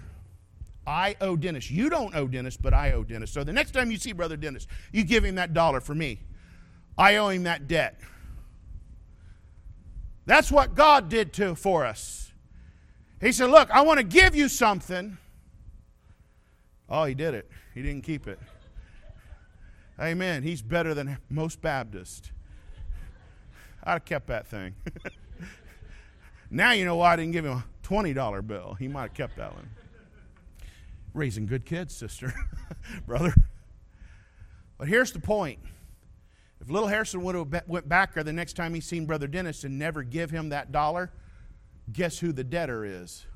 I 0.87 1.16
owe 1.21 1.37
Dennis. 1.37 1.71
You 1.71 1.91
don't 1.91 2.14
owe 2.14 2.27
Dennis, 2.27 2.57
but 2.57 2.73
I 2.73 2.93
owe 2.93 3.05
Dennis. 3.05 3.31
So 3.31 3.45
the 3.45 3.53
next 3.53 3.73
time 3.73 3.91
you 3.91 3.99
see 3.99 4.12
Brother 4.12 4.37
Dennis, 4.37 4.66
you 4.91 5.05
give 5.05 5.25
him 5.25 5.35
that 5.35 5.53
dollar 5.53 5.81
for 5.81 5.95
me. 5.95 6.21
I 6.97 7.16
owe 7.16 7.29
him 7.29 7.45
that 7.45 7.69
debt. 7.69 8.01
That's 10.27 10.51
what 10.51 10.75
God 10.75 11.09
did 11.09 11.33
to 11.35 11.55
for 11.55 11.85
us. 11.85 12.33
He 13.21 13.33
said, 13.33 13.51
Look, 13.51 13.71
I 13.71 13.83
want 13.83 13.99
to 13.99 14.05
give 14.05 14.35
you 14.35 14.49
something 14.49 15.19
Oh, 16.89 17.05
he 17.05 17.14
did 17.14 17.35
it. 17.35 17.51
He 17.75 17.83
didn't 17.83 18.03
keep 18.03 18.27
it. 18.27 18.39
Amen. 20.01 20.43
He's 20.43 20.62
better 20.62 20.95
than 20.95 21.19
most 21.29 21.61
Baptists. 21.61 22.31
I'd 23.85 23.93
have 23.93 24.05
kept 24.05 24.26
that 24.29 24.47
thing. 24.47 24.74
now 26.51 26.72
you 26.72 26.85
know 26.85 26.97
why 26.97 27.12
I 27.12 27.16
didn't 27.16 27.33
give 27.33 27.45
him 27.45 27.53
a 27.53 27.64
$20 27.85 28.47
bill. 28.47 28.76
He 28.79 28.89
might 28.89 29.03
have 29.03 29.14
kept 29.14 29.37
that 29.37 29.55
one. 29.55 29.70
Raising 31.14 31.47
good 31.47 31.64
kids, 31.64 31.95
sister, 31.95 32.35
brother. 33.07 33.35
But 34.76 34.89
here's 34.89 35.12
the 35.12 35.20
point. 35.20 35.59
If 36.61 36.70
little 36.70 36.89
Harrison 36.89 37.22
would 37.22 37.35
have 37.35 37.62
went 37.66 37.89
back 37.89 38.14
there 38.14 38.24
the 38.24 38.33
next 38.33 38.55
time 38.55 38.74
he 38.74 38.81
seen 38.81 39.07
Brother 39.07 39.26
Dennis 39.26 39.64
and 39.64 39.79
never 39.79 40.03
give 40.03 40.31
him 40.31 40.51
that 40.51 40.72
dollar, 40.72 41.11
guess 41.93 42.18
who 42.18 42.33
the 42.33 42.45
debtor 42.45 42.85
is? 42.85 43.26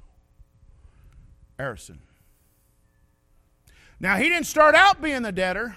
Harrison. 1.59 2.01
Now, 4.01 4.16
he 4.16 4.28
didn't 4.28 4.47
start 4.47 4.74
out 4.74 5.01
being 5.01 5.22
the 5.22 5.30
debtor, 5.30 5.76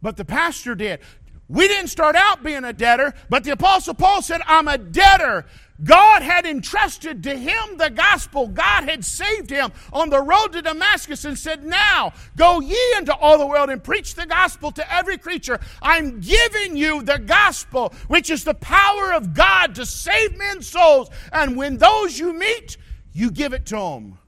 but 0.00 0.16
the 0.16 0.24
pastor 0.24 0.74
did. 0.74 1.00
We 1.48 1.68
didn't 1.68 1.88
start 1.88 2.16
out 2.16 2.42
being 2.42 2.64
a 2.64 2.72
debtor, 2.72 3.12
but 3.28 3.44
the 3.44 3.50
Apostle 3.50 3.94
Paul 3.94 4.22
said, 4.22 4.40
I'm 4.46 4.66
a 4.66 4.78
debtor. 4.78 5.44
God 5.82 6.22
had 6.22 6.46
entrusted 6.46 7.22
to 7.24 7.36
him 7.36 7.76
the 7.76 7.90
gospel. 7.90 8.46
God 8.46 8.84
had 8.84 9.04
saved 9.04 9.50
him 9.50 9.72
on 9.92 10.08
the 10.08 10.20
road 10.22 10.52
to 10.52 10.62
Damascus 10.62 11.24
and 11.24 11.36
said, 11.36 11.64
Now 11.64 12.12
go 12.36 12.60
ye 12.60 12.78
into 12.96 13.14
all 13.14 13.38
the 13.38 13.46
world 13.46 13.70
and 13.70 13.82
preach 13.82 14.14
the 14.14 14.24
gospel 14.24 14.70
to 14.72 14.92
every 14.92 15.18
creature. 15.18 15.58
I'm 15.82 16.20
giving 16.20 16.76
you 16.76 17.02
the 17.02 17.18
gospel, 17.18 17.92
which 18.06 18.30
is 18.30 18.44
the 18.44 18.54
power 18.54 19.12
of 19.12 19.34
God 19.34 19.74
to 19.74 19.84
save 19.84 20.38
men's 20.38 20.68
souls. 20.68 21.10
And 21.32 21.56
when 21.56 21.76
those 21.76 22.18
you 22.18 22.32
meet, 22.32 22.76
you 23.12 23.30
give 23.30 23.52
it 23.52 23.66
to 23.66 23.76
them. 23.76 24.18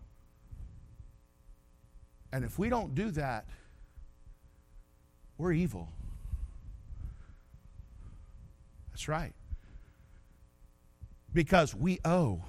And 2.33 2.45
if 2.45 2.59
we 2.59 2.69
don't 2.69 2.95
do 2.95 3.13
that, 3.13 3.47
we're 5.39 5.53
evil. 5.53 5.89
That's 8.97 9.09
right. 9.09 9.35
Because 11.35 11.75
we 11.75 11.99
owe 12.03 12.45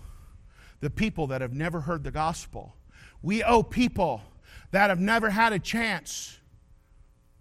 the 0.80 0.90
people 0.90 1.28
that 1.28 1.42
have 1.42 1.52
never 1.52 1.82
heard 1.82 2.06
the 2.06 2.12
gospel, 2.12 2.74
we 3.22 3.44
owe 3.44 3.64
people 3.64 4.22
that 4.72 4.90
have 4.90 4.98
never 4.98 5.30
had 5.30 5.52
a 5.52 5.60
chance 5.60 6.40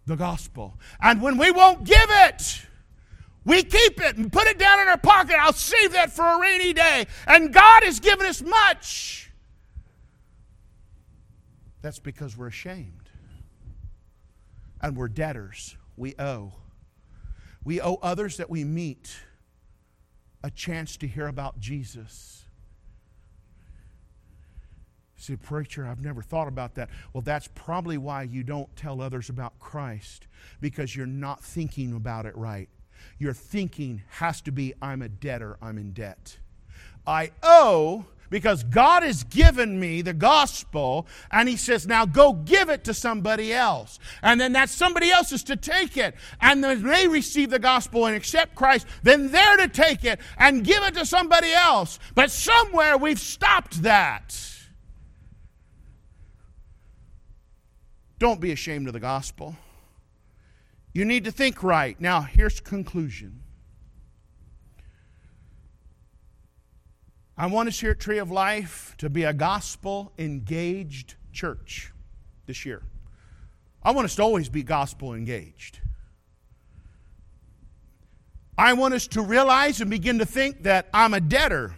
the 0.06 0.16
gospel. 0.16 0.76
And 1.00 1.22
when 1.22 1.38
we 1.38 1.52
won't 1.52 1.84
give 1.84 2.08
it, 2.08 2.62
we 3.44 3.62
keep 3.62 4.00
it 4.00 4.16
and 4.16 4.32
put 4.32 4.48
it 4.48 4.58
down 4.58 4.80
in 4.80 4.88
our 4.88 4.98
pocket. 4.98 5.36
I'll 5.38 5.52
save 5.52 5.92
that 5.92 6.10
for 6.10 6.24
a 6.24 6.40
rainy 6.40 6.72
day. 6.72 7.06
And 7.28 7.54
God 7.54 7.84
has 7.84 8.00
given 8.00 8.26
us 8.26 8.42
much. 8.42 9.30
That's 11.80 12.00
because 12.00 12.36
we're 12.36 12.48
ashamed. 12.48 13.08
And 14.82 14.96
we're 14.96 15.06
debtors. 15.06 15.76
We 15.96 16.16
owe. 16.18 16.54
We 17.66 17.80
owe 17.80 17.98
others 18.00 18.36
that 18.36 18.48
we 18.48 18.62
meet 18.62 19.16
a 20.44 20.52
chance 20.52 20.96
to 20.98 21.08
hear 21.08 21.26
about 21.26 21.58
Jesus. 21.58 22.44
See, 25.16 25.34
preacher, 25.34 25.84
I've 25.84 26.00
never 26.00 26.22
thought 26.22 26.46
about 26.46 26.76
that. 26.76 26.90
Well, 27.12 27.22
that's 27.22 27.48
probably 27.56 27.98
why 27.98 28.22
you 28.22 28.44
don't 28.44 28.74
tell 28.76 29.00
others 29.00 29.28
about 29.28 29.58
Christ, 29.58 30.28
because 30.60 30.94
you're 30.94 31.06
not 31.06 31.42
thinking 31.42 31.92
about 31.92 32.24
it 32.24 32.36
right. 32.36 32.68
Your 33.18 33.32
thinking 33.32 34.04
has 34.10 34.40
to 34.42 34.52
be 34.52 34.72
I'm 34.80 35.02
a 35.02 35.08
debtor, 35.08 35.58
I'm 35.60 35.76
in 35.76 35.90
debt. 35.90 36.38
I 37.04 37.32
owe 37.42 38.04
because 38.30 38.64
God 38.64 39.02
has 39.02 39.24
given 39.24 39.78
me 39.78 40.02
the 40.02 40.12
gospel, 40.12 41.06
and 41.30 41.48
He 41.48 41.56
says, 41.56 41.86
now 41.86 42.06
go 42.06 42.32
give 42.32 42.68
it 42.68 42.84
to 42.84 42.94
somebody 42.94 43.52
else. 43.52 43.98
And 44.22 44.40
then 44.40 44.52
that 44.52 44.68
somebody 44.70 45.10
else 45.10 45.32
is 45.32 45.44
to 45.44 45.56
take 45.56 45.96
it. 45.96 46.14
And 46.40 46.62
when 46.62 46.82
they 46.82 47.08
receive 47.08 47.50
the 47.50 47.58
gospel 47.58 48.06
and 48.06 48.16
accept 48.16 48.54
Christ, 48.54 48.86
then 49.02 49.30
they're 49.30 49.56
to 49.58 49.68
take 49.68 50.04
it 50.04 50.20
and 50.38 50.64
give 50.64 50.82
it 50.82 50.94
to 50.94 51.06
somebody 51.06 51.52
else. 51.52 51.98
But 52.14 52.30
somewhere 52.30 52.96
we've 52.96 53.20
stopped 53.20 53.82
that. 53.82 54.40
Don't 58.18 58.40
be 58.40 58.52
ashamed 58.52 58.86
of 58.86 58.94
the 58.94 59.00
gospel. 59.00 59.56
You 60.94 61.04
need 61.04 61.24
to 61.24 61.30
think 61.30 61.62
right. 61.62 62.00
Now, 62.00 62.22
here's 62.22 62.60
conclusion. 62.60 63.42
I 67.38 67.46
want 67.46 67.68
us 67.68 67.78
here 67.80 67.90
at 67.90 68.00
Tree 68.00 68.18
of 68.18 68.30
Life 68.30 68.94
to 68.98 69.10
be 69.10 69.24
a 69.24 69.32
gospel 69.32 70.12
engaged 70.18 71.14
church 71.32 71.92
this 72.46 72.64
year. 72.64 72.82
I 73.82 73.90
want 73.92 74.06
us 74.06 74.14
to 74.16 74.22
always 74.22 74.48
be 74.48 74.62
gospel 74.62 75.14
engaged. 75.14 75.80
I 78.58 78.72
want 78.72 78.94
us 78.94 79.06
to 79.08 79.22
realize 79.22 79.80
and 79.80 79.90
begin 79.90 80.18
to 80.18 80.26
think 80.26 80.62
that 80.62 80.88
I'm 80.94 81.12
a 81.12 81.20
debtor 81.20 81.74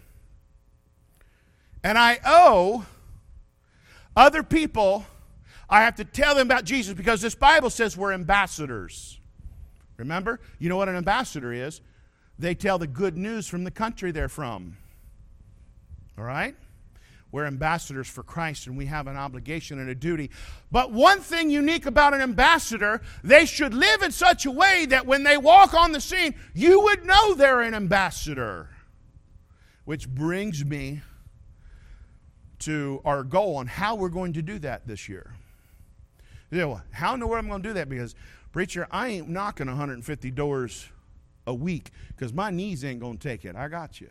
and 1.82 1.98
I 1.98 2.20
owe 2.24 2.86
other 4.16 4.42
people, 4.42 5.04
I 5.68 5.82
have 5.82 5.96
to 5.96 6.04
tell 6.04 6.34
them 6.34 6.46
about 6.46 6.64
Jesus 6.64 6.94
because 6.94 7.20
this 7.20 7.34
Bible 7.34 7.70
says 7.70 7.96
we're 7.96 8.12
ambassadors 8.12 9.18
Remember? 9.98 10.38
You 10.58 10.68
know 10.68 10.76
what 10.76 10.88
an 10.88 10.96
ambassador 10.96 11.52
is? 11.52 11.80
They 12.38 12.54
tell 12.54 12.78
the 12.78 12.86
good 12.86 13.16
news 13.16 13.46
from 13.46 13.64
the 13.64 13.70
country 13.70 14.12
they're 14.12 14.28
from. 14.28 14.78
All 16.18 16.24
right? 16.24 16.54
We're 17.30 17.44
ambassadors 17.44 18.08
for 18.08 18.22
Christ 18.22 18.66
and 18.66 18.76
we 18.76 18.86
have 18.86 19.06
an 19.06 19.16
obligation 19.16 19.78
and 19.78 19.90
a 19.90 19.94
duty. 19.94 20.30
But 20.72 20.92
one 20.92 21.20
thing 21.20 21.50
unique 21.50 21.84
about 21.84 22.14
an 22.14 22.22
ambassador, 22.22 23.02
they 23.22 23.44
should 23.44 23.74
live 23.74 24.02
in 24.02 24.12
such 24.12 24.46
a 24.46 24.50
way 24.50 24.86
that 24.86 25.06
when 25.06 25.24
they 25.24 25.36
walk 25.36 25.74
on 25.74 25.92
the 25.92 26.00
scene, 26.00 26.34
you 26.54 26.80
would 26.80 27.04
know 27.04 27.34
they're 27.34 27.60
an 27.60 27.74
ambassador. 27.74 28.70
Which 29.84 30.08
brings 30.08 30.64
me 30.64 31.02
to 32.60 33.00
our 33.04 33.22
goal 33.22 33.56
on 33.56 33.66
how 33.66 33.94
we're 33.94 34.08
going 34.08 34.32
to 34.32 34.42
do 34.42 34.58
that 34.60 34.86
this 34.86 35.08
year. 35.08 35.34
You 36.50 36.58
know, 36.58 36.80
how 36.90 37.12
in 37.12 37.20
the 37.20 37.26
world 37.26 37.44
am 37.44 37.50
I 37.50 37.50
going 37.50 37.62
to 37.62 37.68
do 37.68 37.74
that? 37.74 37.90
Because, 37.90 38.14
preacher, 38.52 38.86
I 38.90 39.08
ain't 39.08 39.28
knocking 39.28 39.66
150 39.66 40.30
doors 40.30 40.88
a 41.46 41.54
week 41.54 41.90
because 42.08 42.32
my 42.32 42.50
knees 42.50 42.84
ain't 42.84 43.00
going 43.00 43.18
to 43.18 43.28
take 43.28 43.44
it. 43.44 43.54
I 43.54 43.68
got 43.68 44.00
you. 44.00 44.08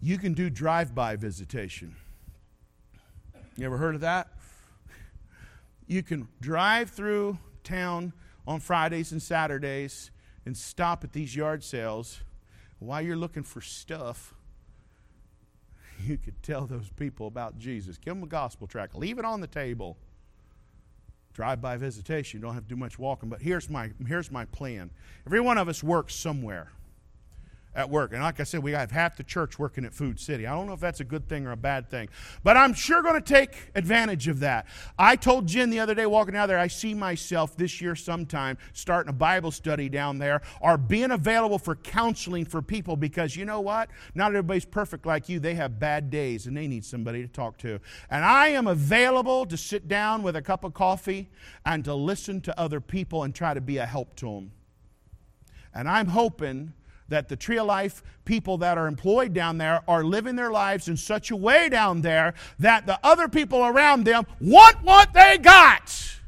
You 0.00 0.18
can 0.18 0.34
do 0.34 0.50
drive 0.50 0.94
by 0.94 1.16
visitation. 1.16 1.96
You 3.56 3.66
ever 3.66 3.78
heard 3.78 3.94
of 3.94 4.02
that? 4.02 4.28
You 5.86 6.02
can 6.02 6.28
drive 6.40 6.90
through 6.90 7.38
town 7.64 8.12
on 8.46 8.60
Fridays 8.60 9.12
and 9.12 9.22
Saturdays 9.22 10.10
and 10.44 10.56
stop 10.56 11.04
at 11.04 11.12
these 11.12 11.34
yard 11.34 11.64
sales 11.64 12.20
while 12.78 13.00
you're 13.00 13.16
looking 13.16 13.42
for 13.42 13.60
stuff 13.60 14.34
you 16.04 16.16
could 16.16 16.42
tell 16.42 16.66
those 16.66 16.90
people 16.96 17.26
about 17.26 17.58
Jesus. 17.58 17.98
Give 17.98 18.14
them 18.14 18.22
a 18.22 18.26
gospel 18.26 18.66
tract. 18.66 18.94
Leave 18.94 19.18
it 19.18 19.24
on 19.24 19.40
the 19.40 19.46
table. 19.46 19.96
Drive 21.32 21.60
by 21.60 21.76
visitation. 21.76 22.38
You 22.38 22.46
don't 22.46 22.54
have 22.54 22.64
to 22.64 22.68
do 22.68 22.76
much 22.76 22.98
walking. 22.98 23.28
But 23.28 23.42
here's 23.42 23.68
my, 23.68 23.90
here's 24.06 24.30
my 24.30 24.44
plan. 24.46 24.90
Every 25.26 25.40
one 25.40 25.58
of 25.58 25.68
us 25.68 25.82
works 25.82 26.14
somewhere 26.14 26.72
at 27.76 27.90
work. 27.90 28.12
And 28.12 28.22
like 28.22 28.40
I 28.40 28.44
said, 28.44 28.62
we 28.62 28.72
have 28.72 28.90
half 28.90 29.16
the 29.16 29.22
church 29.22 29.58
working 29.58 29.84
at 29.84 29.92
Food 29.92 30.18
City. 30.18 30.46
I 30.46 30.54
don't 30.54 30.66
know 30.66 30.72
if 30.72 30.80
that's 30.80 31.00
a 31.00 31.04
good 31.04 31.28
thing 31.28 31.46
or 31.46 31.52
a 31.52 31.56
bad 31.56 31.90
thing, 31.90 32.08
but 32.42 32.56
I'm 32.56 32.72
sure 32.72 33.02
going 33.02 33.22
to 33.22 33.34
take 33.34 33.70
advantage 33.74 34.28
of 34.28 34.40
that. 34.40 34.66
I 34.98 35.14
told 35.14 35.46
Jen 35.46 35.68
the 35.68 35.78
other 35.78 35.94
day 35.94 36.06
walking 36.06 36.34
out 36.34 36.46
there, 36.46 36.58
I 36.58 36.68
see 36.68 36.94
myself 36.94 37.54
this 37.54 37.82
year 37.82 37.94
sometime 37.94 38.56
starting 38.72 39.10
a 39.10 39.12
Bible 39.12 39.50
study 39.50 39.90
down 39.90 40.18
there 40.18 40.40
or 40.62 40.78
being 40.78 41.10
available 41.10 41.58
for 41.58 41.76
counseling 41.76 42.46
for 42.46 42.62
people 42.62 42.96
because 42.96 43.36
you 43.36 43.44
know 43.44 43.60
what? 43.60 43.90
Not 44.14 44.28
everybody's 44.28 44.64
perfect 44.64 45.04
like 45.04 45.28
you. 45.28 45.38
They 45.38 45.54
have 45.54 45.78
bad 45.78 46.08
days 46.08 46.46
and 46.46 46.56
they 46.56 46.66
need 46.66 46.84
somebody 46.84 47.20
to 47.20 47.28
talk 47.28 47.58
to. 47.58 47.78
And 48.08 48.24
I 48.24 48.48
am 48.48 48.66
available 48.66 49.44
to 49.44 49.56
sit 49.58 49.86
down 49.86 50.22
with 50.22 50.34
a 50.34 50.42
cup 50.42 50.64
of 50.64 50.72
coffee 50.72 51.28
and 51.66 51.84
to 51.84 51.94
listen 51.94 52.40
to 52.42 52.58
other 52.58 52.80
people 52.80 53.22
and 53.22 53.34
try 53.34 53.52
to 53.52 53.60
be 53.60 53.76
a 53.76 53.84
help 53.84 54.16
to 54.16 54.26
them. 54.26 54.52
And 55.74 55.90
I'm 55.90 56.06
hoping 56.06 56.72
that 57.08 57.28
the 57.28 57.36
Tree 57.36 57.58
of 57.58 57.66
Life 57.66 58.02
people 58.24 58.58
that 58.58 58.76
are 58.78 58.86
employed 58.86 59.32
down 59.32 59.58
there 59.58 59.82
are 59.88 60.04
living 60.04 60.36
their 60.36 60.50
lives 60.50 60.88
in 60.88 60.96
such 60.96 61.30
a 61.30 61.36
way 61.36 61.68
down 61.68 62.02
there 62.02 62.34
that 62.58 62.86
the 62.86 62.98
other 63.02 63.28
people 63.28 63.64
around 63.64 64.04
them 64.04 64.26
want 64.40 64.82
what 64.82 65.12
they 65.12 65.38
got. 65.38 66.20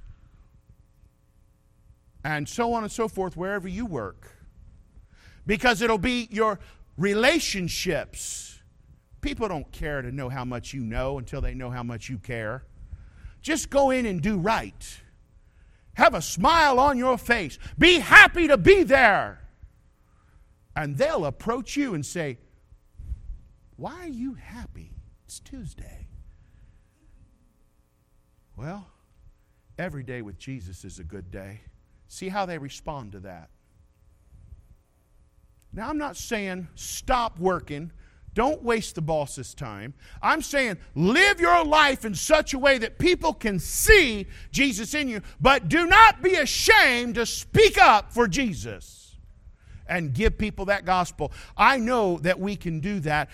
And 2.25 2.49
so 2.49 2.73
on 2.73 2.83
and 2.83 2.93
so 2.93 3.09
forth, 3.09 3.37
wherever 3.37 3.69
you 3.69 3.87
work. 3.87 4.33
Because 5.47 5.83
it'll 5.83 5.99
be 5.99 6.29
your 6.31 6.59
relationships. 6.97 8.61
People 9.21 9.49
don't 9.49 9.71
care 9.73 10.03
to 10.03 10.13
know 10.13 10.29
how 10.29 10.45
much 10.45 10.73
you 10.73 10.83
know 10.83 11.19
until 11.19 11.41
they 11.41 11.55
know 11.55 11.71
how 11.71 11.83
much 11.83 12.09
you 12.09 12.19
care. 12.19 12.65
Just 13.41 13.71
go 13.71 13.91
in 13.91 14.07
and 14.07 14.21
do 14.21 14.39
right. 14.39 15.01
Have 15.95 16.15
a 16.15 16.23
smile 16.23 16.79
on 16.79 16.99
your 16.99 17.19
face. 17.19 17.59
Be 17.79 17.99
happy 17.99 18.47
to 18.49 18.57
be 18.57 18.83
there. 18.85 19.41
And 20.79 20.97
they'll 20.97 21.25
approach 21.25 21.77
you 21.77 21.95
and 21.95 22.07
say, 22.07 22.39
Why 23.75 23.95
are 23.95 24.07
you 24.07 24.35
happy? 24.35 24.93
It's 25.25 25.41
Tuesday. 25.41 26.07
Well, 28.57 28.87
every 29.77 30.05
day 30.05 30.23
with 30.23 30.39
Jesus 30.39 30.85
is 30.85 31.01
a 31.01 31.05
good 31.05 31.33
day. 31.33 31.63
See 32.07 32.29
how 32.29 32.47
they 32.47 32.59
respond 32.59 33.11
to 33.11 33.21
that. 33.21 33.51
Now, 35.73 35.89
I'm 35.89 35.99
not 35.99 36.17
saying 36.17 36.69
stop 36.77 37.41
working. 37.41 37.91
Don't 38.33 38.63
waste 38.63 38.95
the 38.95 39.03
boss's 39.03 39.55
time. 39.55 39.95
I'm 40.23 40.43
saying 40.43 40.79
live 40.95 41.41
your 41.41 41.65
life 41.65 42.05
in 42.05 42.15
such 42.15 42.55
a 42.55 42.59
way 42.59 42.79
that 42.79 43.01
people 43.01 43.35
can 43.35 43.59
see 43.59 44.29
Jesus 44.53 44.95
in 44.95 45.09
you, 45.09 45.23
but 45.41 45.69
do 45.69 45.89
not 45.89 46.23
be 46.23 46.37
ashamed 46.37 47.17
to 47.17 47.27
speak 47.27 47.79
up 47.79 48.13
for 48.13 48.29
Jesus 48.29 49.08
and 49.89 50.13
give 50.15 50.39
people 50.39 50.67
that 50.67 50.85
gospel. 50.85 51.33
I 51.57 51.79
know 51.79 52.19
that 52.19 52.39
we 52.39 52.57
can 52.57 52.81
do 52.81 53.01
that. 53.01 53.31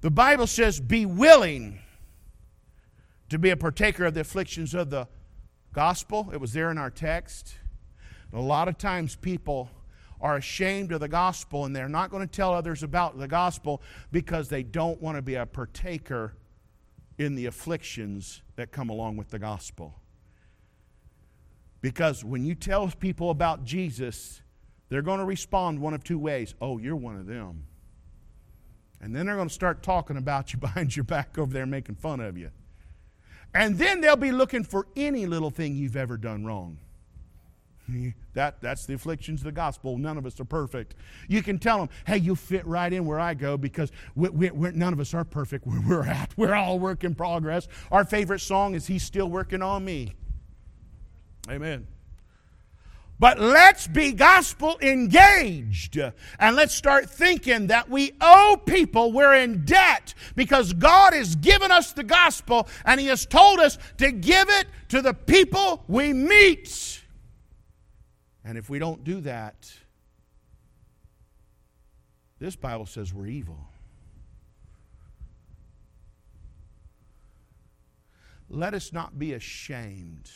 The 0.00 0.10
Bible 0.10 0.46
says, 0.46 0.80
be 0.80 1.06
willing 1.06 1.80
to 3.28 3.38
be 3.38 3.50
a 3.50 3.56
partaker 3.56 4.04
of 4.04 4.14
the 4.14 4.20
afflictions 4.20 4.74
of 4.74 4.90
the 4.90 5.08
gospel. 5.72 6.30
It 6.32 6.40
was 6.40 6.52
there 6.52 6.70
in 6.70 6.78
our 6.78 6.90
text. 6.90 7.56
A 8.32 8.40
lot 8.40 8.68
of 8.68 8.78
times 8.78 9.16
people 9.16 9.70
are 10.20 10.36
ashamed 10.36 10.92
of 10.92 11.00
the 11.00 11.08
gospel 11.08 11.64
and 11.64 11.74
they're 11.74 11.88
not 11.88 12.10
going 12.10 12.26
to 12.26 12.30
tell 12.32 12.54
others 12.54 12.82
about 12.82 13.18
the 13.18 13.28
gospel 13.28 13.82
because 14.12 14.48
they 14.48 14.62
don't 14.62 15.00
want 15.00 15.16
to 15.16 15.22
be 15.22 15.34
a 15.34 15.46
partaker 15.46 16.34
in 17.18 17.34
the 17.34 17.46
afflictions 17.46 18.42
that 18.56 18.72
come 18.72 18.90
along 18.90 19.16
with 19.16 19.30
the 19.30 19.38
gospel. 19.38 19.94
Because 21.80 22.24
when 22.24 22.44
you 22.44 22.54
tell 22.54 22.88
people 22.88 23.30
about 23.30 23.64
Jesus, 23.64 24.42
they're 24.88 25.02
going 25.02 25.18
to 25.18 25.24
respond 25.24 25.80
one 25.80 25.94
of 25.94 26.04
two 26.04 26.18
ways. 26.18 26.54
Oh, 26.60 26.78
you're 26.78 26.96
one 26.96 27.16
of 27.16 27.26
them. 27.26 27.64
And 29.00 29.14
then 29.14 29.26
they're 29.26 29.36
going 29.36 29.48
to 29.48 29.54
start 29.54 29.82
talking 29.82 30.16
about 30.16 30.52
you 30.52 30.58
behind 30.60 30.94
your 30.96 31.04
back 31.04 31.38
over 31.38 31.52
there, 31.52 31.66
making 31.66 31.96
fun 31.96 32.20
of 32.20 32.36
you. 32.38 32.50
And 33.54 33.78
then 33.78 34.00
they'll 34.00 34.16
be 34.16 34.32
looking 34.32 34.64
for 34.64 34.86
any 34.96 35.26
little 35.26 35.50
thing 35.50 35.76
you've 35.76 35.96
ever 35.96 36.16
done 36.16 36.44
wrong. 36.44 36.78
That, 38.34 38.60
that's 38.60 38.84
the 38.84 38.92
afflictions 38.92 39.40
of 39.40 39.44
the 39.46 39.52
gospel. 39.52 39.96
None 39.96 40.18
of 40.18 40.26
us 40.26 40.38
are 40.40 40.44
perfect. 40.44 40.94
You 41.26 41.42
can 41.42 41.58
tell 41.58 41.78
them, 41.78 41.88
hey, 42.06 42.18
you 42.18 42.34
fit 42.34 42.66
right 42.66 42.92
in 42.92 43.06
where 43.06 43.18
I 43.18 43.32
go 43.32 43.56
because 43.56 43.90
we, 44.14 44.28
we, 44.28 44.72
none 44.72 44.92
of 44.92 45.00
us 45.00 45.14
are 45.14 45.24
perfect 45.24 45.66
where 45.66 45.80
we're 45.80 46.04
at. 46.04 46.32
We're 46.36 46.54
all 46.54 46.78
work 46.78 47.02
in 47.02 47.14
progress. 47.14 47.66
Our 47.90 48.04
favorite 48.04 48.40
song 48.40 48.74
is 48.74 48.86
He's 48.86 49.04
Still 49.04 49.30
Working 49.30 49.62
on 49.62 49.86
Me. 49.86 50.12
Amen. 51.48 51.86
But 53.18 53.40
let's 53.40 53.86
be 53.86 54.12
gospel 54.12 54.76
engaged 54.82 55.98
and 56.38 56.56
let's 56.56 56.74
start 56.74 57.08
thinking 57.08 57.68
that 57.68 57.88
we 57.88 58.12
owe 58.20 58.60
people, 58.66 59.12
we're 59.12 59.34
in 59.34 59.64
debt 59.64 60.12
because 60.34 60.74
God 60.74 61.14
has 61.14 61.34
given 61.36 61.70
us 61.70 61.92
the 61.92 62.04
gospel 62.04 62.68
and 62.84 63.00
He 63.00 63.06
has 63.06 63.24
told 63.24 63.58
us 63.58 63.78
to 63.98 64.12
give 64.12 64.48
it 64.50 64.66
to 64.90 65.00
the 65.00 65.14
people 65.14 65.82
we 65.88 66.12
meet. 66.12 67.02
And 68.44 68.58
if 68.58 68.68
we 68.68 68.78
don't 68.78 69.02
do 69.02 69.22
that, 69.22 69.72
this 72.38 72.54
Bible 72.54 72.86
says 72.86 73.14
we're 73.14 73.26
evil. 73.26 73.58
Let 78.50 78.74
us 78.74 78.92
not 78.92 79.18
be 79.18 79.32
ashamed 79.32 80.30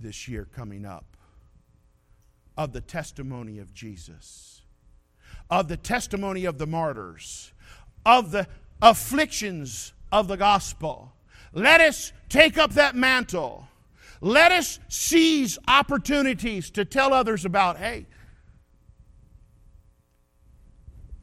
this 0.00 0.28
year 0.28 0.46
coming 0.54 0.84
up 0.84 1.16
of 2.56 2.72
the 2.72 2.80
testimony 2.80 3.58
of 3.58 3.72
Jesus, 3.72 4.62
of 5.48 5.68
the 5.68 5.76
testimony 5.76 6.44
of 6.44 6.58
the 6.58 6.66
martyrs, 6.66 7.52
of 8.04 8.30
the 8.30 8.46
afflictions 8.82 9.92
of 10.10 10.28
the 10.28 10.36
gospel. 10.36 11.12
Let 11.52 11.80
us 11.80 12.12
take 12.28 12.58
up 12.58 12.72
that 12.72 12.94
mantle. 12.94 13.68
Let 14.20 14.52
us 14.52 14.78
seize 14.88 15.58
opportunities 15.66 16.70
to 16.72 16.84
tell 16.84 17.14
others 17.14 17.44
about, 17.44 17.78
hey, 17.78 18.06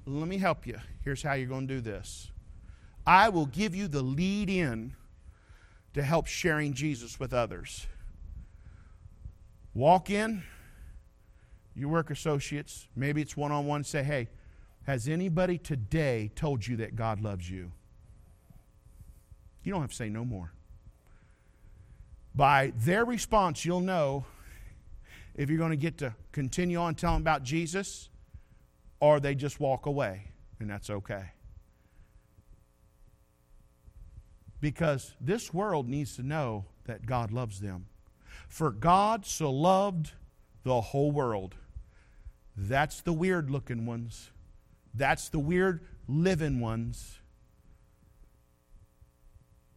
let 0.06 0.28
me 0.28 0.38
help 0.38 0.66
you. 0.66 0.78
Here's 1.04 1.22
how 1.22 1.34
you're 1.34 1.48
going 1.48 1.68
to 1.68 1.76
do 1.76 1.82
this. 1.82 2.32
I 3.06 3.30
will 3.30 3.46
give 3.46 3.76
you 3.76 3.88
the 3.88 4.02
lead 4.02 4.50
in 4.50 4.94
to 5.94 6.02
help 6.02 6.28
sharing 6.28 6.74
Jesus 6.74 7.20
with 7.20 7.34
others. 7.34 7.88
Walk 9.78 10.10
in, 10.10 10.42
your 11.76 11.90
work 11.90 12.10
associates, 12.10 12.88
maybe 12.96 13.22
it's 13.22 13.38
one 13.38 13.52
on 13.52 13.68
one, 13.68 13.84
say, 13.84 14.02
hey, 14.02 14.28
has 14.88 15.08
anybody 15.08 15.60
today 15.60 16.32
told 16.34 16.66
you 16.66 16.78
that 16.78 16.96
God 16.96 17.22
loves 17.22 17.48
you? 17.48 17.72
You 19.62 19.72
don't 19.72 19.82
have 19.82 19.92
to 19.92 19.96
say 19.96 20.10
no 20.10 20.26
more. 20.26 20.52
By 22.34 22.74
their 22.76 23.06
response, 23.06 23.66
you'll 23.66 23.82
know 23.82 24.26
if 25.36 25.48
you're 25.48 25.60
going 25.60 25.70
to 25.70 25.78
get 25.78 26.00
to 26.00 26.16
continue 26.32 26.80
on 26.80 26.96
telling 26.96 27.22
about 27.22 27.44
Jesus 27.44 28.10
or 29.00 29.20
they 29.20 29.36
just 29.36 29.60
walk 29.60 29.86
away, 29.86 30.32
and 30.60 30.68
that's 30.68 30.90
okay. 30.90 31.34
Because 34.60 35.14
this 35.22 35.54
world 35.54 35.88
needs 35.88 36.16
to 36.16 36.24
know 36.24 36.66
that 36.86 37.06
God 37.06 37.32
loves 37.32 37.60
them. 37.60 37.86
For 38.48 38.72
God 38.72 39.26
so 39.26 39.52
loved 39.52 40.14
the 40.64 40.82
whole 40.82 41.12
world. 41.12 41.56
That's 42.56 43.02
the 43.02 43.14
weird 43.14 43.52
looking 43.52 43.86
ones. 43.86 44.32
That's 44.94 45.30
the 45.30 45.40
weird 45.40 45.82
living 46.08 46.60
ones. 46.60 47.20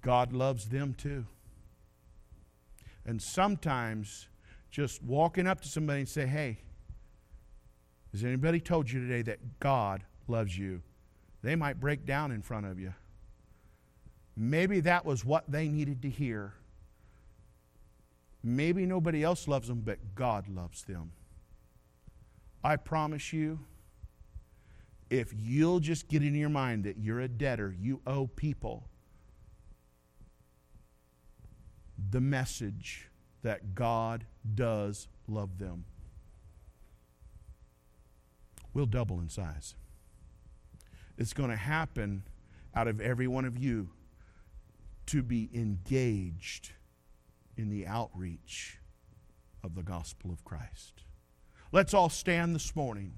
God 0.03 0.33
loves 0.33 0.67
them 0.67 0.95
too. 0.95 1.27
And 3.05 3.21
sometimes 3.21 4.29
just 4.71 5.03
walking 5.03 5.47
up 5.47 5.61
to 5.61 5.69
somebody 5.69 6.01
and 6.01 6.09
say, 6.09 6.27
hey, 6.27 6.59
has 8.13 8.25
anybody 8.25 8.61
told 8.61 8.91
you 8.91 9.01
today 9.01 9.23
that 9.23 9.61
God 9.61 10.05
loves 10.27 10.57
you? 10.57 10.83
They 11.43 11.57
might 11.57 11.81
break 11.81 12.07
down 12.07 12.33
in 12.33 12.43
front 12.43 12.67
of 12.67 12.79
you. 12.79 12.95
Maybe 14.37 14.81
that 14.81 15.05
was 15.05 15.25
what 15.25 15.51
they 15.51 15.69
needed 15.69 16.03
to 16.03 16.11
hear. 16.11 16.55
Maybe 18.43 18.87
nobody 18.87 19.23
else 19.23 19.47
loves 19.47 19.69
them, 19.69 19.81
but 19.81 20.15
God 20.15 20.49
loves 20.49 20.83
them. 20.85 21.13
I 22.65 22.77
promise 22.77 23.33
you, 23.33 23.61
if 25.11 25.35
you'll 25.37 25.81
just 25.81 26.09
get 26.09 26.23
in 26.23 26.35
your 26.35 26.49
mind 26.49 26.85
that 26.85 26.99
you're 26.99 27.21
a 27.21 27.29
debtor, 27.29 27.75
you 27.79 28.01
owe 28.07 28.27
people 28.29 28.89
the 32.11 32.21
message 32.21 33.11
that 33.43 33.75
God 33.75 34.25
does 34.55 35.09
love 35.27 35.59
them. 35.59 35.85
We'll 38.73 38.87
double 38.87 39.21
in 39.21 39.29
size. 39.29 39.75
It's 41.19 41.33
going 41.33 41.51
to 41.51 41.57
happen 41.57 42.23
out 42.75 42.89
of 42.89 43.01
every 43.01 43.27
one 43.27 43.45
of 43.45 43.59
you 43.59 43.91
to 45.07 45.23
be 45.23 45.51
engaged 45.53 46.73
in 47.61 47.69
the 47.69 47.87
outreach 47.87 48.79
of 49.63 49.75
the 49.75 49.83
gospel 49.83 50.33
of 50.33 50.43
Christ. 50.45 51.05
Let's 51.73 51.93
all 51.93 52.09
stand 52.09 52.55
this 52.55 52.75
morning. 52.75 53.13